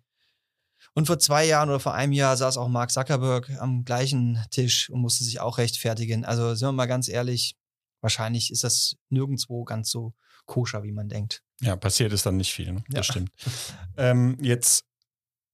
Und 0.94 1.06
vor 1.08 1.18
zwei 1.18 1.46
Jahren 1.46 1.70
oder 1.70 1.80
vor 1.80 1.94
einem 1.94 2.12
Jahr 2.12 2.36
saß 2.36 2.58
auch 2.58 2.68
Mark 2.68 2.92
Zuckerberg 2.92 3.50
am 3.60 3.86
gleichen 3.86 4.44
Tisch 4.50 4.90
und 4.90 5.00
musste 5.00 5.24
sich 5.24 5.40
auch 5.40 5.58
rechtfertigen. 5.58 6.26
Also 6.26 6.56
sind 6.56 6.68
wir 6.68 6.74
mal 6.74 6.88
ganz 6.88 7.08
ehrlich, 7.08 7.56
wahrscheinlich 8.02 8.52
ist 8.52 8.64
das 8.64 8.98
nirgendwo 9.10 9.64
ganz 9.64 9.90
so 9.90 10.14
koscher, 10.46 10.84
wie 10.84 10.92
man 10.92 11.08
denkt. 11.08 11.42
Ja, 11.62 11.76
passiert 11.76 12.12
ist 12.12 12.26
dann 12.26 12.38
nicht 12.38 12.52
viel, 12.52 12.74
ne? 12.74 12.84
das 12.90 13.08
ja. 13.08 13.14
stimmt. 13.14 13.32
ähm, 13.98 14.38
jetzt 14.42 14.86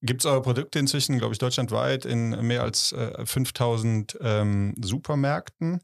gibt 0.02 0.22
es 0.22 0.26
eure 0.26 0.42
Produkte 0.42 0.80
inzwischen, 0.80 1.20
glaube 1.20 1.34
ich, 1.34 1.40
deutschlandweit 1.40 2.06
in 2.06 2.30
mehr 2.48 2.64
als 2.64 2.94
äh, 2.94 3.26
5000 3.26 4.18
ähm, 4.22 4.74
Supermärkten. 4.82 5.82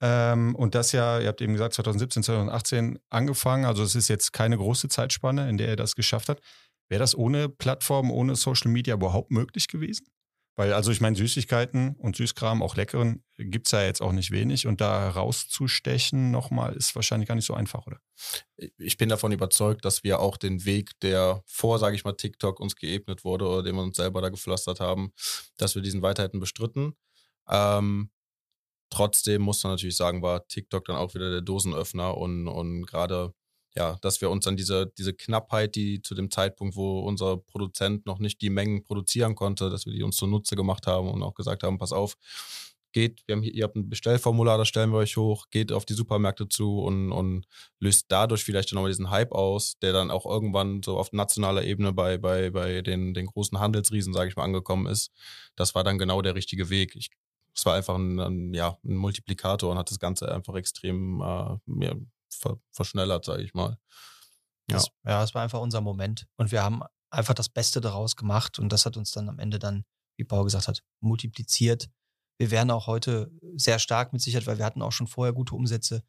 Ähm, 0.00 0.54
und 0.54 0.74
das 0.74 0.92
ja, 0.92 1.20
ihr 1.20 1.28
habt 1.28 1.40
eben 1.40 1.52
gesagt, 1.52 1.74
2017, 1.74 2.22
2018 2.22 2.98
angefangen. 3.10 3.64
Also 3.64 3.82
es 3.82 3.94
ist 3.94 4.08
jetzt 4.08 4.32
keine 4.32 4.56
große 4.56 4.88
Zeitspanne, 4.88 5.48
in 5.48 5.58
der 5.58 5.68
ihr 5.68 5.76
das 5.76 5.94
geschafft 5.94 6.28
habt. 6.28 6.42
Wäre 6.88 7.00
das 7.00 7.16
ohne 7.16 7.48
Plattform, 7.48 8.10
ohne 8.10 8.34
Social 8.34 8.70
Media 8.70 8.94
überhaupt 8.94 9.30
möglich 9.30 9.68
gewesen? 9.68 10.06
Weil, 10.56 10.72
also 10.74 10.90
ich 10.90 11.00
meine, 11.00 11.16
Süßigkeiten 11.16 11.94
und 11.96 12.16
Süßkram, 12.16 12.62
auch 12.62 12.76
leckeren, 12.76 13.22
gibt 13.38 13.66
es 13.66 13.72
ja 13.72 13.82
jetzt 13.82 14.02
auch 14.02 14.12
nicht 14.12 14.30
wenig. 14.30 14.66
Und 14.66 14.80
da 14.80 15.08
rauszustechen 15.08 16.30
nochmal 16.30 16.74
ist 16.74 16.94
wahrscheinlich 16.94 17.28
gar 17.28 17.34
nicht 17.34 17.46
so 17.46 17.54
einfach, 17.54 17.86
oder? 17.86 18.00
Ich 18.76 18.98
bin 18.98 19.08
davon 19.08 19.32
überzeugt, 19.32 19.84
dass 19.84 20.04
wir 20.04 20.18
auch 20.18 20.36
den 20.36 20.64
Weg, 20.64 20.98
der 21.00 21.42
vor, 21.46 21.78
sage 21.78 21.96
ich 21.96 22.04
mal, 22.04 22.12
TikTok 22.12 22.60
uns 22.60 22.76
geebnet 22.76 23.24
wurde 23.24 23.46
oder 23.46 23.62
den 23.62 23.76
wir 23.76 23.82
uns 23.82 23.96
selber 23.96 24.20
da 24.20 24.28
gepflastert 24.28 24.80
haben, 24.80 25.12
dass 25.56 25.76
wir 25.76 25.82
diesen 25.82 26.02
weiter 26.02 26.24
hätten 26.24 26.40
bestritten. 26.40 26.94
Ähm, 27.48 28.10
trotzdem 28.90 29.42
muss 29.42 29.62
man 29.64 29.72
natürlich 29.72 29.96
sagen, 29.96 30.22
war 30.22 30.46
TikTok 30.46 30.84
dann 30.84 30.96
auch 30.96 31.14
wieder 31.14 31.30
der 31.30 31.40
Dosenöffner 31.40 32.16
und, 32.16 32.48
und 32.48 32.86
gerade 32.86 33.32
ja, 33.76 33.96
dass 34.02 34.20
wir 34.20 34.30
uns 34.30 34.44
dann 34.44 34.56
diese, 34.56 34.92
diese 34.98 35.14
Knappheit, 35.14 35.76
die 35.76 36.02
zu 36.02 36.14
dem 36.14 36.30
Zeitpunkt, 36.30 36.74
wo 36.76 37.00
unser 37.00 37.36
Produzent 37.36 38.04
noch 38.04 38.18
nicht 38.18 38.42
die 38.42 38.50
Mengen 38.50 38.82
produzieren 38.82 39.36
konnte, 39.36 39.70
dass 39.70 39.86
wir 39.86 39.92
die 39.92 40.02
uns 40.02 40.16
zunutze 40.16 40.56
gemacht 40.56 40.86
haben 40.86 41.08
und 41.08 41.22
auch 41.22 41.34
gesagt 41.34 41.62
haben, 41.62 41.78
pass 41.78 41.92
auf, 41.92 42.16
geht, 42.92 43.22
wir 43.26 43.36
haben 43.36 43.42
hier, 43.42 43.54
ihr 43.54 43.64
habt 43.64 43.76
ein 43.76 43.88
Bestellformular, 43.88 44.58
das 44.58 44.68
stellen 44.68 44.90
wir 44.90 44.98
euch 44.98 45.16
hoch, 45.16 45.46
geht 45.50 45.72
auf 45.72 45.84
die 45.84 45.94
Supermärkte 45.94 46.48
zu 46.48 46.80
und, 46.80 47.12
und 47.12 47.46
löst 47.78 48.06
dadurch 48.08 48.44
vielleicht 48.44 48.72
nochmal 48.72 48.90
diesen 48.90 49.10
Hype 49.10 49.32
aus, 49.32 49.78
der 49.78 49.92
dann 49.92 50.10
auch 50.10 50.26
irgendwann 50.26 50.82
so 50.82 50.98
auf 50.98 51.12
nationaler 51.12 51.64
Ebene 51.64 51.92
bei, 51.92 52.18
bei, 52.18 52.50
bei 52.50 52.82
den, 52.82 53.14
den 53.14 53.26
großen 53.26 53.60
Handelsriesen, 53.60 54.12
sage 54.12 54.30
ich 54.30 54.36
mal, 54.36 54.44
angekommen 54.44 54.86
ist. 54.86 55.12
Das 55.54 55.74
war 55.74 55.84
dann 55.84 55.98
genau 55.98 56.22
der 56.22 56.34
richtige 56.34 56.70
Weg. 56.70 56.96
Ich, 56.96 57.10
es 57.60 57.66
war 57.66 57.74
einfach 57.74 57.96
ein, 57.96 58.18
ein, 58.18 58.54
ja, 58.54 58.78
ein 58.84 58.96
Multiplikator 58.96 59.70
und 59.70 59.76
hat 59.76 59.90
das 59.90 59.98
Ganze 59.98 60.32
einfach 60.32 60.54
extrem 60.54 61.20
äh, 61.20 61.84
ja, 61.84 61.94
ver 62.30 62.58
verschnellert, 62.70 63.26
sage 63.26 63.42
ich 63.42 63.52
mal. 63.52 63.76
Ja. 64.70 64.76
Das, 64.76 64.88
ja, 65.04 65.22
es 65.22 65.34
war 65.34 65.42
einfach 65.42 65.60
unser 65.60 65.82
Moment. 65.82 66.26
Und 66.36 66.52
wir 66.52 66.62
haben 66.62 66.82
einfach 67.10 67.34
das 67.34 67.50
Beste 67.50 67.82
daraus 67.82 68.16
gemacht 68.16 68.58
und 68.58 68.72
das 68.72 68.86
hat 68.86 68.96
uns 68.96 69.10
dann 69.10 69.28
am 69.28 69.38
Ende 69.38 69.58
dann, 69.58 69.84
wie 70.16 70.24
Paul 70.24 70.44
gesagt 70.44 70.68
hat, 70.68 70.82
multipliziert. 71.00 71.90
Wir 72.38 72.50
wären 72.50 72.70
auch 72.70 72.86
heute 72.86 73.30
sehr 73.56 73.78
stark 73.78 74.14
mit 74.14 74.22
Sicherheit, 74.22 74.46
weil 74.46 74.56
wir 74.56 74.64
hatten 74.64 74.80
auch 74.80 74.92
schon 74.92 75.06
vorher 75.06 75.34
gute 75.34 75.54
Umsätze. 75.54 76.02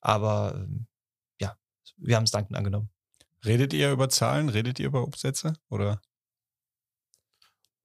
Aber 0.00 0.54
ähm, 0.54 0.86
ja, 1.40 1.56
wir 1.96 2.14
haben 2.14 2.24
es 2.24 2.30
dankend 2.30 2.56
angenommen. 2.56 2.90
Redet 3.44 3.72
ihr 3.72 3.90
über 3.90 4.08
Zahlen? 4.08 4.50
Redet 4.50 4.78
ihr 4.78 4.86
über 4.86 5.02
Umsätze? 5.02 5.54
Oder? 5.68 6.00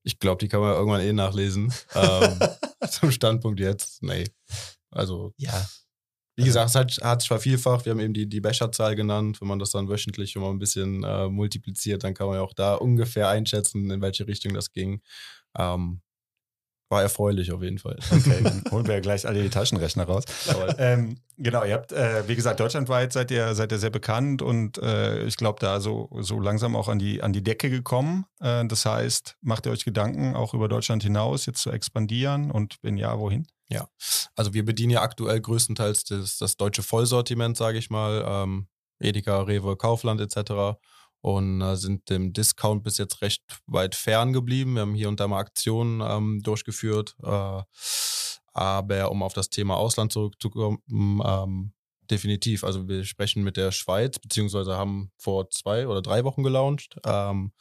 Ich 0.08 0.20
glaube, 0.20 0.38
die 0.39 0.48
kann 0.48 0.62
man 0.62 0.74
irgendwann 0.74 1.02
eh 1.02 1.12
nachlesen. 1.12 1.74
ähm, 1.93 2.39
zum 2.89 3.12
Standpunkt 3.12 3.60
jetzt, 3.60 4.02
nee. 4.02 4.24
Also 4.89 5.34
ja. 5.36 5.67
Wie 6.38 6.46
gesagt, 6.46 6.70
es 6.70 6.76
hat, 6.76 6.98
hat 7.04 7.22
sich 7.22 7.28
vervielfacht. 7.28 7.86
Wir 7.86 7.91
haben 7.91 8.00
eben 8.00 8.13
die, 8.13 8.30
die 8.30 8.39
Becherzahl 8.39 8.96
genannt. 8.96 9.41
Wenn 9.41 9.48
man 9.50 9.60
das 9.60 9.72
dann 9.72 9.89
wöchentlich 9.89 10.32
schon 10.32 10.43
mal 10.43 10.52
ein 10.52 10.60
bisschen 10.60 11.04
äh, 11.04 11.28
multipliziert, 11.28 12.04
dann 12.04 12.13
kann 12.13 12.28
man 12.28 12.38
ja 12.38 12.41
auch 12.41 12.54
da 12.54 12.76
ungefähr 12.76 13.28
einschätzen, 13.28 13.89
in 13.89 14.02
welche 14.02 14.28
Richtung 14.28 14.54
das 14.54 14.72
ging. 14.72 15.02
Ähm, 15.58 16.02
war 16.89 17.02
erfreulich 17.02 17.52
auf 17.52 17.62
jeden 17.62 17.80
Fall. 17.80 17.97
Okay, 18.12 18.41
dann 18.43 18.63
holen 18.71 18.88
wir 18.88 18.95
ja 18.95 19.00
gleich 19.00 19.28
alle 19.28 19.41
die 19.41 19.50
Taschenrechner 19.50 20.06
raus. 20.06 20.23
ähm, 20.78 21.17
genau, 21.38 21.63
ihr 21.63 21.73
habt, 21.73 21.91
äh, 21.91 22.28
wie 22.28 22.36
gesagt, 22.36 22.60
deutschlandweit 22.60 23.13
seid 23.13 23.32
ihr, 23.32 23.56
seid 23.56 23.71
ihr 23.71 23.80
sehr 23.80 23.89
bekannt 23.89 24.41
und 24.41 24.78
äh, 24.78 25.23
ich 25.26 25.38
glaube, 25.38 25.60
da 25.60 25.80
so, 25.80 26.10
so 26.19 26.39
langsam 26.39 26.76
auch 26.76 26.88
an 26.88 27.00
die, 27.00 27.21
an 27.21 27.34
die 27.34 27.43
Decke 27.43 27.69
gekommen. 27.69 28.26
Äh, 28.39 28.65
das 28.67 28.86
heißt, 28.86 29.36
macht 29.41 29.65
ihr 29.65 29.71
euch 29.71 29.86
Gedanken, 29.86 30.36
auch 30.36 30.54
über 30.54 30.67
Deutschland 30.67 31.04
hinaus 31.04 31.45
jetzt 31.45 31.62
zu 31.62 31.71
expandieren 31.71 32.52
und 32.52 32.78
wenn 32.82 32.97
ja, 32.97 33.19
wohin? 33.19 33.47
Ja, 33.69 33.89
also 34.36 34.54
wir 34.54 34.63
bedienen 34.63 34.91
ja 34.91 35.02
aktuell 35.02 35.41
größtenteils 35.41 36.06
das, 36.06 36.38
das 36.38 36.56
deutsche 36.56 36.84
Vollsortiment, 36.84 37.58
sage 37.58 37.78
ich 37.78 37.89
mal, 37.89 38.23
ähm, 38.26 38.67
Edeka, 39.00 39.41
Rewe, 39.41 39.76
Kaufland 39.76 40.21
etc. 40.21 40.80
Und 41.21 41.62
äh, 41.62 41.75
sind 41.75 42.10
dem 42.10 42.34
Discount 42.34 42.84
bis 42.84 42.97
jetzt 42.97 43.21
recht 43.21 43.43
weit 43.65 43.95
fern 43.95 44.34
geblieben. 44.34 44.75
Wir 44.75 44.82
haben 44.82 44.95
hier 44.95 45.10
und 45.10 45.19
da 45.19 45.27
mal 45.27 45.39
Aktionen 45.39 46.01
ähm, 46.01 46.41
durchgeführt. 46.43 47.15
Äh, 47.23 47.62
aber 48.53 49.12
um 49.12 49.21
auf 49.23 49.34
das 49.34 49.49
Thema 49.49 49.75
Ausland 49.77 50.12
zurückzukommen, 50.12 50.80
ähm, 50.89 51.73
definitiv. 52.10 52.63
Also 52.63 52.88
wir 52.88 53.03
sprechen 53.03 53.43
mit 53.43 53.58
der 53.58 53.71
Schweiz, 53.71 54.19
beziehungsweise 54.19 54.77
haben 54.77 55.12
vor 55.17 55.49
zwei 55.49 55.88
oder 55.88 56.01
drei 56.01 56.23
Wochen 56.23 56.43
gelauncht. 56.43 56.97
Ähm, 57.06 57.51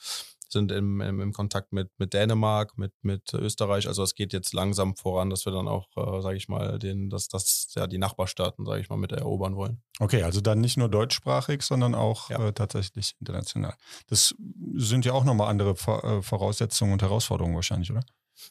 sind 0.49 0.73
im, 0.73 1.01
im, 1.01 1.21
im 1.21 1.33
Kontakt 1.33 1.73
mit, 1.73 1.91
mit 1.99 2.15
Dänemark, 2.15 2.79
mit, 2.79 2.93
mit 3.03 3.33
Österreich. 3.35 3.89
Also 3.89 4.03
es 4.03 4.15
geht 4.15 4.33
jetzt 4.33 4.53
langsam 4.53 4.97
voran, 4.97 5.31
dass 5.31 5.45
wir 5.45 5.53
dann 5.53 5.69
auch, 5.69 5.89
äh, 5.97 6.21
sage 6.23 6.37
ich 6.37 6.49
mal, 6.49 6.79
den, 6.79 7.11
dass 7.11 7.29
das 7.29 7.73
ja 7.75 7.87
die 7.87 7.99
Nachbarstaaten, 7.99 8.65
sage 8.65 8.81
ich 8.81 8.89
mal, 8.89 8.97
mit 8.97 9.13
erobern 9.13 9.57
wollen. 9.57 9.83
Okay, 9.99 10.23
also 10.23 10.41
dann 10.41 10.61
nicht 10.61 10.77
nur 10.77 10.89
deutschsprachig, 10.89 11.63
sondern 11.63 11.95
auch 11.95 12.31
ja. 12.31 12.49
äh, 12.49 12.53
tatsächlich 12.53 13.15
international. 13.21 13.75
Das 14.09 14.35
sind 14.75 15.05
ja 15.05 15.13
auch 15.13 15.25
nochmal 15.25 15.49
andere 15.49 15.71
äh, 15.71 16.23
Voraussetzungen 16.23 16.93
und 16.93 17.03
Herausforderungen 17.03 17.55
wahrscheinlich, 17.55 17.91
oder? 17.91 18.03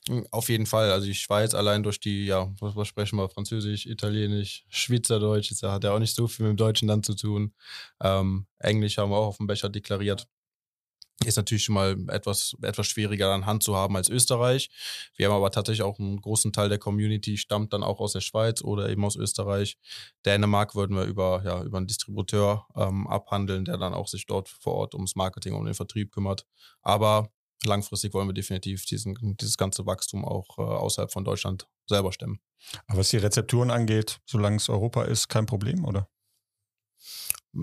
Hm, 0.08 0.26
auf 0.32 0.50
jeden 0.50 0.66
Fall. 0.66 0.92
Also 0.92 1.06
die 1.08 1.14
Schweiz 1.14 1.54
allein 1.54 1.84
durch 1.84 2.00
die, 2.00 2.26
ja, 2.26 2.52
was 2.60 2.88
sprechen 2.88 3.18
wir, 3.18 3.30
Französisch, 3.30 3.86
Italienisch, 3.86 4.66
Schweizerdeutsch, 4.70 5.52
das 5.52 5.62
hat 5.64 5.84
ja 5.84 5.92
auch 5.92 6.00
nicht 6.00 6.16
so 6.16 6.28
viel 6.28 6.46
mit 6.46 6.54
dem 6.54 6.58
Deutschen 6.58 6.88
dann 6.88 7.04
zu 7.04 7.16
tun. 7.16 7.54
Ähm, 8.02 8.48
Englisch 8.60 8.98
haben 8.98 9.12
wir 9.12 9.18
auch 9.18 9.28
auf 9.28 9.38
dem 9.38 9.48
Becher 9.48 9.70
deklariert. 9.70 10.28
Ist 11.24 11.38
natürlich 11.38 11.64
schon 11.64 11.76
mal 11.76 11.96
etwas, 12.10 12.56
etwas 12.62 12.88
schwieriger 12.88 13.34
an 13.34 13.46
Hand 13.46 13.64
zu 13.64 13.76
haben 13.76 13.96
als 13.96 14.10
Österreich. 14.10 14.70
Wir 15.16 15.28
haben 15.28 15.36
aber 15.36 15.52
tatsächlich 15.52 15.84
auch 15.84 15.98
einen 15.98 16.20
großen 16.20 16.52
Teil 16.52 16.70
der 16.70 16.78
Community 16.78 17.38
stammt 17.38 17.74
dann 17.74 17.84
auch 17.84 18.00
aus 18.00 18.14
der 18.14 18.22
Schweiz 18.22 18.62
oder 18.62 18.90
eben 18.90 19.06
aus 19.06 19.16
Österreich. 19.16 19.78
Dänemark 20.26 20.76
würden 20.76 20.96
wir 20.96 21.06
über, 21.06 21.42
ja, 21.46 21.64
über 21.64 21.78
einen 21.78 21.88
Distributeur 21.88 22.68
ähm, 22.76 23.08
abhandeln, 23.08 23.66
der 23.66 23.78
dann 23.78 23.94
auch 23.94 24.08
sich 24.08 24.26
dort 24.26 24.50
vor 24.50 24.74
Ort 24.74 24.94
ums 24.94 25.16
Marketing 25.16 25.54
und 25.54 25.66
den 25.66 25.74
Vertrieb 25.74 26.12
kümmert. 26.12 26.46
Aber 26.82 27.30
langfristig 27.64 28.14
wollen 28.14 28.28
wir 28.28 28.34
definitiv 28.34 28.86
diesen, 28.86 29.16
dieses 29.40 29.58
ganze 29.58 29.86
Wachstum 29.86 30.26
auch 30.26 30.58
äh, 30.58 30.62
außerhalb 30.62 31.12
von 31.12 31.24
Deutschland 31.24 31.68
selber 31.88 32.12
stemmen. 32.12 32.40
Aber 32.88 33.00
was 33.00 33.10
die 33.10 33.18
Rezepturen 33.18 33.72
angeht, 33.72 34.20
solange 34.26 34.58
es 34.58 34.70
Europa 34.70 35.04
ist, 35.04 35.30
kein 35.30 35.46
Problem, 35.46 35.86
oder? 35.86 36.10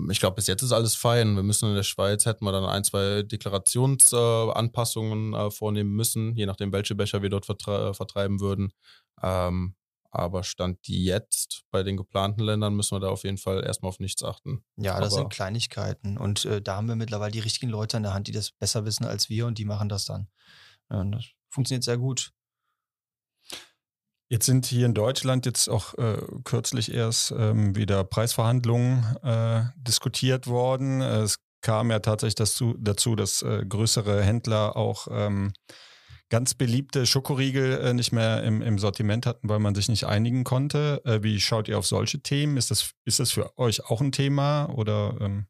Ich 0.09 0.19
glaube, 0.19 0.35
bis 0.35 0.47
jetzt 0.47 0.63
ist 0.63 0.71
alles 0.71 0.95
fein. 0.95 1.35
Wir 1.35 1.43
müssen 1.43 1.69
in 1.69 1.75
der 1.75 1.83
Schweiz, 1.83 2.25
hätten 2.25 2.45
wir 2.45 2.51
dann 2.51 2.65
ein, 2.65 2.83
zwei 2.83 3.21
Deklarationsanpassungen 3.21 5.33
äh, 5.33 5.47
äh, 5.47 5.51
vornehmen 5.51 5.91
müssen, 5.91 6.35
je 6.35 6.47
nachdem, 6.47 6.71
welche 6.71 6.95
Becher 6.95 7.21
wir 7.21 7.29
dort 7.29 7.45
vertre 7.45 7.89
äh, 7.89 7.93
vertreiben 7.93 8.39
würden. 8.39 8.73
Ähm, 9.21 9.75
aber 10.09 10.43
Stand 10.43 10.87
jetzt 10.87 11.63
bei 11.71 11.81
den 11.81 11.97
geplanten 11.97 12.41
Ländern 12.41 12.75
müssen 12.75 12.95
wir 12.95 12.99
da 12.99 13.09
auf 13.09 13.23
jeden 13.23 13.39
Fall 13.39 13.63
erstmal 13.63 13.89
auf 13.89 13.99
nichts 13.99 14.23
achten. 14.23 14.63
Ja, 14.77 14.99
das 14.99 15.13
aber 15.13 15.21
sind 15.21 15.33
Kleinigkeiten. 15.33 16.19
Und 16.19 16.45
äh, 16.45 16.61
da 16.61 16.75
haben 16.75 16.87
wir 16.87 16.95
mittlerweile 16.95 17.31
die 17.31 17.39
richtigen 17.39 17.69
Leute 17.69 17.97
an 17.97 18.03
der 18.03 18.13
Hand, 18.13 18.27
die 18.27 18.31
das 18.31 18.51
besser 18.51 18.85
wissen 18.85 19.05
als 19.05 19.29
wir 19.29 19.47
und 19.47 19.57
die 19.57 19.65
machen 19.65 19.89
das 19.89 20.05
dann. 20.05 20.27
Ja, 20.91 21.03
das 21.03 21.25
funktioniert 21.49 21.83
sehr 21.83 21.97
gut. 21.97 22.31
Jetzt 24.33 24.47
sind 24.47 24.65
hier 24.65 24.87
in 24.87 24.95
Deutschland 24.95 25.45
jetzt 25.45 25.69
auch 25.69 25.93
äh, 25.93 26.17
kürzlich 26.43 26.91
erst 26.91 27.31
ähm, 27.37 27.75
wieder 27.75 28.03
Preisverhandlungen 28.03 29.05
äh, 29.21 29.65
diskutiert 29.75 30.47
worden. 30.47 31.01
Es 31.01 31.37
kam 31.61 31.91
ja 31.91 31.99
tatsächlich 31.99 32.33
dazu, 32.33 32.73
dazu 32.79 33.15
dass 33.15 33.43
äh, 33.43 33.63
größere 33.63 34.23
Händler 34.23 34.75
auch 34.75 35.07
ähm, 35.11 35.53
ganz 36.29 36.55
beliebte 36.55 37.05
Schokoriegel 37.05 37.79
äh, 37.79 37.93
nicht 37.93 38.11
mehr 38.11 38.41
im, 38.41 38.63
im, 38.63 38.79
Sortiment 38.79 39.27
hatten, 39.27 39.49
weil 39.49 39.59
man 39.59 39.75
sich 39.75 39.87
nicht 39.87 40.07
einigen 40.07 40.43
konnte. 40.43 41.03
Äh, 41.05 41.21
wie 41.21 41.39
schaut 41.39 41.67
ihr 41.67 41.77
auf 41.77 41.85
solche 41.85 42.21
Themen? 42.21 42.57
Ist 42.57 42.71
das, 42.71 42.93
ist 43.05 43.19
das 43.19 43.29
für 43.29 43.55
euch 43.59 43.85
auch 43.85 44.01
ein 44.01 44.11
Thema 44.11 44.65
oder? 44.65 45.15
Ähm? 45.21 45.45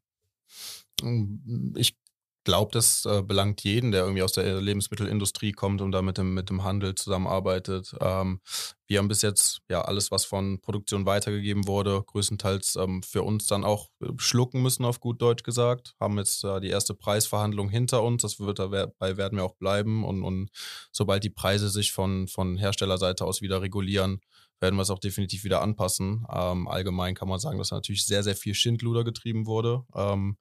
Ich 1.74 1.96
glaube, 2.44 2.70
das 2.72 3.04
äh, 3.06 3.22
belangt 3.22 3.62
jeden, 3.64 3.90
der 3.90 4.02
irgendwie 4.02 4.22
aus 4.22 4.32
der 4.32 4.60
Lebensmittelindustrie 4.60 5.52
kommt 5.52 5.80
und 5.80 5.92
da 5.92 6.02
mit 6.02 6.18
dem, 6.18 6.34
mit 6.34 6.50
dem 6.50 6.62
Handel 6.62 6.94
zusammenarbeitet. 6.94 7.94
Ähm, 8.00 8.40
wir 8.86 8.98
haben 8.98 9.08
bis 9.08 9.22
jetzt 9.22 9.62
ja 9.68 9.82
alles, 9.82 10.10
was 10.10 10.24
von 10.24 10.60
Produktion 10.60 11.06
weitergegeben 11.06 11.66
wurde, 11.66 12.02
größtenteils 12.06 12.76
ähm, 12.76 13.02
für 13.02 13.22
uns 13.22 13.46
dann 13.46 13.64
auch 13.64 13.88
äh, 14.00 14.08
schlucken 14.18 14.62
müssen, 14.62 14.84
auf 14.84 15.00
gut 15.00 15.22
Deutsch 15.22 15.42
gesagt. 15.42 15.94
Haben 15.98 16.18
jetzt 16.18 16.44
äh, 16.44 16.60
die 16.60 16.68
erste 16.68 16.94
Preisverhandlung 16.94 17.70
hinter 17.70 18.02
uns. 18.02 18.22
Das 18.22 18.38
wird 18.38 18.58
dabei 18.58 19.16
werden 19.16 19.38
wir 19.38 19.44
auch 19.44 19.56
bleiben. 19.56 20.04
Und, 20.04 20.22
und 20.22 20.50
sobald 20.92 21.24
die 21.24 21.30
Preise 21.30 21.70
sich 21.70 21.92
von, 21.92 22.28
von 22.28 22.56
Herstellerseite 22.58 23.24
aus 23.24 23.40
wieder 23.40 23.62
regulieren, 23.62 24.20
werden 24.60 24.76
wir 24.76 24.82
es 24.82 24.90
auch 24.90 24.98
definitiv 24.98 25.44
wieder 25.44 25.62
anpassen. 25.62 26.26
Ähm, 26.32 26.68
allgemein 26.68 27.14
kann 27.14 27.28
man 27.28 27.38
sagen, 27.40 27.58
dass 27.58 27.70
natürlich 27.70 28.06
sehr, 28.06 28.22
sehr 28.22 28.36
viel 28.36 28.54
Schindluder 28.54 29.04
getrieben 29.04 29.46
wurde 29.46 29.84
ähm, 29.94 30.36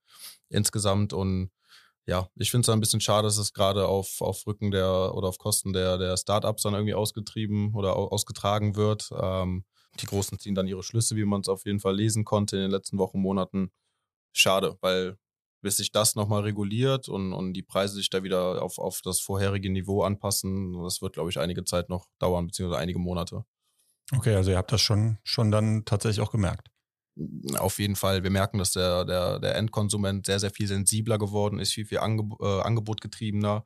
insgesamt 0.49 1.13
und 1.13 1.49
ja, 2.05 2.27
ich 2.35 2.51
finde 2.51 2.65
es 2.65 2.69
ein 2.69 2.79
bisschen 2.79 3.01
schade, 3.01 3.27
dass 3.27 3.37
es 3.37 3.53
gerade 3.53 3.87
auf, 3.87 4.19
auf 4.19 4.45
Rücken 4.45 4.71
der 4.71 5.13
oder 5.15 5.29
auf 5.29 5.37
Kosten 5.37 5.73
der, 5.73 5.97
der 5.97 6.17
Startups 6.17 6.63
dann 6.63 6.73
irgendwie 6.73 6.93
ausgetrieben 6.93 7.73
oder 7.73 7.95
ausgetragen 7.95 8.75
wird. 8.75 9.09
Ähm, 9.17 9.65
die 9.99 10.05
Großen 10.05 10.39
ziehen 10.39 10.55
dann 10.55 10.67
ihre 10.67 10.83
Schlüsse, 10.83 11.15
wie 11.15 11.25
man 11.25 11.41
es 11.41 11.49
auf 11.49 11.65
jeden 11.65 11.79
Fall 11.79 11.95
lesen 11.95 12.25
konnte 12.25 12.57
in 12.57 12.63
den 12.63 12.71
letzten 12.71 12.97
Wochen, 12.97 13.19
Monaten. 13.19 13.71
Schade, 14.33 14.77
weil 14.81 15.17
bis 15.61 15.77
sich 15.77 15.91
das 15.91 16.15
nochmal 16.15 16.41
reguliert 16.41 17.07
und, 17.07 17.31
und 17.31 17.53
die 17.53 17.63
Preise 17.63 17.95
sich 17.95 18.09
da 18.09 18.23
wieder 18.23 18.61
auf, 18.61 18.79
auf 18.79 19.01
das 19.01 19.21
vorherige 19.21 19.69
Niveau 19.69 20.03
anpassen, 20.03 20.83
das 20.83 21.01
wird, 21.01 21.13
glaube 21.13 21.29
ich, 21.29 21.39
einige 21.39 21.63
Zeit 21.63 21.87
noch 21.87 22.05
dauern, 22.19 22.47
beziehungsweise 22.47 22.81
einige 22.81 22.99
Monate. 22.99 23.45
Okay, 24.11 24.35
also 24.35 24.51
ihr 24.51 24.57
habt 24.57 24.73
das 24.73 24.81
schon, 24.81 25.19
schon 25.23 25.51
dann 25.51 25.85
tatsächlich 25.85 26.19
auch 26.19 26.31
gemerkt. 26.31 26.69
Auf 27.57 27.77
jeden 27.77 27.95
Fall. 27.95 28.23
Wir 28.23 28.31
merken, 28.31 28.57
dass 28.57 28.71
der, 28.71 29.05
der, 29.05 29.39
der 29.39 29.55
Endkonsument 29.55 30.25
sehr, 30.25 30.39
sehr 30.39 30.49
viel 30.49 30.67
sensibler 30.67 31.19
geworden 31.19 31.59
ist, 31.59 31.73
viel, 31.73 31.85
viel 31.85 31.99
Angeb 31.99 32.33
äh, 32.41 32.61
Angebotgetriebener 32.61 33.65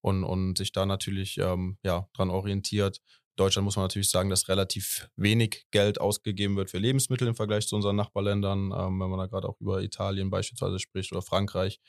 und, 0.00 0.22
und 0.22 0.58
sich 0.58 0.70
da 0.70 0.86
natürlich 0.86 1.38
ähm, 1.38 1.78
ja, 1.82 2.08
dran 2.12 2.30
orientiert. 2.30 2.98
In 2.98 3.36
Deutschland 3.36 3.64
muss 3.64 3.74
man 3.74 3.86
natürlich 3.86 4.10
sagen, 4.10 4.30
dass 4.30 4.48
relativ 4.48 5.08
wenig 5.16 5.66
Geld 5.72 6.00
ausgegeben 6.00 6.56
wird 6.56 6.70
für 6.70 6.78
Lebensmittel 6.78 7.26
im 7.26 7.34
Vergleich 7.34 7.66
zu 7.66 7.74
unseren 7.74 7.96
Nachbarländern, 7.96 8.66
ähm, 8.72 9.00
wenn 9.00 9.10
man 9.10 9.18
da 9.18 9.26
gerade 9.26 9.48
auch 9.48 9.60
über 9.60 9.82
Italien 9.82 10.30
beispielsweise 10.30 10.78
spricht 10.78 11.10
oder 11.10 11.22
Frankreich. 11.22 11.80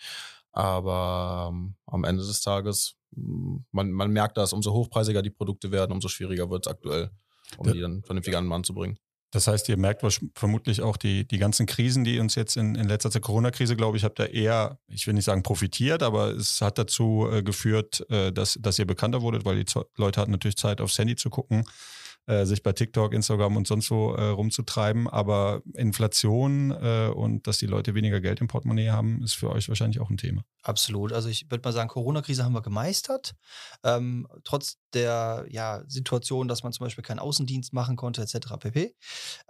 Aber 0.51 1.51
ähm, 1.51 1.75
am 1.85 2.03
Ende 2.03 2.25
des 2.25 2.41
Tages, 2.41 2.95
man, 3.11 3.91
man 3.91 4.09
merkt, 4.09 4.37
dass 4.37 4.53
umso 4.53 4.73
hochpreisiger 4.73 5.21
die 5.21 5.29
Produkte 5.29 5.71
werden, 5.71 5.91
umso 5.91 6.07
schwieriger 6.07 6.49
wird 6.49 6.65
es 6.65 6.71
aktuell, 6.71 7.11
um 7.57 7.71
die 7.71 7.79
dann 7.79 8.01
vernünftig 8.01 8.35
an 8.35 8.45
den 8.45 8.49
Mann 8.49 8.63
zu 8.63 8.73
bringen. 8.73 8.97
Das 9.35 9.47
heißt, 9.47 9.67
ihr 9.67 9.75
merkt 9.75 10.01
vermutlich 10.33 10.81
auch 10.81 10.95
die, 10.95 11.27
die 11.27 11.39
ganzen 11.39 11.65
Krisen, 11.65 12.05
die 12.05 12.19
uns 12.19 12.35
jetzt 12.35 12.55
in, 12.55 12.75
in 12.75 12.87
letzter 12.87 13.11
Zeit, 13.11 13.21
Corona-Krise, 13.21 13.75
glaube 13.75 13.97
ich, 13.97 14.05
habt 14.05 14.17
ihr 14.19 14.33
eher, 14.33 14.79
ich 14.87 15.05
will 15.07 15.13
nicht 15.13 15.25
sagen 15.25 15.43
profitiert, 15.43 16.03
aber 16.03 16.29
es 16.29 16.61
hat 16.61 16.77
dazu 16.77 17.27
äh, 17.29 17.43
geführt, 17.43 18.09
äh, 18.09 18.31
dass, 18.31 18.57
dass 18.61 18.79
ihr 18.79 18.87
bekannter 18.87 19.21
wurdet, 19.21 19.43
weil 19.43 19.61
die 19.61 19.65
Leute 19.97 20.21
hatten 20.21 20.31
natürlich 20.31 20.55
Zeit, 20.55 20.79
aufs 20.79 20.97
Handy 20.97 21.17
zu 21.17 21.29
gucken 21.29 21.65
äh, 22.27 22.45
sich 22.45 22.63
bei 22.63 22.73
TikTok, 22.73 23.13
Instagram 23.13 23.55
und 23.57 23.67
sonst 23.67 23.91
wo 23.91 24.13
äh, 24.13 24.27
rumzutreiben. 24.27 25.07
Aber 25.07 25.61
Inflation 25.73 26.71
äh, 26.71 27.11
und 27.13 27.47
dass 27.47 27.59
die 27.59 27.67
Leute 27.67 27.95
weniger 27.95 28.21
Geld 28.21 28.41
im 28.41 28.47
Portemonnaie 28.47 28.89
haben, 28.89 29.23
ist 29.23 29.33
für 29.33 29.51
euch 29.51 29.69
wahrscheinlich 29.69 29.99
auch 29.99 30.09
ein 30.09 30.17
Thema. 30.17 30.43
Absolut. 30.63 31.13
Also 31.13 31.29
ich 31.29 31.49
würde 31.51 31.61
mal 31.63 31.73
sagen, 31.73 31.89
Corona-Krise 31.89 32.43
haben 32.43 32.53
wir 32.53 32.61
gemeistert. 32.61 33.35
Ähm, 33.83 34.27
trotz 34.43 34.77
der 34.93 35.45
ja, 35.49 35.83
Situation, 35.87 36.47
dass 36.47 36.63
man 36.63 36.73
zum 36.73 36.85
Beispiel 36.85 37.03
keinen 37.03 37.19
Außendienst 37.19 37.73
machen 37.73 37.95
konnte, 37.95 38.21
etc. 38.21 38.57
pp. 38.59 38.95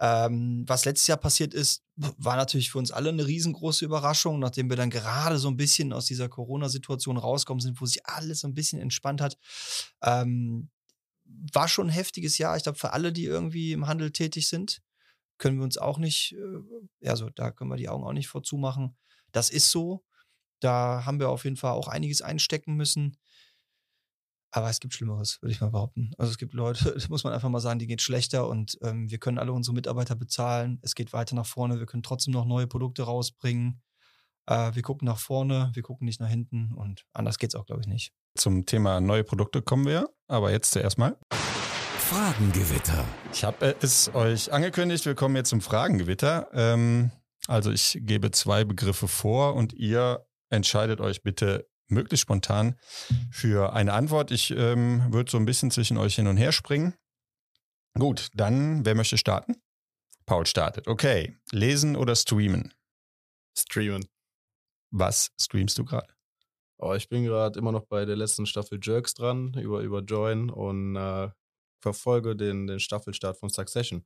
Ähm, 0.00 0.64
was 0.66 0.84
letztes 0.84 1.06
Jahr 1.06 1.18
passiert 1.18 1.54
ist, 1.54 1.82
war 1.96 2.36
natürlich 2.36 2.70
für 2.70 2.78
uns 2.78 2.90
alle 2.90 3.08
eine 3.08 3.26
riesengroße 3.26 3.84
Überraschung, 3.84 4.38
nachdem 4.38 4.68
wir 4.68 4.76
dann 4.76 4.90
gerade 4.90 5.38
so 5.38 5.48
ein 5.48 5.56
bisschen 5.56 5.92
aus 5.92 6.04
dieser 6.04 6.28
Corona-Situation 6.28 7.16
rauskommen 7.16 7.60
sind, 7.60 7.80
wo 7.80 7.86
sich 7.86 8.04
alles 8.04 8.40
so 8.40 8.48
ein 8.48 8.54
bisschen 8.54 8.80
entspannt 8.80 9.20
hat. 9.20 9.38
Ähm, 10.02 10.68
war 11.52 11.68
schon 11.68 11.88
ein 11.88 11.92
heftiges 11.92 12.38
Jahr. 12.38 12.56
Ich 12.56 12.62
glaube, 12.62 12.78
für 12.78 12.92
alle, 12.92 13.12
die 13.12 13.24
irgendwie 13.24 13.72
im 13.72 13.86
Handel 13.86 14.12
tätig 14.12 14.48
sind, 14.48 14.82
können 15.38 15.58
wir 15.58 15.64
uns 15.64 15.78
auch 15.78 15.98
nicht, 15.98 16.34
also 17.04 17.30
da 17.30 17.50
können 17.50 17.70
wir 17.70 17.76
die 17.76 17.88
Augen 17.88 18.04
auch 18.04 18.12
nicht 18.12 18.28
vorzumachen. 18.28 18.96
Das 19.32 19.50
ist 19.50 19.70
so. 19.70 20.04
Da 20.60 21.04
haben 21.04 21.20
wir 21.20 21.28
auf 21.28 21.44
jeden 21.44 21.56
Fall 21.56 21.72
auch 21.72 21.88
einiges 21.88 22.22
einstecken 22.22 22.74
müssen. 22.74 23.18
Aber 24.50 24.70
es 24.70 24.80
gibt 24.80 24.94
Schlimmeres, 24.94 25.42
würde 25.42 25.52
ich 25.52 25.60
mal 25.60 25.70
behaupten. 25.70 26.12
Also 26.16 26.30
es 26.30 26.38
gibt 26.38 26.54
Leute, 26.54 26.90
das 26.94 27.10
muss 27.10 27.24
man 27.24 27.34
einfach 27.34 27.50
mal 27.50 27.60
sagen, 27.60 27.78
die 27.78 27.86
geht 27.86 28.00
schlechter 28.00 28.48
und 28.48 28.78
ähm, 28.82 29.10
wir 29.10 29.18
können 29.18 29.38
alle 29.38 29.52
unsere 29.52 29.74
Mitarbeiter 29.74 30.16
bezahlen. 30.16 30.78
Es 30.82 30.94
geht 30.94 31.12
weiter 31.12 31.34
nach 31.34 31.46
vorne. 31.46 31.78
Wir 31.78 31.86
können 31.86 32.02
trotzdem 32.02 32.32
noch 32.32 32.46
neue 32.46 32.66
Produkte 32.66 33.02
rausbringen. 33.02 33.82
Äh, 34.46 34.74
wir 34.74 34.82
gucken 34.82 35.06
nach 35.06 35.18
vorne, 35.18 35.70
wir 35.74 35.82
gucken 35.82 36.06
nicht 36.06 36.20
nach 36.20 36.28
hinten 36.30 36.72
und 36.72 37.04
anders 37.12 37.38
geht 37.38 37.50
es 37.50 37.54
auch, 37.54 37.66
glaube 37.66 37.82
ich, 37.82 37.86
nicht. 37.86 38.12
Zum 38.36 38.64
Thema 38.64 39.00
neue 39.00 39.24
Produkte 39.24 39.60
kommen 39.60 39.84
wir, 39.84 40.08
aber 40.28 40.50
jetzt 40.50 40.72
zuerst 40.72 40.98
mal. 40.98 41.16
Fragengewitter. 41.98 43.04
Ich 43.32 43.44
habe 43.44 43.76
es 43.80 44.14
euch 44.14 44.52
angekündigt, 44.52 45.06
wir 45.06 45.14
kommen 45.14 45.36
jetzt 45.36 45.50
zum 45.50 45.60
Fragengewitter. 45.60 46.48
Ähm, 46.52 47.10
also 47.48 47.72
ich 47.72 47.98
gebe 48.02 48.30
zwei 48.30 48.64
Begriffe 48.64 49.08
vor 49.08 49.54
und 49.54 49.72
ihr 49.72 50.26
entscheidet 50.48 51.00
euch 51.00 51.22
bitte 51.22 51.68
möglichst 51.88 52.22
spontan 52.22 52.76
für 53.30 53.72
eine 53.72 53.92
Antwort. 53.92 54.30
Ich 54.30 54.50
ähm, 54.50 55.12
würde 55.12 55.30
so 55.30 55.36
ein 55.36 55.46
bisschen 55.46 55.70
zwischen 55.70 55.96
euch 55.98 56.14
hin 56.16 56.26
und 56.26 56.36
her 56.36 56.52
springen. 56.52 56.94
Gut, 57.94 58.28
dann, 58.34 58.84
wer 58.84 58.94
möchte 58.94 59.18
starten? 59.18 59.56
Paul 60.26 60.46
startet. 60.46 60.88
Okay, 60.88 61.36
lesen 61.52 61.96
oder 61.96 62.14
streamen? 62.14 62.74
Streamen. 63.56 64.06
Was 64.90 65.30
streamst 65.40 65.78
du 65.78 65.84
gerade? 65.84 66.15
Oh, 66.78 66.92
ich 66.94 67.08
bin 67.08 67.24
gerade 67.24 67.58
immer 67.58 67.72
noch 67.72 67.86
bei 67.86 68.04
der 68.04 68.16
letzten 68.16 68.46
Staffel 68.46 68.78
Jerks 68.82 69.14
dran, 69.14 69.54
über, 69.54 69.80
über 69.80 70.00
Join 70.00 70.50
und 70.50 70.96
äh, 70.96 71.30
verfolge 71.80 72.36
den, 72.36 72.66
den 72.66 72.80
Staffelstart 72.80 73.38
von 73.38 73.48
Succession. 73.48 74.04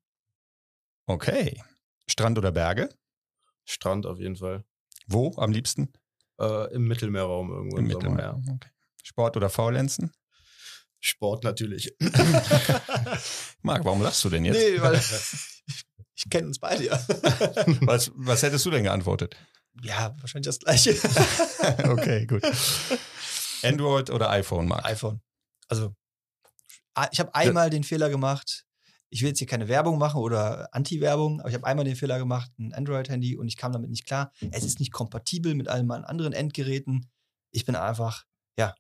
Okay. 1.06 1.60
Strand 2.08 2.38
oder 2.38 2.52
Berge? 2.52 2.88
Strand 3.64 4.06
auf 4.06 4.18
jeden 4.18 4.36
Fall. 4.36 4.64
Wo 5.06 5.34
am 5.36 5.50
liebsten? 5.50 5.92
Äh, 6.40 6.72
Im 6.74 6.86
Mittelmeerraum 6.86 7.50
irgendwo. 7.50 7.76
Im, 7.76 7.84
im 7.84 7.88
Mittelmeer. 7.88 8.40
Okay. 8.48 8.70
Sport 9.02 9.36
oder 9.36 9.50
Faulenzen? 9.50 10.12
Sport 11.00 11.44
natürlich. 11.44 11.94
Marc, 13.62 13.84
warum 13.84 14.02
lachst 14.02 14.22
du 14.24 14.28
denn 14.28 14.44
jetzt? 14.44 14.58
Nee, 14.58 14.80
weil 14.80 14.94
ich 16.14 16.30
kenne 16.30 16.48
uns 16.48 16.58
beide 16.58 16.86
ja. 16.86 17.00
was, 17.80 18.12
was 18.14 18.42
hättest 18.42 18.66
du 18.66 18.70
denn 18.70 18.84
geantwortet? 18.84 19.36
Ja, 19.82 20.14
wahrscheinlich 20.20 20.46
das 20.46 20.58
gleiche. 20.58 20.90
okay, 21.90 22.26
gut. 22.26 22.42
Android 23.62 24.10
oder 24.10 24.30
iPhone, 24.30 24.66
Marc? 24.66 24.84
iPhone. 24.84 25.20
Also, 25.68 25.94
ich 27.12 27.20
habe 27.20 27.34
einmal 27.34 27.70
den 27.70 27.84
Fehler 27.84 28.10
gemacht. 28.10 28.66
Ich 29.12 29.22
will 29.22 29.28
jetzt 29.28 29.38
hier 29.38 29.48
keine 29.48 29.68
Werbung 29.68 29.98
machen 29.98 30.20
oder 30.20 30.68
Anti-Werbung, 30.72 31.40
aber 31.40 31.48
ich 31.48 31.54
habe 31.54 31.66
einmal 31.66 31.84
den 31.84 31.96
Fehler 31.96 32.18
gemacht, 32.18 32.50
ein 32.58 32.72
Android-Handy 32.72 33.36
und 33.36 33.48
ich 33.48 33.56
kam 33.56 33.72
damit 33.72 33.90
nicht 33.90 34.06
klar. 34.06 34.32
Es 34.52 34.64
ist 34.64 34.78
nicht 34.78 34.92
kompatibel 34.92 35.54
mit 35.54 35.68
allen 35.68 35.90
anderen 35.90 36.32
Endgeräten. 36.32 37.10
ich 37.50 37.64
bin 37.64 37.74
einfach, 37.74 38.24
ja, 38.56 38.74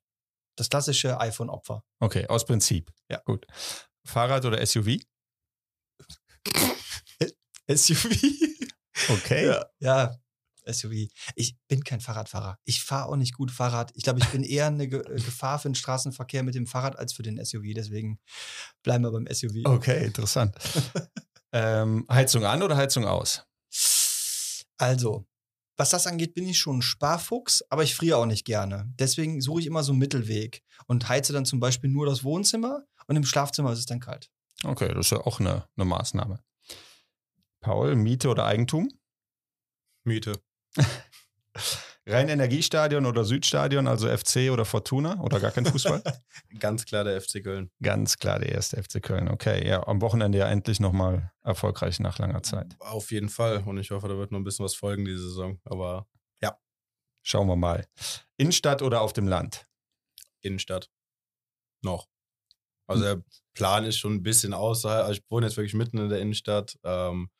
das 0.56 0.68
klassische 0.68 1.18
iPhone-Opfer. 1.20 1.82
Okay, 1.98 2.26
aus 2.28 2.44
Prinzip. 2.44 2.92
Ja. 3.10 3.20
Gut. 3.24 3.46
Fahrrad 4.04 4.44
oder 4.44 4.64
SUV? 4.64 4.98
SUV. 7.68 8.08
Okay. 9.08 9.46
Ja, 9.46 9.64
ja, 9.78 10.14
SUV. 10.72 11.08
Ich 11.34 11.56
bin 11.68 11.84
kein 11.84 12.00
Fahrradfahrer. 12.00 12.58
Ich 12.64 12.82
fahre 12.82 13.08
auch 13.08 13.16
nicht 13.16 13.34
gut 13.34 13.50
Fahrrad. 13.50 13.92
Ich 13.94 14.04
glaube, 14.04 14.20
ich 14.20 14.28
bin 14.28 14.42
eher 14.42 14.66
eine 14.66 14.88
Ge 14.88 15.00
äh, 15.00 15.14
Gefahr 15.14 15.58
für 15.58 15.68
den 15.68 15.74
Straßenverkehr 15.74 16.42
mit 16.42 16.54
dem 16.54 16.66
Fahrrad 16.66 16.98
als 16.98 17.12
für 17.12 17.22
den 17.22 17.42
SUV. 17.44 17.62
Deswegen 17.74 18.18
bleiben 18.82 19.04
wir 19.04 19.12
beim 19.12 19.26
SUV. 19.30 19.64
Okay, 19.64 20.04
interessant. 20.04 20.56
ähm, 21.52 22.06
Heizung 22.10 22.44
an 22.44 22.62
oder 22.62 22.76
Heizung 22.76 23.04
aus? 23.04 23.44
Also, 24.78 25.26
was 25.76 25.90
das 25.90 26.06
angeht, 26.06 26.34
bin 26.34 26.46
ich 26.46 26.58
schon 26.58 26.78
ein 26.78 26.82
Sparfuchs, 26.82 27.64
aber 27.70 27.82
ich 27.82 27.94
friere 27.94 28.18
auch 28.18 28.26
nicht 28.26 28.44
gerne. 28.44 28.92
Deswegen 28.98 29.40
suche 29.40 29.60
ich 29.60 29.66
immer 29.66 29.82
so 29.82 29.92
einen 29.92 29.98
Mittelweg 29.98 30.62
und 30.86 31.08
heize 31.08 31.32
dann 31.32 31.46
zum 31.46 31.58
Beispiel 31.58 31.88
nur 31.88 32.06
das 32.06 32.22
Wohnzimmer 32.22 32.84
und 33.06 33.16
im 33.16 33.24
Schlafzimmer 33.24 33.72
ist 33.72 33.78
es 33.78 33.86
dann 33.86 34.00
kalt. 34.00 34.30
Okay, 34.62 34.88
das 34.88 35.06
ist 35.06 35.12
ja 35.12 35.18
auch 35.18 35.40
eine, 35.40 35.66
eine 35.76 35.84
Maßnahme. 35.86 36.42
Paul, 37.60 37.96
Miete 37.96 38.28
oder 38.28 38.46
Eigentum? 38.46 38.90
Miete. 40.04 40.40
Rhein-Energiestadion 42.06 43.06
oder 43.06 43.24
Südstadion, 43.24 43.86
also 43.86 44.08
FC 44.08 44.50
oder 44.50 44.64
Fortuna 44.64 45.20
oder 45.20 45.38
gar 45.38 45.50
kein 45.50 45.66
Fußball? 45.66 46.02
Ganz 46.58 46.84
klar 46.86 47.04
der 47.04 47.20
FC 47.20 47.42
Köln. 47.44 47.70
Ganz 47.82 48.18
klar 48.18 48.38
der 48.38 48.52
erste 48.52 48.82
FC 48.82 49.02
Köln. 49.02 49.28
Okay, 49.28 49.66
ja, 49.68 49.86
am 49.86 50.00
Wochenende 50.00 50.38
ja 50.38 50.48
endlich 50.48 50.80
nochmal 50.80 51.30
erfolgreich 51.42 52.00
nach 52.00 52.18
langer 52.18 52.42
Zeit. 52.42 52.74
Auf 52.80 53.12
jeden 53.12 53.28
Fall. 53.28 53.62
Und 53.64 53.78
ich 53.78 53.90
hoffe, 53.90 54.08
da 54.08 54.16
wird 54.16 54.32
noch 54.32 54.38
ein 54.38 54.44
bisschen 54.44 54.64
was 54.64 54.74
folgen 54.74 55.04
diese 55.04 55.28
Saison. 55.28 55.60
Aber 55.64 56.06
Schauen 57.22 57.48
wir 57.48 57.56
mal. 57.56 57.86
Innenstadt 58.36 58.82
oder 58.82 59.02
auf 59.02 59.12
dem 59.12 59.28
Land? 59.28 59.66
Innenstadt. 60.40 60.90
Noch. 61.82 62.08
Also 62.86 63.04
der 63.04 63.24
Plan 63.54 63.84
ist 63.84 63.98
schon 63.98 64.14
ein 64.14 64.22
bisschen 64.22 64.54
außerhalb. 64.54 65.04
Also 65.04 65.20
ich 65.20 65.30
wohne 65.30 65.46
jetzt 65.46 65.56
wirklich 65.56 65.74
mitten 65.74 65.98
in 65.98 66.08
der 66.08 66.20
Innenstadt. 66.20 66.78
Ähm, 66.82 67.30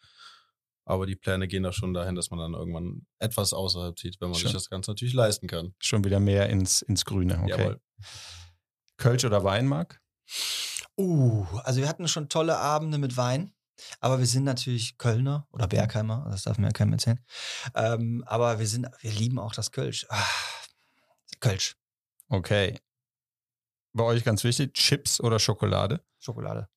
aber 0.90 1.06
die 1.06 1.16
Pläne 1.16 1.46
gehen 1.48 1.62
da 1.62 1.72
schon 1.72 1.94
dahin, 1.94 2.14
dass 2.14 2.30
man 2.30 2.40
dann 2.40 2.54
irgendwann 2.54 3.06
etwas 3.18 3.52
außerhalb 3.52 3.98
zieht, 3.98 4.20
wenn 4.20 4.30
man 4.30 4.38
Schon. 4.38 4.48
sich 4.48 4.54
das 4.54 4.68
Ganze 4.68 4.90
natürlich 4.90 5.14
leisten 5.14 5.46
kann. 5.46 5.74
Schon 5.78 6.04
wieder 6.04 6.20
mehr 6.20 6.48
ins, 6.50 6.82
ins 6.82 7.04
Grüne. 7.04 7.38
Okay. 7.42 7.50
Jawohl. 7.50 7.80
Kölsch 8.96 9.24
oder 9.24 9.44
Weinmark? 9.44 10.00
Uh, 10.98 11.46
also 11.62 11.80
wir 11.80 11.88
hatten 11.88 12.08
schon 12.08 12.28
tolle 12.28 12.58
Abende 12.58 12.98
mit 12.98 13.16
Wein. 13.16 13.52
Aber 14.00 14.18
wir 14.18 14.26
sind 14.26 14.44
natürlich 14.44 14.98
Kölner 14.98 15.48
oder 15.52 15.66
Bergheimer, 15.66 16.26
das 16.30 16.42
darf 16.42 16.58
mir 16.58 16.66
ja 16.66 16.72
keinem 16.72 16.92
erzählen. 16.92 17.18
Ähm, 17.74 18.22
aber 18.26 18.58
wir 18.58 18.66
sind, 18.66 18.86
wir 19.00 19.10
lieben 19.10 19.38
auch 19.38 19.54
das 19.54 19.72
Kölsch. 19.72 20.04
Ah, 20.10 20.22
Kölsch, 21.40 21.76
Okay. 22.28 22.78
Bei 23.92 24.04
euch 24.04 24.22
ganz 24.22 24.44
wichtig, 24.44 24.74
Chips 24.74 25.20
oder 25.20 25.38
Schokolade? 25.38 26.04
Schokolade. 26.18 26.68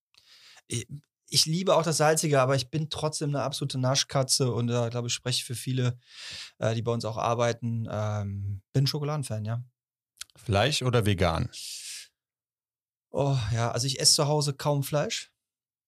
Ich, 1.34 1.46
liebe 1.46 1.76
auch 1.76 1.84
das 1.84 1.98
Salzige, 1.98 2.42
aber 2.42 2.56
ich 2.56 2.70
bin 2.70 2.90
trotzdem 2.90 3.30
eine 3.30 3.44
absolute 3.44 3.80
Naschkatze 3.80 4.52
und 4.52 4.68
da 4.68 4.90
glaube 4.90 5.08
ich, 5.08 5.14
spreche 5.14 5.44
für 5.44 5.56
viele, 5.56 5.98
äh, 6.60 6.76
die 6.76 6.82
bei 6.82 6.92
uns 6.92 7.06
auch 7.06 7.18
arbeiten. 7.18 7.88
Ähm, 7.90 8.62
bin 8.72 8.86
Schokoladenfan, 8.88 9.46
ja. 9.46 9.64
Fleisch 10.36 10.82
oder 10.82 11.06
vegan? 11.06 11.50
Oh 13.12 13.38
ja, 13.52 13.72
also 13.72 13.88
ich 13.88 14.00
esse 14.00 14.16
zu 14.16 14.28
Hause 14.28 14.54
kaum 14.54 14.84
Fleisch, 14.84 15.32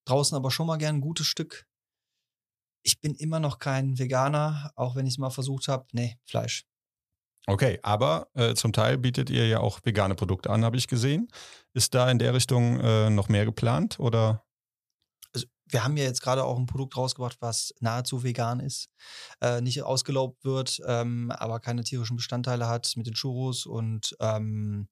draußen 0.05 0.35
aber 0.35 0.51
schon 0.51 0.67
mal 0.67 0.77
gern 0.77 0.97
ein 0.97 1.01
gutes 1.01 1.27
Stück. 1.27 1.67
Ich 2.83 3.01
bin 3.01 3.15
immer 3.15 3.39
noch 3.39 3.57
kein 3.57 3.97
Veganer, 3.97 4.71
auch 4.75 4.95
wenn 4.95 5.07
ich 5.07 5.15
es 5.15 5.17
mal 5.17 5.31
versucht 5.31 5.67
habe. 5.67 5.85
Nee, 5.91 6.17
Fleisch. 6.25 6.65
Okay, 7.47 7.79
aber 7.83 8.29
äh, 8.33 8.55
zum 8.55 8.73
Teil 8.73 8.97
bietet 8.97 9.29
ihr 9.29 9.47
ja 9.47 9.59
auch 9.59 9.79
vegane 9.83 10.15
Produkte 10.15 10.49
an, 10.49 10.65
habe 10.65 10.77
ich 10.77 10.87
gesehen. 10.87 11.27
Ist 11.73 11.93
da 11.93 12.09
in 12.09 12.19
der 12.19 12.33
Richtung 12.33 12.79
äh, 12.79 13.09
noch 13.09 13.29
mehr 13.29 13.45
geplant 13.45 13.99
oder? 13.99 14.44
Wir 15.68 15.84
haben 15.84 15.97
ja 15.97 16.03
jetzt 16.03 16.22
gerade 16.22 16.43
auch 16.43 16.57
ein 16.57 16.68
Produkt 16.68 16.95
rausgebracht, 16.95 17.38
was 17.39 17.74
nahezu 17.80 18.24
vegan 18.24 18.59
ist, 18.59 18.89
äh, 19.41 19.61
nicht 19.61 19.82
ausgelaugt 19.82 20.45
wird, 20.45 20.80
ähm, 20.86 21.32
aber 21.32 21.59
keine 21.59 21.84
tierischen 21.84 22.18
Bestandteile 22.18 22.68
hat 22.68 22.93
mit 22.95 23.07
den 23.07 23.16
Churros 23.16 23.66
und 23.66 24.16
ähm, 24.20 24.88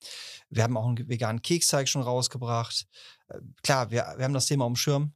wir 0.49 0.63
haben 0.63 0.77
auch 0.77 0.87
einen 0.87 1.07
veganen 1.07 1.41
Keksteig 1.41 1.87
schon 1.87 2.01
rausgebracht. 2.01 2.87
Äh, 3.27 3.39
klar, 3.61 3.91
wir, 3.91 4.13
wir 4.17 4.25
haben 4.25 4.33
das 4.33 4.47
Thema 4.47 4.65
dem 4.65 4.75
Schirm, 4.75 5.13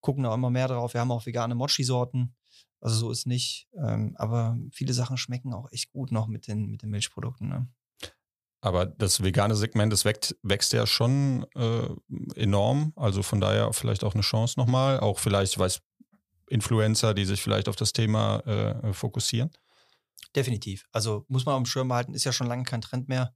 gucken 0.00 0.24
da 0.24 0.34
immer 0.34 0.50
mehr 0.50 0.68
drauf. 0.68 0.94
Wir 0.94 1.00
haben 1.00 1.12
auch 1.12 1.26
vegane 1.26 1.54
Mochi-Sorten. 1.54 2.34
Also 2.80 2.96
so 2.96 3.10
ist 3.10 3.26
nicht. 3.26 3.68
Ähm, 3.76 4.14
aber 4.18 4.58
viele 4.72 4.92
Sachen 4.92 5.16
schmecken 5.16 5.54
auch 5.54 5.70
echt 5.70 5.92
gut 5.92 6.10
noch 6.10 6.26
mit 6.26 6.48
den, 6.48 6.66
mit 6.66 6.82
den 6.82 6.90
Milchprodukten. 6.90 7.48
Ne? 7.48 7.68
Aber 8.62 8.86
das 8.86 9.22
vegane 9.22 9.56
Segment, 9.56 9.92
das 9.92 10.04
wächst, 10.04 10.36
wächst 10.42 10.72
ja 10.72 10.86
schon 10.86 11.44
äh, 11.56 11.88
enorm. 12.36 12.92
Also 12.94 13.24
von 13.24 13.40
daher 13.40 13.72
vielleicht 13.72 14.04
auch 14.04 14.14
eine 14.14 14.22
Chance 14.22 14.58
nochmal. 14.58 15.00
Auch 15.00 15.18
vielleicht, 15.18 15.58
weiß 15.58 15.80
Influencer, 16.48 17.12
die 17.12 17.24
sich 17.24 17.42
vielleicht 17.42 17.68
auf 17.68 17.74
das 17.74 17.92
Thema 17.92 18.38
äh, 18.46 18.92
fokussieren. 18.92 19.50
Definitiv. 20.36 20.86
Also 20.92 21.24
muss 21.28 21.44
man 21.44 21.56
dem 21.56 21.66
Schirm 21.66 21.88
behalten, 21.88 22.14
ist 22.14 22.24
ja 22.24 22.32
schon 22.32 22.46
lange 22.46 22.62
kein 22.62 22.80
Trend 22.80 23.08
mehr. 23.08 23.34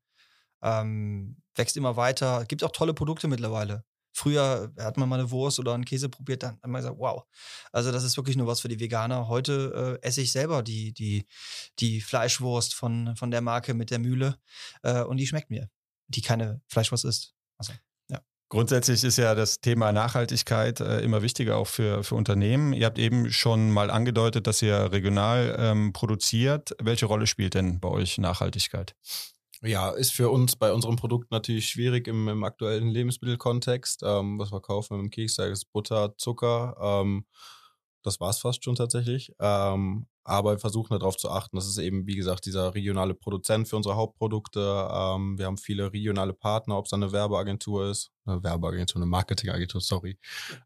Ähm, 0.63 1.43
wächst 1.57 1.77
immer 1.77 1.97
weiter. 1.97 2.45
Gibt 2.47 2.63
auch 2.63 2.73
tolle 2.73 2.95
Produkte 2.95 3.27
mittlerweile. 3.27 3.85
Früher 4.17 4.73
hat 4.79 4.97
man 4.97 5.11
mal 5.11 5.21
eine 5.21 5.31
Wurst 5.31 5.59
oder 5.59 5.75
einen 5.75 5.85
Käse 5.85 6.09
probiert, 6.09 6.43
dann 6.43 6.55
hat 6.55 6.67
man 6.67 6.81
gesagt, 6.81 6.99
wow. 6.99 7.25
Also 7.71 7.93
das 7.93 8.03
ist 8.03 8.17
wirklich 8.17 8.37
nur 8.37 8.47
was 8.47 8.61
für 8.61 8.69
die 8.69 8.81
Veganer. 8.81 9.29
Heute 9.29 9.99
äh, 10.03 10.07
esse 10.07 10.23
ich 10.23 10.33
selber 10.33 10.63
die, 10.63 10.95
die, 10.95 11.27
die 11.81 12.01
Fleischwurst 12.01 12.75
von, 12.75 13.15
von 13.17 13.31
der 13.31 13.43
Marke 13.43 13.75
mit 13.75 13.91
der 13.91 13.99
Mühle 13.99 14.39
äh, 14.83 15.03
und 15.03 15.19
die 15.19 15.27
schmeckt 15.27 15.51
mir, 15.51 15.69
die 16.09 16.23
keine 16.23 16.63
Fleischwurst 16.67 17.05
ist. 17.05 17.35
Also, 17.59 17.75
Grundsätzlich 18.49 19.03
ist 19.03 19.19
ja 19.19 19.35
das 19.35 19.61
Thema 19.61 19.93
Nachhaltigkeit 19.93 20.79
äh, 20.79 21.01
immer 21.01 21.21
wichtiger 21.21 21.57
auch 21.57 21.67
für, 21.67 22.05
für 22.05 22.15
Unternehmen. 22.15 22.73
Ihr 22.73 22.87
habt 22.87 22.99
eben 22.99 23.33
schon 23.33 23.73
mal 23.73 23.91
angedeutet, 23.91 24.47
dass 24.47 24.63
ihr 24.63 24.93
regional 24.93 25.57
ähm, 25.59 25.93
produziert. 25.93 26.77
Welche 26.81 27.07
Rolle 27.07 27.27
spielt 27.27 27.55
denn 27.55 27.81
bei 27.81 27.89
euch 27.89 28.19
Nachhaltigkeit? 28.19 28.95
Ja, 29.67 29.91
ist 29.91 30.13
für 30.13 30.31
uns 30.31 30.55
bei 30.55 30.73
unserem 30.73 30.95
Produkt 30.95 31.33
natürlich 31.33 31.69
schwierig 31.69 32.07
im, 32.07 32.29
im 32.29 32.45
aktuellen 32.45 32.89
Lebensmittelkontext. 32.89 34.03
Ähm, 34.05 34.39
was 34.39 34.53
wir 34.53 34.61
kaufen 34.61 35.01
im 35.01 35.11
Keksteig 35.11 35.51
ist 35.51 35.73
Butter, 35.73 36.17
Zucker. 36.19 36.77
Ähm, 36.81 37.27
das 38.05 38.21
war 38.21 38.31
es 38.31 38.39
fast 38.39 38.63
schon 38.63 38.77
tatsächlich. 38.77 39.33
Ähm, 39.41 40.07
aber 40.23 40.53
wir 40.53 40.59
versuchen 40.61 40.97
darauf 40.97 41.17
zu 41.17 41.31
achten. 41.31 41.57
Das 41.57 41.67
ist 41.67 41.79
eben, 41.79 42.07
wie 42.07 42.15
gesagt, 42.15 42.47
dieser 42.47 42.75
regionale 42.75 43.15
Produzent 43.15 43.67
für 43.67 43.77
unsere 43.77 43.97
Hauptprodukte. 43.97 44.61
Ähm, 44.61 45.37
wir 45.37 45.47
haben 45.47 45.59
viele 45.59 45.93
regionale 45.93 46.33
Partner, 46.33 46.79
ob 46.79 46.87
es 46.87 46.93
eine 46.93 47.11
Werbeagentur 47.11 47.91
ist, 47.91 48.13
eine 48.25 48.45
Werbeagentur, 48.45 49.01
eine 49.01 49.07
Marketingagentur, 49.07 49.81
sorry. 49.81 50.17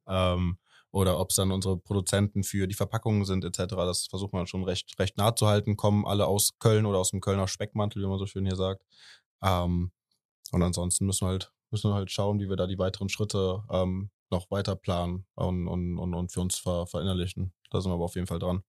Ähm, 0.07 0.59
oder 0.93 1.19
ob 1.21 1.31
es 1.31 1.37
dann 1.37 1.53
unsere 1.53 1.77
Produzenten 1.77 2.43
für 2.43 2.67
die 2.67 2.75
Verpackungen 2.75 3.25
sind, 3.25 3.45
etc. 3.45 3.75
Das 3.77 4.07
versucht 4.07 4.33
man 4.33 4.47
schon 4.47 4.65
recht, 4.65 4.99
recht 4.99 5.17
nah 5.17 5.35
zu 5.35 5.47
halten. 5.47 5.77
Kommen 5.77 6.07
alle 6.07 6.27
aus 6.27 6.59
Köln 6.59 6.87
oder 6.87 6.99
aus 6.99 7.11
dem 7.11 7.21
Kölner 7.21 7.49
Speckmantel, 7.49 8.03
wie 8.03 8.07
man 8.07 8.19
so 8.19 8.27
schön 8.27 8.47
hier 8.47 8.57
sagt. 8.57 8.83
Ähm, 9.43 9.93
und 10.53 10.63
ansonsten 10.63 11.07
müssen 11.07 11.27
wir 11.27 11.31
halt, 11.31 11.53
müssen 11.71 11.91
wir 11.91 11.95
halt 11.95 12.11
schauen, 12.11 12.41
wie 12.41 12.49
wir 12.49 12.57
da 12.57 12.67
die 12.67 12.79
weiteren 12.79 13.09
Schritte 13.09 13.63
ähm, 13.71 14.11
noch 14.31 14.51
weiter 14.51 14.77
planen 14.77 15.27
und, 15.35 15.69
und, 15.69 15.99
und, 15.99 16.15
und 16.15 16.33
für 16.33 16.41
uns 16.41 16.59
ver, 16.59 16.87
verinnerlichen. 16.87 17.53
Da 17.71 17.81
sind 17.81 17.91
wir 17.91 17.95
aber 17.95 18.05
auf 18.05 18.15
jeden 18.15 18.27
Fall 18.27 18.39
dran. 18.39 18.63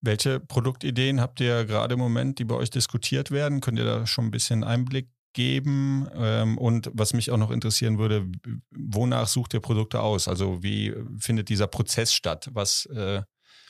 Welche 0.00 0.38
Produktideen 0.38 1.20
habt 1.20 1.40
ihr 1.40 1.64
gerade 1.64 1.94
im 1.94 2.00
Moment, 2.00 2.38
die 2.38 2.44
bei 2.44 2.54
euch 2.54 2.70
diskutiert 2.70 3.30
werden? 3.30 3.60
Könnt 3.60 3.78
ihr 3.78 3.84
da 3.84 4.06
schon 4.06 4.26
ein 4.26 4.30
bisschen 4.30 4.62
Einblick 4.62 5.08
geben? 5.38 6.08
Ähm, 6.14 6.58
und 6.58 6.90
was 6.92 7.14
mich 7.14 7.30
auch 7.30 7.36
noch 7.36 7.52
interessieren 7.52 7.96
würde, 7.98 8.26
wonach 8.72 9.28
sucht 9.28 9.54
ihr 9.54 9.60
Produkte 9.60 10.00
aus? 10.00 10.26
Also 10.26 10.64
wie 10.64 10.92
findet 11.16 11.48
dieser 11.48 11.68
Prozess 11.68 12.12
statt? 12.12 12.50
Was, 12.52 12.86
äh, 12.86 13.22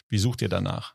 wie 0.08 0.18
sucht 0.18 0.40
ihr 0.40 0.48
danach? 0.48 0.94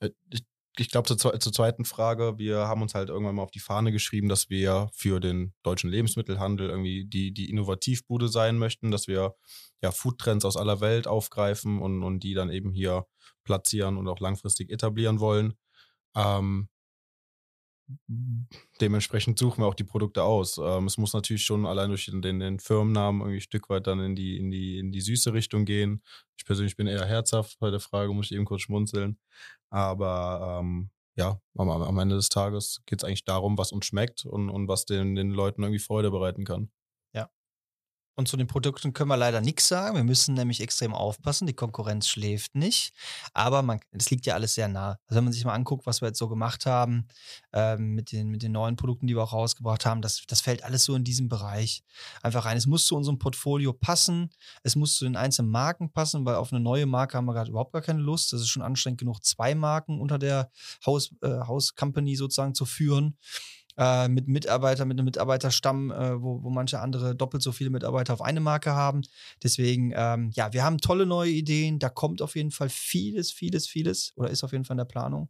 Äh, 0.00 0.10
Ich, 0.30 0.44
ich 0.78 0.90
glaube, 0.90 1.14
zur, 1.14 1.38
zur 1.38 1.52
zweiten 1.52 1.84
Frage, 1.84 2.38
wir 2.38 2.66
haben 2.66 2.80
uns 2.80 2.94
halt 2.94 3.10
irgendwann 3.10 3.34
mal 3.34 3.42
auf 3.42 3.50
die 3.50 3.60
Fahne 3.60 3.92
geschrieben, 3.92 4.30
dass 4.30 4.48
wir 4.48 4.88
für 4.94 5.20
den 5.20 5.52
deutschen 5.62 5.90
Lebensmittelhandel 5.90 6.70
irgendwie 6.70 7.04
die, 7.04 7.32
die 7.34 7.50
Innovativbude 7.50 8.28
sein 8.28 8.56
möchten, 8.56 8.90
dass 8.90 9.06
wir 9.06 9.34
ja 9.82 9.92
Foodtrends 9.92 10.46
aus 10.46 10.56
aller 10.56 10.80
Welt 10.80 11.06
aufgreifen 11.06 11.80
und, 11.80 12.02
und 12.02 12.20
die 12.24 12.32
dann 12.32 12.50
eben 12.50 12.72
hier 12.72 13.04
platzieren 13.44 13.98
und 13.98 14.08
auch 14.08 14.20
langfristig 14.20 14.70
etablieren 14.70 15.20
wollen. 15.20 15.52
Ähm, 16.16 16.68
dementsprechend 18.80 19.38
suchen 19.38 19.62
wir 19.62 19.66
auch 19.66 19.74
die 19.74 19.84
Produkte 19.84 20.22
aus. 20.22 20.58
Ähm, 20.58 20.86
es 20.86 20.98
muss 20.98 21.12
natürlich 21.12 21.44
schon 21.44 21.66
allein 21.66 21.88
durch 21.88 22.06
den, 22.06 22.22
den, 22.22 22.58
Firmennamen 22.58 23.20
irgendwie 23.20 23.38
ein 23.38 23.42
Stück 23.42 23.68
weit 23.68 23.86
dann 23.86 24.00
in 24.00 24.16
die, 24.16 24.38
in 24.38 24.50
die, 24.50 24.78
in 24.78 24.92
die 24.92 25.00
süße 25.00 25.32
Richtung 25.32 25.64
gehen. 25.64 26.02
Ich 26.36 26.44
persönlich 26.44 26.76
bin 26.76 26.86
eher 26.86 27.04
herzhaft 27.04 27.58
bei 27.58 27.70
der 27.70 27.80
Frage, 27.80 28.12
muss 28.12 28.26
ich 28.26 28.32
eben 28.32 28.44
kurz 28.44 28.62
schmunzeln. 28.62 29.18
Aber 29.70 30.60
ähm, 30.60 30.90
ja, 31.16 31.40
am, 31.56 31.68
am 31.68 31.98
Ende 31.98 32.16
des 32.16 32.28
Tages 32.28 32.82
geht 32.86 33.00
es 33.00 33.04
eigentlich 33.04 33.24
darum, 33.24 33.58
was 33.58 33.72
uns 33.72 33.86
schmeckt 33.86 34.24
und, 34.24 34.48
und 34.48 34.68
was 34.68 34.84
den, 34.86 35.14
den 35.14 35.30
Leuten 35.30 35.62
irgendwie 35.62 35.78
Freude 35.78 36.10
bereiten 36.10 36.44
kann. 36.44 36.70
Und 38.16 38.28
zu 38.28 38.36
den 38.36 38.46
Produkten 38.46 38.92
können 38.92 39.08
wir 39.08 39.16
leider 39.16 39.40
nichts 39.40 39.66
sagen. 39.66 39.96
Wir 39.96 40.04
müssen 40.04 40.34
nämlich 40.34 40.60
extrem 40.60 40.94
aufpassen. 40.94 41.46
Die 41.46 41.52
Konkurrenz 41.52 42.08
schläft 42.08 42.54
nicht. 42.54 42.94
Aber 43.32 43.62
man, 43.62 43.80
das 43.92 44.10
liegt 44.10 44.24
ja 44.26 44.34
alles 44.34 44.54
sehr 44.54 44.68
nah. 44.68 44.98
Also 45.06 45.16
wenn 45.16 45.24
man 45.24 45.32
sich 45.32 45.44
mal 45.44 45.54
anguckt, 45.54 45.84
was 45.86 46.00
wir 46.00 46.08
jetzt 46.08 46.18
so 46.18 46.28
gemacht 46.28 46.64
haben 46.64 47.08
ähm, 47.52 47.94
mit, 47.94 48.12
den, 48.12 48.28
mit 48.28 48.42
den 48.42 48.52
neuen 48.52 48.76
Produkten, 48.76 49.08
die 49.08 49.16
wir 49.16 49.22
auch 49.22 49.32
rausgebracht 49.32 49.84
haben, 49.84 50.00
das, 50.00 50.22
das 50.28 50.40
fällt 50.40 50.62
alles 50.62 50.84
so 50.84 50.94
in 50.94 51.02
diesem 51.02 51.28
Bereich 51.28 51.82
einfach 52.22 52.44
rein. 52.44 52.56
Es 52.56 52.66
muss 52.66 52.86
zu 52.86 52.96
unserem 52.96 53.18
Portfolio 53.18 53.72
passen. 53.72 54.30
Es 54.62 54.76
muss 54.76 54.96
zu 54.96 55.04
den 55.04 55.16
einzelnen 55.16 55.50
Marken 55.50 55.90
passen, 55.90 56.24
weil 56.24 56.36
auf 56.36 56.52
eine 56.52 56.60
neue 56.60 56.86
Marke 56.86 57.16
haben 57.16 57.24
wir 57.24 57.34
gerade 57.34 57.50
überhaupt 57.50 57.72
gar 57.72 57.82
keine 57.82 58.00
Lust. 58.00 58.32
Das 58.32 58.40
ist 58.40 58.48
schon 58.48 58.62
anstrengend 58.62 59.00
genug, 59.00 59.24
zwei 59.24 59.56
Marken 59.56 60.00
unter 60.00 60.18
der 60.18 60.50
Haus, 60.86 61.10
äh, 61.22 61.40
Haus 61.46 61.74
Company 61.74 62.14
sozusagen 62.14 62.54
zu 62.54 62.64
führen 62.64 63.16
äh, 63.76 64.08
mit 64.08 64.28
Mitarbeitern, 64.28 64.88
mit 64.88 64.98
einem 64.98 65.06
Mitarbeiterstamm, 65.06 65.90
äh, 65.90 66.20
wo, 66.22 66.42
wo 66.42 66.50
manche 66.50 66.80
andere 66.80 67.14
doppelt 67.14 67.42
so 67.42 67.52
viele 67.52 67.70
Mitarbeiter 67.70 68.12
auf 68.12 68.22
eine 68.22 68.40
Marke 68.40 68.72
haben. 68.72 69.02
Deswegen, 69.42 69.92
ähm, 69.94 70.30
ja, 70.34 70.52
wir 70.52 70.64
haben 70.64 70.78
tolle 70.78 71.06
neue 71.06 71.30
Ideen. 71.30 71.78
Da 71.78 71.88
kommt 71.88 72.22
auf 72.22 72.36
jeden 72.36 72.50
Fall 72.50 72.68
vieles, 72.68 73.32
vieles, 73.32 73.66
vieles 73.66 74.12
oder 74.16 74.30
ist 74.30 74.44
auf 74.44 74.52
jeden 74.52 74.64
Fall 74.64 74.74
in 74.74 74.78
der 74.78 74.84
Planung. 74.84 75.28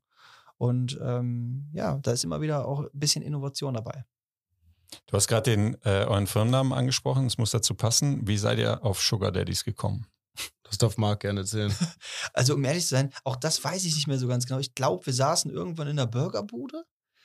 Und 0.57 0.99
ähm, 1.03 1.69
ja, 1.73 1.99
da 1.99 2.13
ist 2.13 2.25
immer 2.25 2.41
wieder 2.41 2.67
auch 2.67 2.81
ein 2.81 2.89
bisschen 2.93 3.23
Innovation 3.23 3.75
dabei. 3.75 4.05
Du 5.07 5.17
hast 5.17 5.27
gerade 5.27 5.51
den 5.51 5.75
äh, 5.85 6.05
euren 6.05 6.27
Firmennamen 6.27 6.73
angesprochen, 6.73 7.27
es 7.27 7.39
muss 7.39 7.51
dazu 7.51 7.75
passen. 7.75 8.27
Wie 8.27 8.39
seid 8.39 8.59
ihr 8.59 8.85
auf 8.85 9.01
Sugar 9.01 9.33
Daddies 9.33 9.65
gekommen? 9.65 10.07
Das 10.63 10.79
darf 10.79 10.97
Marc 10.97 11.21
gerne 11.21 11.41
erzählen. 11.41 11.73
Also, 12.33 12.55
um 12.55 12.65
ehrlich 12.65 12.83
zu 12.83 12.91
sein, 12.91 13.13
auch 13.23 13.37
das 13.37 13.63
weiß 13.63 13.85
ich 13.85 13.95
nicht 13.95 14.09
mehr 14.09 14.19
so 14.19 14.27
ganz 14.27 14.47
genau. 14.47 14.59
Ich 14.59 14.75
glaube, 14.75 15.07
wir 15.07 15.13
saßen 15.13 15.51
irgendwann 15.51 15.89
in 15.89 15.97
der 15.97 16.07
Burgerbude. 16.07 16.85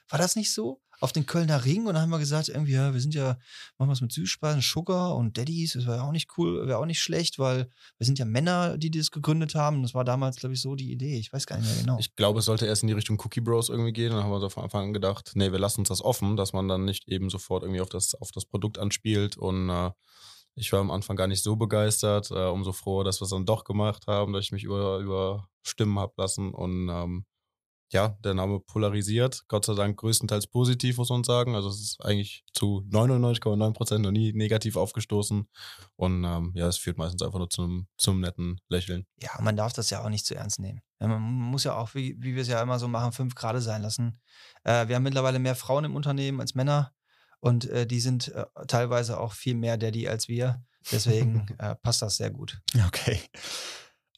War 0.09 0.19
das 0.19 0.35
nicht 0.35 0.51
so? 0.51 0.81
auf 0.99 1.13
den 1.13 1.25
Kölner 1.25 1.63
Ring 1.65 1.87
und 1.87 1.93
dann 1.93 2.03
haben 2.03 2.09
wir 2.09 2.19
gesagt, 2.19 2.49
irgendwie, 2.49 2.73
ja, 2.73 2.93
wir 2.93 2.99
sind 2.99 3.13
ja, 3.13 3.37
machen 3.77 3.89
was 3.89 4.01
mit 4.01 4.11
Süßspeisen, 4.11 4.61
Sugar 4.61 5.15
und 5.15 5.37
Daddies, 5.37 5.73
das 5.73 5.85
wäre 5.85 6.03
auch 6.03 6.11
nicht 6.11 6.37
cool, 6.37 6.67
wäre 6.67 6.77
auch 6.77 6.85
nicht 6.85 7.01
schlecht, 7.01 7.39
weil 7.39 7.69
wir 7.97 8.05
sind 8.05 8.19
ja 8.19 8.25
Männer, 8.25 8.77
die 8.77 8.91
das 8.91 9.11
gegründet 9.11 9.55
haben. 9.55 9.81
Das 9.81 9.93
war 9.93 10.03
damals, 10.03 10.37
glaube 10.37 10.53
ich, 10.53 10.61
so 10.61 10.75
die 10.75 10.91
Idee. 10.91 11.17
Ich 11.17 11.31
weiß 11.31 11.45
gar 11.45 11.57
nicht 11.57 11.69
mehr 11.69 11.81
genau. 11.81 11.97
Ich 11.99 12.15
glaube, 12.15 12.39
es 12.39 12.45
sollte 12.45 12.65
erst 12.65 12.83
in 12.83 12.87
die 12.87 12.93
Richtung 12.93 13.19
Cookie 13.23 13.41
Bros 13.41 13.69
irgendwie 13.69 13.93
gehen. 13.93 14.11
Dann 14.11 14.23
haben 14.23 14.31
wir 14.31 14.39
so 14.39 14.49
von 14.49 14.63
Anfang 14.63 14.87
an 14.87 14.93
gedacht, 14.93 15.31
nee, 15.35 15.51
wir 15.51 15.59
lassen 15.59 15.81
uns 15.81 15.89
das 15.89 16.01
offen, 16.01 16.35
dass 16.35 16.53
man 16.53 16.67
dann 16.67 16.85
nicht 16.85 17.07
eben 17.07 17.29
sofort 17.29 17.63
irgendwie 17.63 17.81
auf 17.81 17.89
das, 17.89 18.15
auf 18.15 18.31
das 18.31 18.45
Produkt 18.45 18.77
anspielt 18.77 19.37
und 19.37 19.69
äh, 19.69 19.91
ich 20.55 20.73
war 20.73 20.81
am 20.81 20.91
Anfang 20.91 21.15
gar 21.15 21.27
nicht 21.27 21.41
so 21.41 21.55
begeistert, 21.55 22.31
äh, 22.31 22.47
umso 22.47 22.73
froher, 22.73 23.05
dass 23.05 23.21
wir 23.21 23.25
es 23.25 23.29
dann 23.29 23.45
doch 23.45 23.63
gemacht 23.63 24.07
haben, 24.07 24.33
dass 24.33 24.43
ich 24.43 24.51
mich 24.51 24.63
über, 24.63 24.97
über 24.97 25.47
Stimmen 25.63 25.97
habe 25.97 26.13
lassen 26.17 26.53
und 26.53 26.89
ähm, 26.89 27.25
ja, 27.91 28.17
der 28.23 28.33
Name 28.33 28.59
polarisiert. 28.59 29.45
Gott 29.47 29.65
sei 29.65 29.73
Dank 29.73 29.97
größtenteils 29.97 30.47
positiv, 30.47 30.97
muss 30.97 31.09
man 31.09 31.23
sagen. 31.23 31.55
Also 31.55 31.69
es 31.69 31.81
ist 31.81 32.05
eigentlich 32.05 32.43
zu 32.53 32.85
99,9 32.89 33.73
Prozent 33.73 34.03
noch 34.03 34.11
nie 34.11 34.31
negativ 34.33 34.75
aufgestoßen. 34.75 35.47
Und 35.95 36.23
ähm, 36.23 36.51
ja, 36.55 36.67
es 36.67 36.77
führt 36.77 36.97
meistens 36.97 37.21
einfach 37.23 37.39
nur 37.39 37.49
zum, 37.49 37.87
zum 37.97 38.19
netten 38.19 38.61
Lächeln. 38.69 39.07
Ja, 39.21 39.31
man 39.41 39.55
darf 39.55 39.73
das 39.73 39.89
ja 39.89 40.03
auch 40.03 40.09
nicht 40.09 40.25
zu 40.25 40.35
ernst 40.35 40.59
nehmen. 40.59 40.81
Man 40.99 41.21
muss 41.21 41.63
ja 41.63 41.75
auch, 41.75 41.95
wie, 41.95 42.15
wie 42.19 42.35
wir 42.35 42.41
es 42.41 42.47
ja 42.47 42.61
immer 42.61 42.77
so 42.77 42.87
machen, 42.87 43.11
fünf 43.11 43.33
Grade 43.33 43.61
sein 43.61 43.81
lassen. 43.81 44.19
Äh, 44.63 44.87
wir 44.87 44.95
haben 44.95 45.03
mittlerweile 45.03 45.39
mehr 45.39 45.55
Frauen 45.55 45.85
im 45.85 45.95
Unternehmen 45.95 46.41
als 46.41 46.55
Männer. 46.55 46.93
Und 47.39 47.65
äh, 47.69 47.87
die 47.87 48.01
sind 48.01 48.27
äh, 48.29 48.45
teilweise 48.67 49.19
auch 49.19 49.33
viel 49.33 49.55
mehr 49.55 49.77
Daddy 49.77 50.07
als 50.07 50.27
wir. 50.27 50.63
Deswegen 50.91 51.47
äh, 51.57 51.75
passt 51.75 52.01
das 52.01 52.17
sehr 52.17 52.29
gut. 52.29 52.61
Okay. 52.87 53.19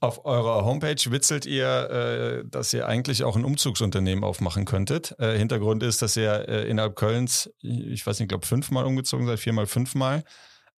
Auf 0.04 0.26
eurer 0.26 0.66
Homepage 0.66 1.12
witzelt 1.12 1.45
ihr, 1.45 2.41
äh, 2.43 2.49
dass 2.49 2.74
ihr 2.74 2.88
eigentlich 2.88 3.24
auch 3.24 3.36
ein 3.36 3.45
Umzugsunternehmen 3.45 4.24
aufmachen 4.24 4.66
könntet. 4.66 5.14
Äh, 5.20 5.38
Hintergrund 5.38 5.84
ist, 5.84 6.02
dass 6.02 6.18
ihr 6.18 6.49
äh, 6.49 6.68
innerhalb 6.68 6.95
Kölns, 6.95 7.52
ich 7.62 8.06
weiß 8.06 8.20
nicht, 8.20 8.30
glaube 8.30 8.47
fünfmal 8.47 8.86
umgezogen 8.86 9.28
seid, 9.28 9.39
viermal, 9.39 9.68
fünfmal. 9.68 10.24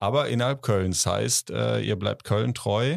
Aber 0.00 0.28
innerhalb 0.28 0.62
Kölns 0.62 1.06
heißt, 1.06 1.50
ihr 1.50 1.94
bleibt 1.94 2.24
Köln 2.24 2.54
treu. 2.54 2.96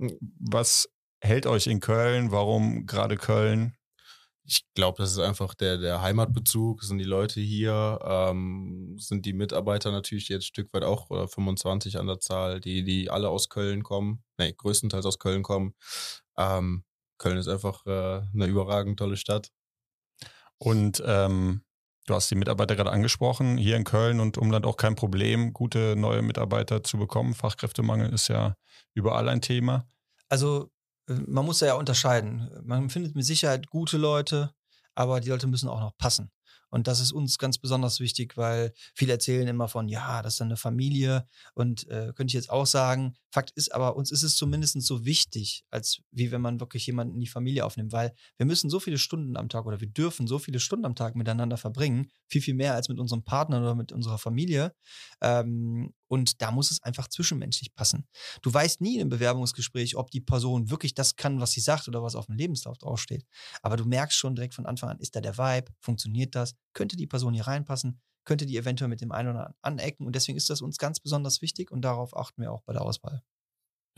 Hm. 0.00 0.18
Was 0.40 0.88
hält 1.20 1.46
euch 1.46 1.68
in 1.68 1.78
Köln? 1.78 2.32
Warum 2.32 2.86
gerade 2.86 3.16
Köln? 3.16 3.75
Ich 4.46 4.64
glaube, 4.74 5.02
das 5.02 5.12
ist 5.12 5.18
einfach 5.18 5.54
der, 5.54 5.76
der 5.76 6.02
Heimatbezug, 6.02 6.84
sind 6.84 6.98
die 6.98 7.04
Leute 7.04 7.40
hier, 7.40 7.98
ähm, 8.04 8.96
sind 8.98 9.26
die 9.26 9.32
Mitarbeiter 9.32 9.90
natürlich 9.90 10.28
jetzt 10.28 10.42
ein 10.42 10.46
Stück 10.46 10.72
weit 10.72 10.84
auch, 10.84 11.10
oder 11.10 11.26
25 11.26 11.98
an 11.98 12.06
der 12.06 12.20
Zahl, 12.20 12.60
die, 12.60 12.84
die 12.84 13.10
alle 13.10 13.28
aus 13.28 13.48
Köln 13.48 13.82
kommen, 13.82 14.22
nee, 14.38 14.52
größtenteils 14.52 15.04
aus 15.04 15.18
Köln 15.18 15.42
kommen. 15.42 15.74
Ähm, 16.38 16.84
Köln 17.18 17.38
ist 17.38 17.48
einfach 17.48 17.84
äh, 17.86 18.22
eine 18.32 18.46
überragend 18.46 18.98
tolle 18.98 19.16
Stadt. 19.16 19.50
Und 20.58 21.02
ähm, 21.04 21.62
du 22.06 22.14
hast 22.14 22.30
die 22.30 22.36
Mitarbeiter 22.36 22.76
gerade 22.76 22.92
angesprochen, 22.92 23.58
hier 23.58 23.76
in 23.76 23.84
Köln 23.84 24.20
und 24.20 24.38
Umland 24.38 24.64
auch 24.64 24.76
kein 24.76 24.94
Problem, 24.94 25.52
gute 25.52 25.96
neue 25.96 26.22
Mitarbeiter 26.22 26.84
zu 26.84 26.98
bekommen. 26.98 27.34
Fachkräftemangel 27.34 28.12
ist 28.12 28.28
ja 28.28 28.54
überall 28.94 29.28
ein 29.28 29.42
Thema. 29.42 29.86
Also 30.28 30.70
man 31.06 31.44
muss 31.44 31.60
ja 31.60 31.74
unterscheiden. 31.74 32.50
Man 32.64 32.90
findet 32.90 33.14
mit 33.14 33.24
Sicherheit 33.24 33.68
gute 33.68 33.96
Leute, 33.96 34.52
aber 34.94 35.20
die 35.20 35.28
Leute 35.28 35.46
müssen 35.46 35.68
auch 35.68 35.80
noch 35.80 35.96
passen. 35.96 36.30
Und 36.68 36.88
das 36.88 37.00
ist 37.00 37.12
uns 37.12 37.38
ganz 37.38 37.58
besonders 37.58 38.00
wichtig, 38.00 38.36
weil 38.36 38.72
viele 38.94 39.12
erzählen 39.12 39.46
immer 39.46 39.68
von, 39.68 39.88
ja, 39.88 40.20
das 40.22 40.34
ist 40.34 40.40
dann 40.40 40.48
eine 40.48 40.56
Familie. 40.56 41.26
Und 41.54 41.88
äh, 41.88 42.12
könnte 42.14 42.30
ich 42.30 42.34
jetzt 42.34 42.50
auch 42.50 42.66
sagen, 42.66 43.14
Fakt 43.30 43.52
ist 43.52 43.72
aber, 43.72 43.96
uns 43.96 44.10
ist 44.10 44.22
es 44.22 44.36
zumindest 44.36 44.80
so 44.82 45.04
wichtig, 45.04 45.64
als 45.70 46.02
wie 46.10 46.32
wenn 46.32 46.40
man 46.40 46.58
wirklich 46.60 46.86
jemanden 46.86 47.14
in 47.14 47.20
die 47.20 47.28
Familie 47.28 47.64
aufnimmt, 47.64 47.92
weil 47.92 48.14
wir 48.36 48.46
müssen 48.46 48.68
so 48.70 48.80
viele 48.80 48.98
Stunden 48.98 49.36
am 49.36 49.48
Tag 49.48 49.66
oder 49.66 49.80
wir 49.80 49.88
dürfen 49.88 50.26
so 50.26 50.38
viele 50.38 50.58
Stunden 50.58 50.84
am 50.86 50.94
Tag 50.94 51.14
miteinander 51.16 51.56
verbringen, 51.56 52.10
viel, 52.26 52.42
viel 52.42 52.54
mehr 52.54 52.74
als 52.74 52.88
mit 52.88 52.98
unserem 52.98 53.22
Partner 53.22 53.60
oder 53.60 53.74
mit 53.74 53.92
unserer 53.92 54.18
Familie. 54.18 54.74
Ähm, 55.20 55.94
und 56.08 56.42
da 56.42 56.50
muss 56.50 56.70
es 56.70 56.82
einfach 56.82 57.08
zwischenmenschlich 57.08 57.74
passen. 57.74 58.06
Du 58.42 58.52
weißt 58.52 58.80
nie 58.80 58.98
im 58.98 59.08
Bewerbungsgespräch, 59.08 59.96
ob 59.96 60.10
die 60.10 60.20
Person 60.20 60.70
wirklich 60.70 60.94
das 60.94 61.16
kann, 61.16 61.40
was 61.40 61.52
sie 61.52 61.60
sagt 61.60 61.88
oder 61.88 62.02
was 62.02 62.14
auf 62.14 62.26
dem 62.26 62.36
Lebenslauf 62.36 62.78
draufsteht. 62.78 63.24
Aber 63.62 63.76
du 63.76 63.84
merkst 63.84 64.16
schon 64.16 64.34
direkt 64.34 64.54
von 64.54 64.66
Anfang 64.66 64.90
an, 64.90 64.98
ist 64.98 65.16
da 65.16 65.20
der 65.20 65.38
Vibe? 65.38 65.72
Funktioniert 65.80 66.34
das? 66.34 66.54
Könnte 66.72 66.96
die 66.96 67.06
Person 67.06 67.34
hier 67.34 67.46
reinpassen? 67.46 68.00
Könnte 68.24 68.46
die 68.46 68.56
eventuell 68.56 68.88
mit 68.88 69.00
dem 69.00 69.12
einen 69.12 69.30
oder 69.30 69.38
anderen 69.38 69.56
anecken? 69.62 70.06
Und 70.06 70.16
deswegen 70.16 70.36
ist 70.36 70.50
das 70.50 70.60
uns 70.60 70.78
ganz 70.78 71.00
besonders 71.00 71.42
wichtig 71.42 71.70
und 71.70 71.82
darauf 71.82 72.16
achten 72.16 72.42
wir 72.42 72.52
auch 72.52 72.62
bei 72.62 72.72
der 72.72 72.82
Auswahl. 72.82 73.22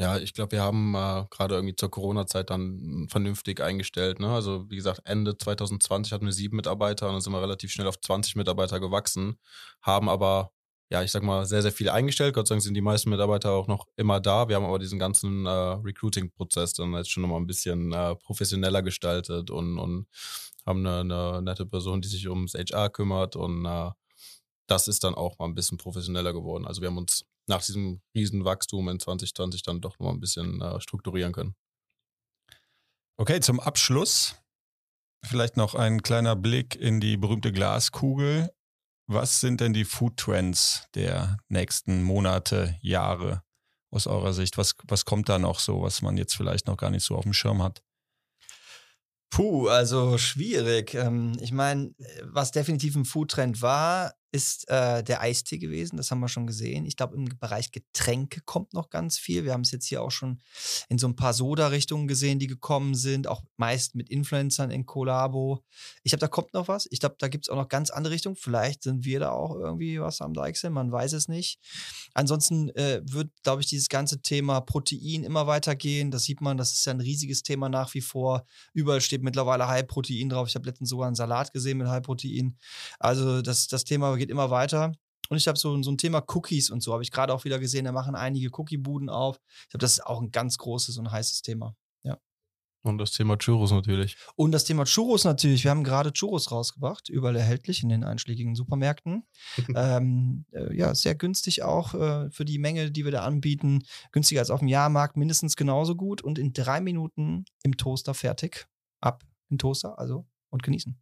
Ja, 0.01 0.17
ich 0.17 0.33
glaube, 0.33 0.53
wir 0.53 0.63
haben 0.63 0.95
äh, 0.95 1.25
gerade 1.29 1.57
irgendwie 1.57 1.75
zur 1.75 1.91
Corona-Zeit 1.91 2.51
dann 2.51 3.09
vernünftig 3.11 3.61
eingestellt. 3.61 4.21
Ne? 4.21 4.29
Also 4.29 4.71
wie 4.71 4.77
gesagt, 4.77 5.01
Ende 5.05 5.37
2020 5.37 6.13
hatten 6.13 6.25
wir 6.25 6.33
sieben 6.33 6.55
Mitarbeiter 6.57 7.09
und 7.09 7.15
dann 7.15 7.21
sind 7.21 7.33
wir 7.33 7.43
relativ 7.43 7.73
schnell 7.73 7.89
auf 7.89 8.01
20 8.01 8.37
Mitarbeiter 8.37 8.79
gewachsen, 8.79 9.41
haben 9.83 10.09
aber 10.09 10.53
ja, 10.91 11.03
ich 11.03 11.11
sag 11.11 11.23
mal, 11.23 11.45
sehr, 11.45 11.63
sehr 11.63 11.73
viele 11.73 11.93
eingestellt. 11.93 12.35
Gott 12.35 12.49
sei 12.49 12.55
Dank 12.55 12.63
sind 12.63 12.75
die 12.75 12.81
meisten 12.81 13.11
Mitarbeiter 13.11 13.53
auch 13.53 13.67
noch 13.67 13.87
immer 13.97 14.21
da. 14.21 14.49
Wir 14.49 14.57
haben 14.57 14.65
aber 14.65 14.79
diesen 14.79 14.99
ganzen 14.99 15.45
äh, 15.45 15.51
Recruiting-Prozess 15.51 16.73
dann 16.73 16.95
jetzt 16.95 17.11
schon 17.11 17.23
nochmal 17.23 17.41
ein 17.41 17.47
bisschen 17.47 17.93
äh, 17.93 18.15
professioneller 18.17 18.83
gestaltet 18.83 19.51
und, 19.51 19.79
und 19.79 20.07
haben 20.65 20.87
eine, 20.87 21.01
eine, 21.01 21.43
nette 21.43 21.67
Person, 21.67 22.01
die 22.01 22.09
sich 22.09 22.29
ums 22.29 22.55
HR 22.55 22.89
kümmert 22.91 23.37
und 23.37 23.67
äh, 23.67 23.91
das 24.67 24.89
ist 24.89 25.05
dann 25.05 25.15
auch 25.15 25.39
mal 25.39 25.47
ein 25.47 25.55
bisschen 25.55 25.79
professioneller 25.79 26.33
geworden. 26.33 26.67
Also 26.67 26.81
wir 26.81 26.89
haben 26.89 26.99
uns 26.99 27.25
nach 27.47 27.65
diesem 27.65 28.01
riesen 28.15 28.45
Wachstum 28.45 28.89
in 28.89 29.01
2020 29.01 29.63
dann 29.63 29.81
doch 29.81 29.99
noch 29.99 30.07
mal 30.07 30.13
ein 30.13 30.21
bisschen 30.21 30.61
äh, 30.61 30.81
strukturieren 30.81 31.33
können. 31.33 31.55
Okay, 33.19 33.41
zum 33.41 33.61
Abschluss 33.61 34.37
vielleicht 35.25 35.57
noch 35.57 35.75
ein 35.75 36.03
kleiner 36.03 36.37
Blick 36.37 36.77
in 36.77 37.01
die 37.01 37.17
berühmte 37.17 37.53
Glaskugel. 37.53 38.51
Was 39.11 39.41
sind 39.41 39.63
denn 39.63 39.73
die 39.73 39.87
Food 39.87 40.19
Trends 40.19 40.87
der 40.95 41.39
nächsten 41.49 42.03
Monate, 42.03 42.77
Jahre 42.83 43.43
aus 43.91 44.07
eurer 44.07 44.35
Sicht? 44.35 44.59
Was, 44.59 44.75
was 44.87 45.07
kommt 45.07 45.31
da 45.31 45.39
noch 45.39 45.61
so, 45.61 45.81
was 45.81 46.03
man 46.03 46.19
jetzt 46.19 46.37
vielleicht 46.37 46.67
noch 46.67 46.77
gar 46.77 46.91
nicht 46.91 47.05
so 47.05 47.17
auf 47.17 47.23
dem 47.25 47.33
Schirm 47.33 47.63
hat? 47.63 47.83
Puh, 49.31 49.69
also 49.69 50.19
schwierig. 50.19 50.93
Ähm, 50.93 51.39
ich 51.41 51.53
meine, 51.53 51.95
was 52.23 52.51
definitiv 52.51 52.97
ein 52.97 53.07
Foodtrend 53.07 53.63
war, 53.63 54.13
ist 54.31 54.69
äh, 54.69 55.03
der 55.03 55.21
Eistee 55.21 55.59
gewesen. 55.59 55.97
Das 55.97 56.11
haben 56.11 56.21
wir 56.21 56.29
schon 56.29 56.47
gesehen. 56.47 56.85
Ich 56.85 56.97
glaube, 56.97 57.17
im 57.17 57.27
Bereich 57.39 57.73
Getränke 57.73 58.41
kommt 58.43 58.75
noch 58.75 58.91
ganz 58.91 59.19
viel. 59.19 59.45
Wir 59.45 59.53
haben 59.53 59.63
es 59.63 59.71
jetzt 59.71 59.87
hier 59.87 60.03
auch 60.03 60.11
schon 60.11 60.41
in 60.89 60.99
so 60.99 61.09
ein 61.09 61.17
paar 61.17 61.33
Soda-Richtungen 61.33 62.09
gesehen, 62.09 62.39
die 62.39 62.47
gekommen 62.47 62.95
sind, 62.95 63.27
auch 63.27 63.43
meist 63.57 63.95
mit 63.95 64.11
Influencern 64.11 64.71
in 64.71 64.85
Kollabo. 64.85 65.65
Ich 66.03 66.11
glaube, 66.11 66.21
da 66.21 66.29
kommt 66.29 66.53
noch 66.53 66.69
was. 66.69 66.87
Ich 66.91 67.01
glaube, 67.01 67.17
da 67.19 67.29
gibt 67.29 67.47
es 67.47 67.49
auch 67.49 67.57
noch 67.57 67.69
ganz 67.69 67.91
andere 67.91 68.13
Richtungen. 68.13 68.37
Vielleicht 68.37 68.83
sind 68.83 69.05
wir 69.05 69.21
da 69.21 69.31
auch 69.31 69.55
irgendwie 69.55 70.01
was 70.01 70.21
am 70.21 70.35
Deichsel, 70.35 70.71
man 70.71 70.93
weiß 70.93 71.15
es 71.15 71.29
nicht. 71.29 71.59
Ansonsten 72.13 72.69
äh, 72.71 73.01
wird, 73.05 73.31
glaube 73.43 73.63
ich, 73.63 73.69
dieses 73.69 73.89
ganze 73.89 74.21
Thema 74.21 74.61
Protein 74.61 75.25
immer 75.25 75.47
weitergehen. 75.47 76.11
Das 76.11 76.25
sieht 76.25 76.41
man, 76.41 76.59
das 76.59 76.73
ist 76.73 76.85
ja 76.85 76.93
ein 76.93 77.01
riesiges 77.01 77.43
Thema 77.43 77.69
nach 77.69 77.95
wie 77.95 78.01
vor. 78.03 78.45
Überall 78.75 79.01
steht 79.01 79.23
mittlerweile 79.23 79.69
High 79.69 79.87
Protein 79.87 80.29
drauf. 80.29 80.49
Ich 80.49 80.55
habe 80.55 80.67
letztens 80.67 80.91
sogar 80.91 81.07
einen 81.07 81.17
Salat 81.17 81.53
gesehen 81.53 81.79
mit 81.79 81.89
High 81.89 82.03
Protein. 82.03 82.57
Also 82.99 83.41
das, 83.41 83.69
das 83.69 83.85
Thema 83.85 84.18
geht 84.19 84.31
immer 84.31 84.51
weiter. 84.51 84.93
Und 85.29 85.37
ich 85.37 85.47
habe 85.47 85.59
so, 85.59 85.81
so 85.83 85.91
ein 85.91 85.99
Thema 85.99 86.25
Cookies 86.27 86.71
und 86.71 86.83
so, 86.83 86.93
habe 86.93 87.03
ich 87.03 87.11
gerade 87.11 87.35
auch 87.35 87.45
wieder 87.45 87.59
gesehen, 87.59 87.85
da 87.85 87.93
machen 87.93 88.15
einige 88.15 88.49
Cookie-Buden 88.51 89.11
auf. 89.11 89.39
Ich 89.63 89.69
glaube, 89.71 89.83
das 89.83 89.93
ist 89.93 90.07
auch 90.07 90.21
ein 90.23 90.31
ganz 90.31 90.59
großes 90.59 90.97
und 90.99 91.11
heißes 91.11 91.43
Thema. 91.43 91.75
Ja. 92.03 92.19
Und 92.83 92.99
das 92.99 93.13
Thema 93.13 93.37
Churros 93.37 93.71
natürlich. 93.71 94.17
Und 94.37 94.53
das 94.53 94.65
Thema 94.65 94.85
Churros 94.85 95.25
natürlich. 95.25 95.65
Wir 95.65 95.71
haben 95.71 95.85
gerade 95.85 96.13
Churros 96.13 96.51
rausgebracht, 96.51 97.11
überall 97.11 97.37
erhältlich 97.37 97.83
in 97.83 97.91
den 97.91 98.05
einschlägigen 98.05 98.55
Supermärkten. 98.55 99.25
ähm, 99.75 100.47
äh, 100.53 100.75
ja, 100.75 100.95
sehr 100.95 101.15
günstig 101.15 101.63
auch 101.63 101.95
äh, 101.95 102.31
für 102.31 102.47
die 102.47 102.59
Menge, 102.59 102.91
die 102.91 103.05
wir 103.05 103.13
da 103.13 103.25
anbieten. 103.25 103.83
Günstiger 104.13 104.41
als 104.41 104.51
auf 104.51 104.61
dem 104.61 104.69
Jahrmarkt, 104.69 105.17
mindestens 105.17 105.57
genauso 105.57 105.95
gut 105.95 106.23
und 106.23 106.39
in 106.39 106.55
drei 106.55 106.81
Minuten 106.81 107.45
im 107.63 107.77
Toaster 107.77 108.15
fertig. 108.15 108.67
Ab 109.01 109.25
im 109.51 109.59
Toaster, 109.59 109.99
also 109.99 110.27
und 110.51 110.63
genießen. 110.63 110.99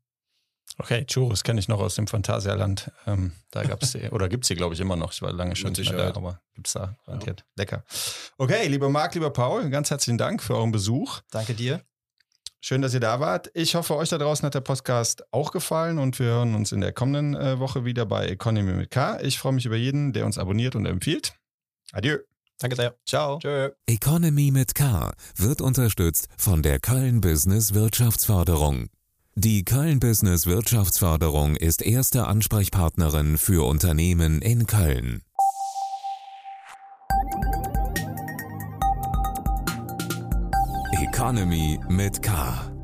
Okay, 0.78 1.06
Churros 1.06 1.42
kenne 1.42 1.58
ich 1.58 1.68
noch 1.68 1.80
aus 1.80 1.94
dem 1.94 2.06
Phantasialand. 2.06 2.90
Ähm, 3.06 3.32
da 3.50 3.64
gab 3.64 3.82
es 3.82 3.96
oder 4.10 4.28
gibt 4.28 4.44
es 4.44 4.48
die, 4.48 4.56
glaube 4.56 4.74
ich, 4.74 4.80
immer 4.80 4.96
noch. 4.96 5.12
Ich 5.12 5.22
war 5.22 5.32
lange 5.32 5.56
schon 5.56 5.72
nicht 5.72 5.90
mehr 5.90 6.12
da, 6.12 6.16
aber 6.16 6.40
gibt 6.54 6.66
es 6.66 6.74
da 6.74 6.96
garantiert. 7.06 7.40
Ja. 7.40 7.46
Lecker. 7.56 7.84
Okay, 8.36 8.66
lieber 8.68 8.90
Marc, 8.90 9.14
lieber 9.14 9.30
Paul, 9.30 9.70
ganz 9.70 9.90
herzlichen 9.90 10.18
Dank 10.18 10.42
für 10.42 10.54
euren 10.54 10.72
Besuch. 10.72 11.20
Danke 11.30 11.54
dir. 11.54 11.82
Schön, 12.60 12.82
dass 12.82 12.92
ihr 12.94 13.00
da 13.00 13.20
wart. 13.20 13.50
Ich 13.54 13.74
hoffe, 13.74 13.96
euch 13.96 14.08
da 14.08 14.18
draußen 14.18 14.44
hat 14.44 14.54
der 14.54 14.60
Podcast 14.60 15.22
auch 15.32 15.52
gefallen 15.52 15.98
und 15.98 16.18
wir 16.18 16.26
hören 16.26 16.54
uns 16.54 16.72
in 16.72 16.80
der 16.80 16.92
kommenden 16.92 17.34
äh, 17.34 17.58
Woche 17.58 17.84
wieder 17.84 18.06
bei 18.06 18.26
Economy 18.26 18.72
mit 18.72 18.90
K. 18.90 19.20
Ich 19.20 19.38
freue 19.38 19.52
mich 19.52 19.66
über 19.66 19.76
jeden, 19.76 20.12
der 20.12 20.26
uns 20.26 20.36
abonniert 20.36 20.74
und 20.74 20.84
empfiehlt. 20.84 21.34
Adieu. 21.92 22.18
Danke 22.58 22.76
sehr. 22.76 22.96
Ciao. 23.06 23.38
Tschö. 23.38 23.70
Economy 23.86 24.50
mit 24.50 24.74
K 24.74 25.12
wird 25.36 25.60
unterstützt 25.60 26.28
von 26.36 26.62
der 26.62 26.80
Köln 26.80 27.20
Business 27.20 27.72
Wirtschaftsförderung. 27.72 28.88
Die 29.38 29.66
Köln 29.66 30.00
Business 30.00 30.46
Wirtschaftsförderung 30.46 31.56
ist 31.56 31.82
erste 31.82 32.26
Ansprechpartnerin 32.26 33.36
für 33.36 33.66
Unternehmen 33.66 34.40
in 34.40 34.66
Köln. 34.66 35.20
Economy 41.02 41.78
mit 41.90 42.22
K. 42.22 42.75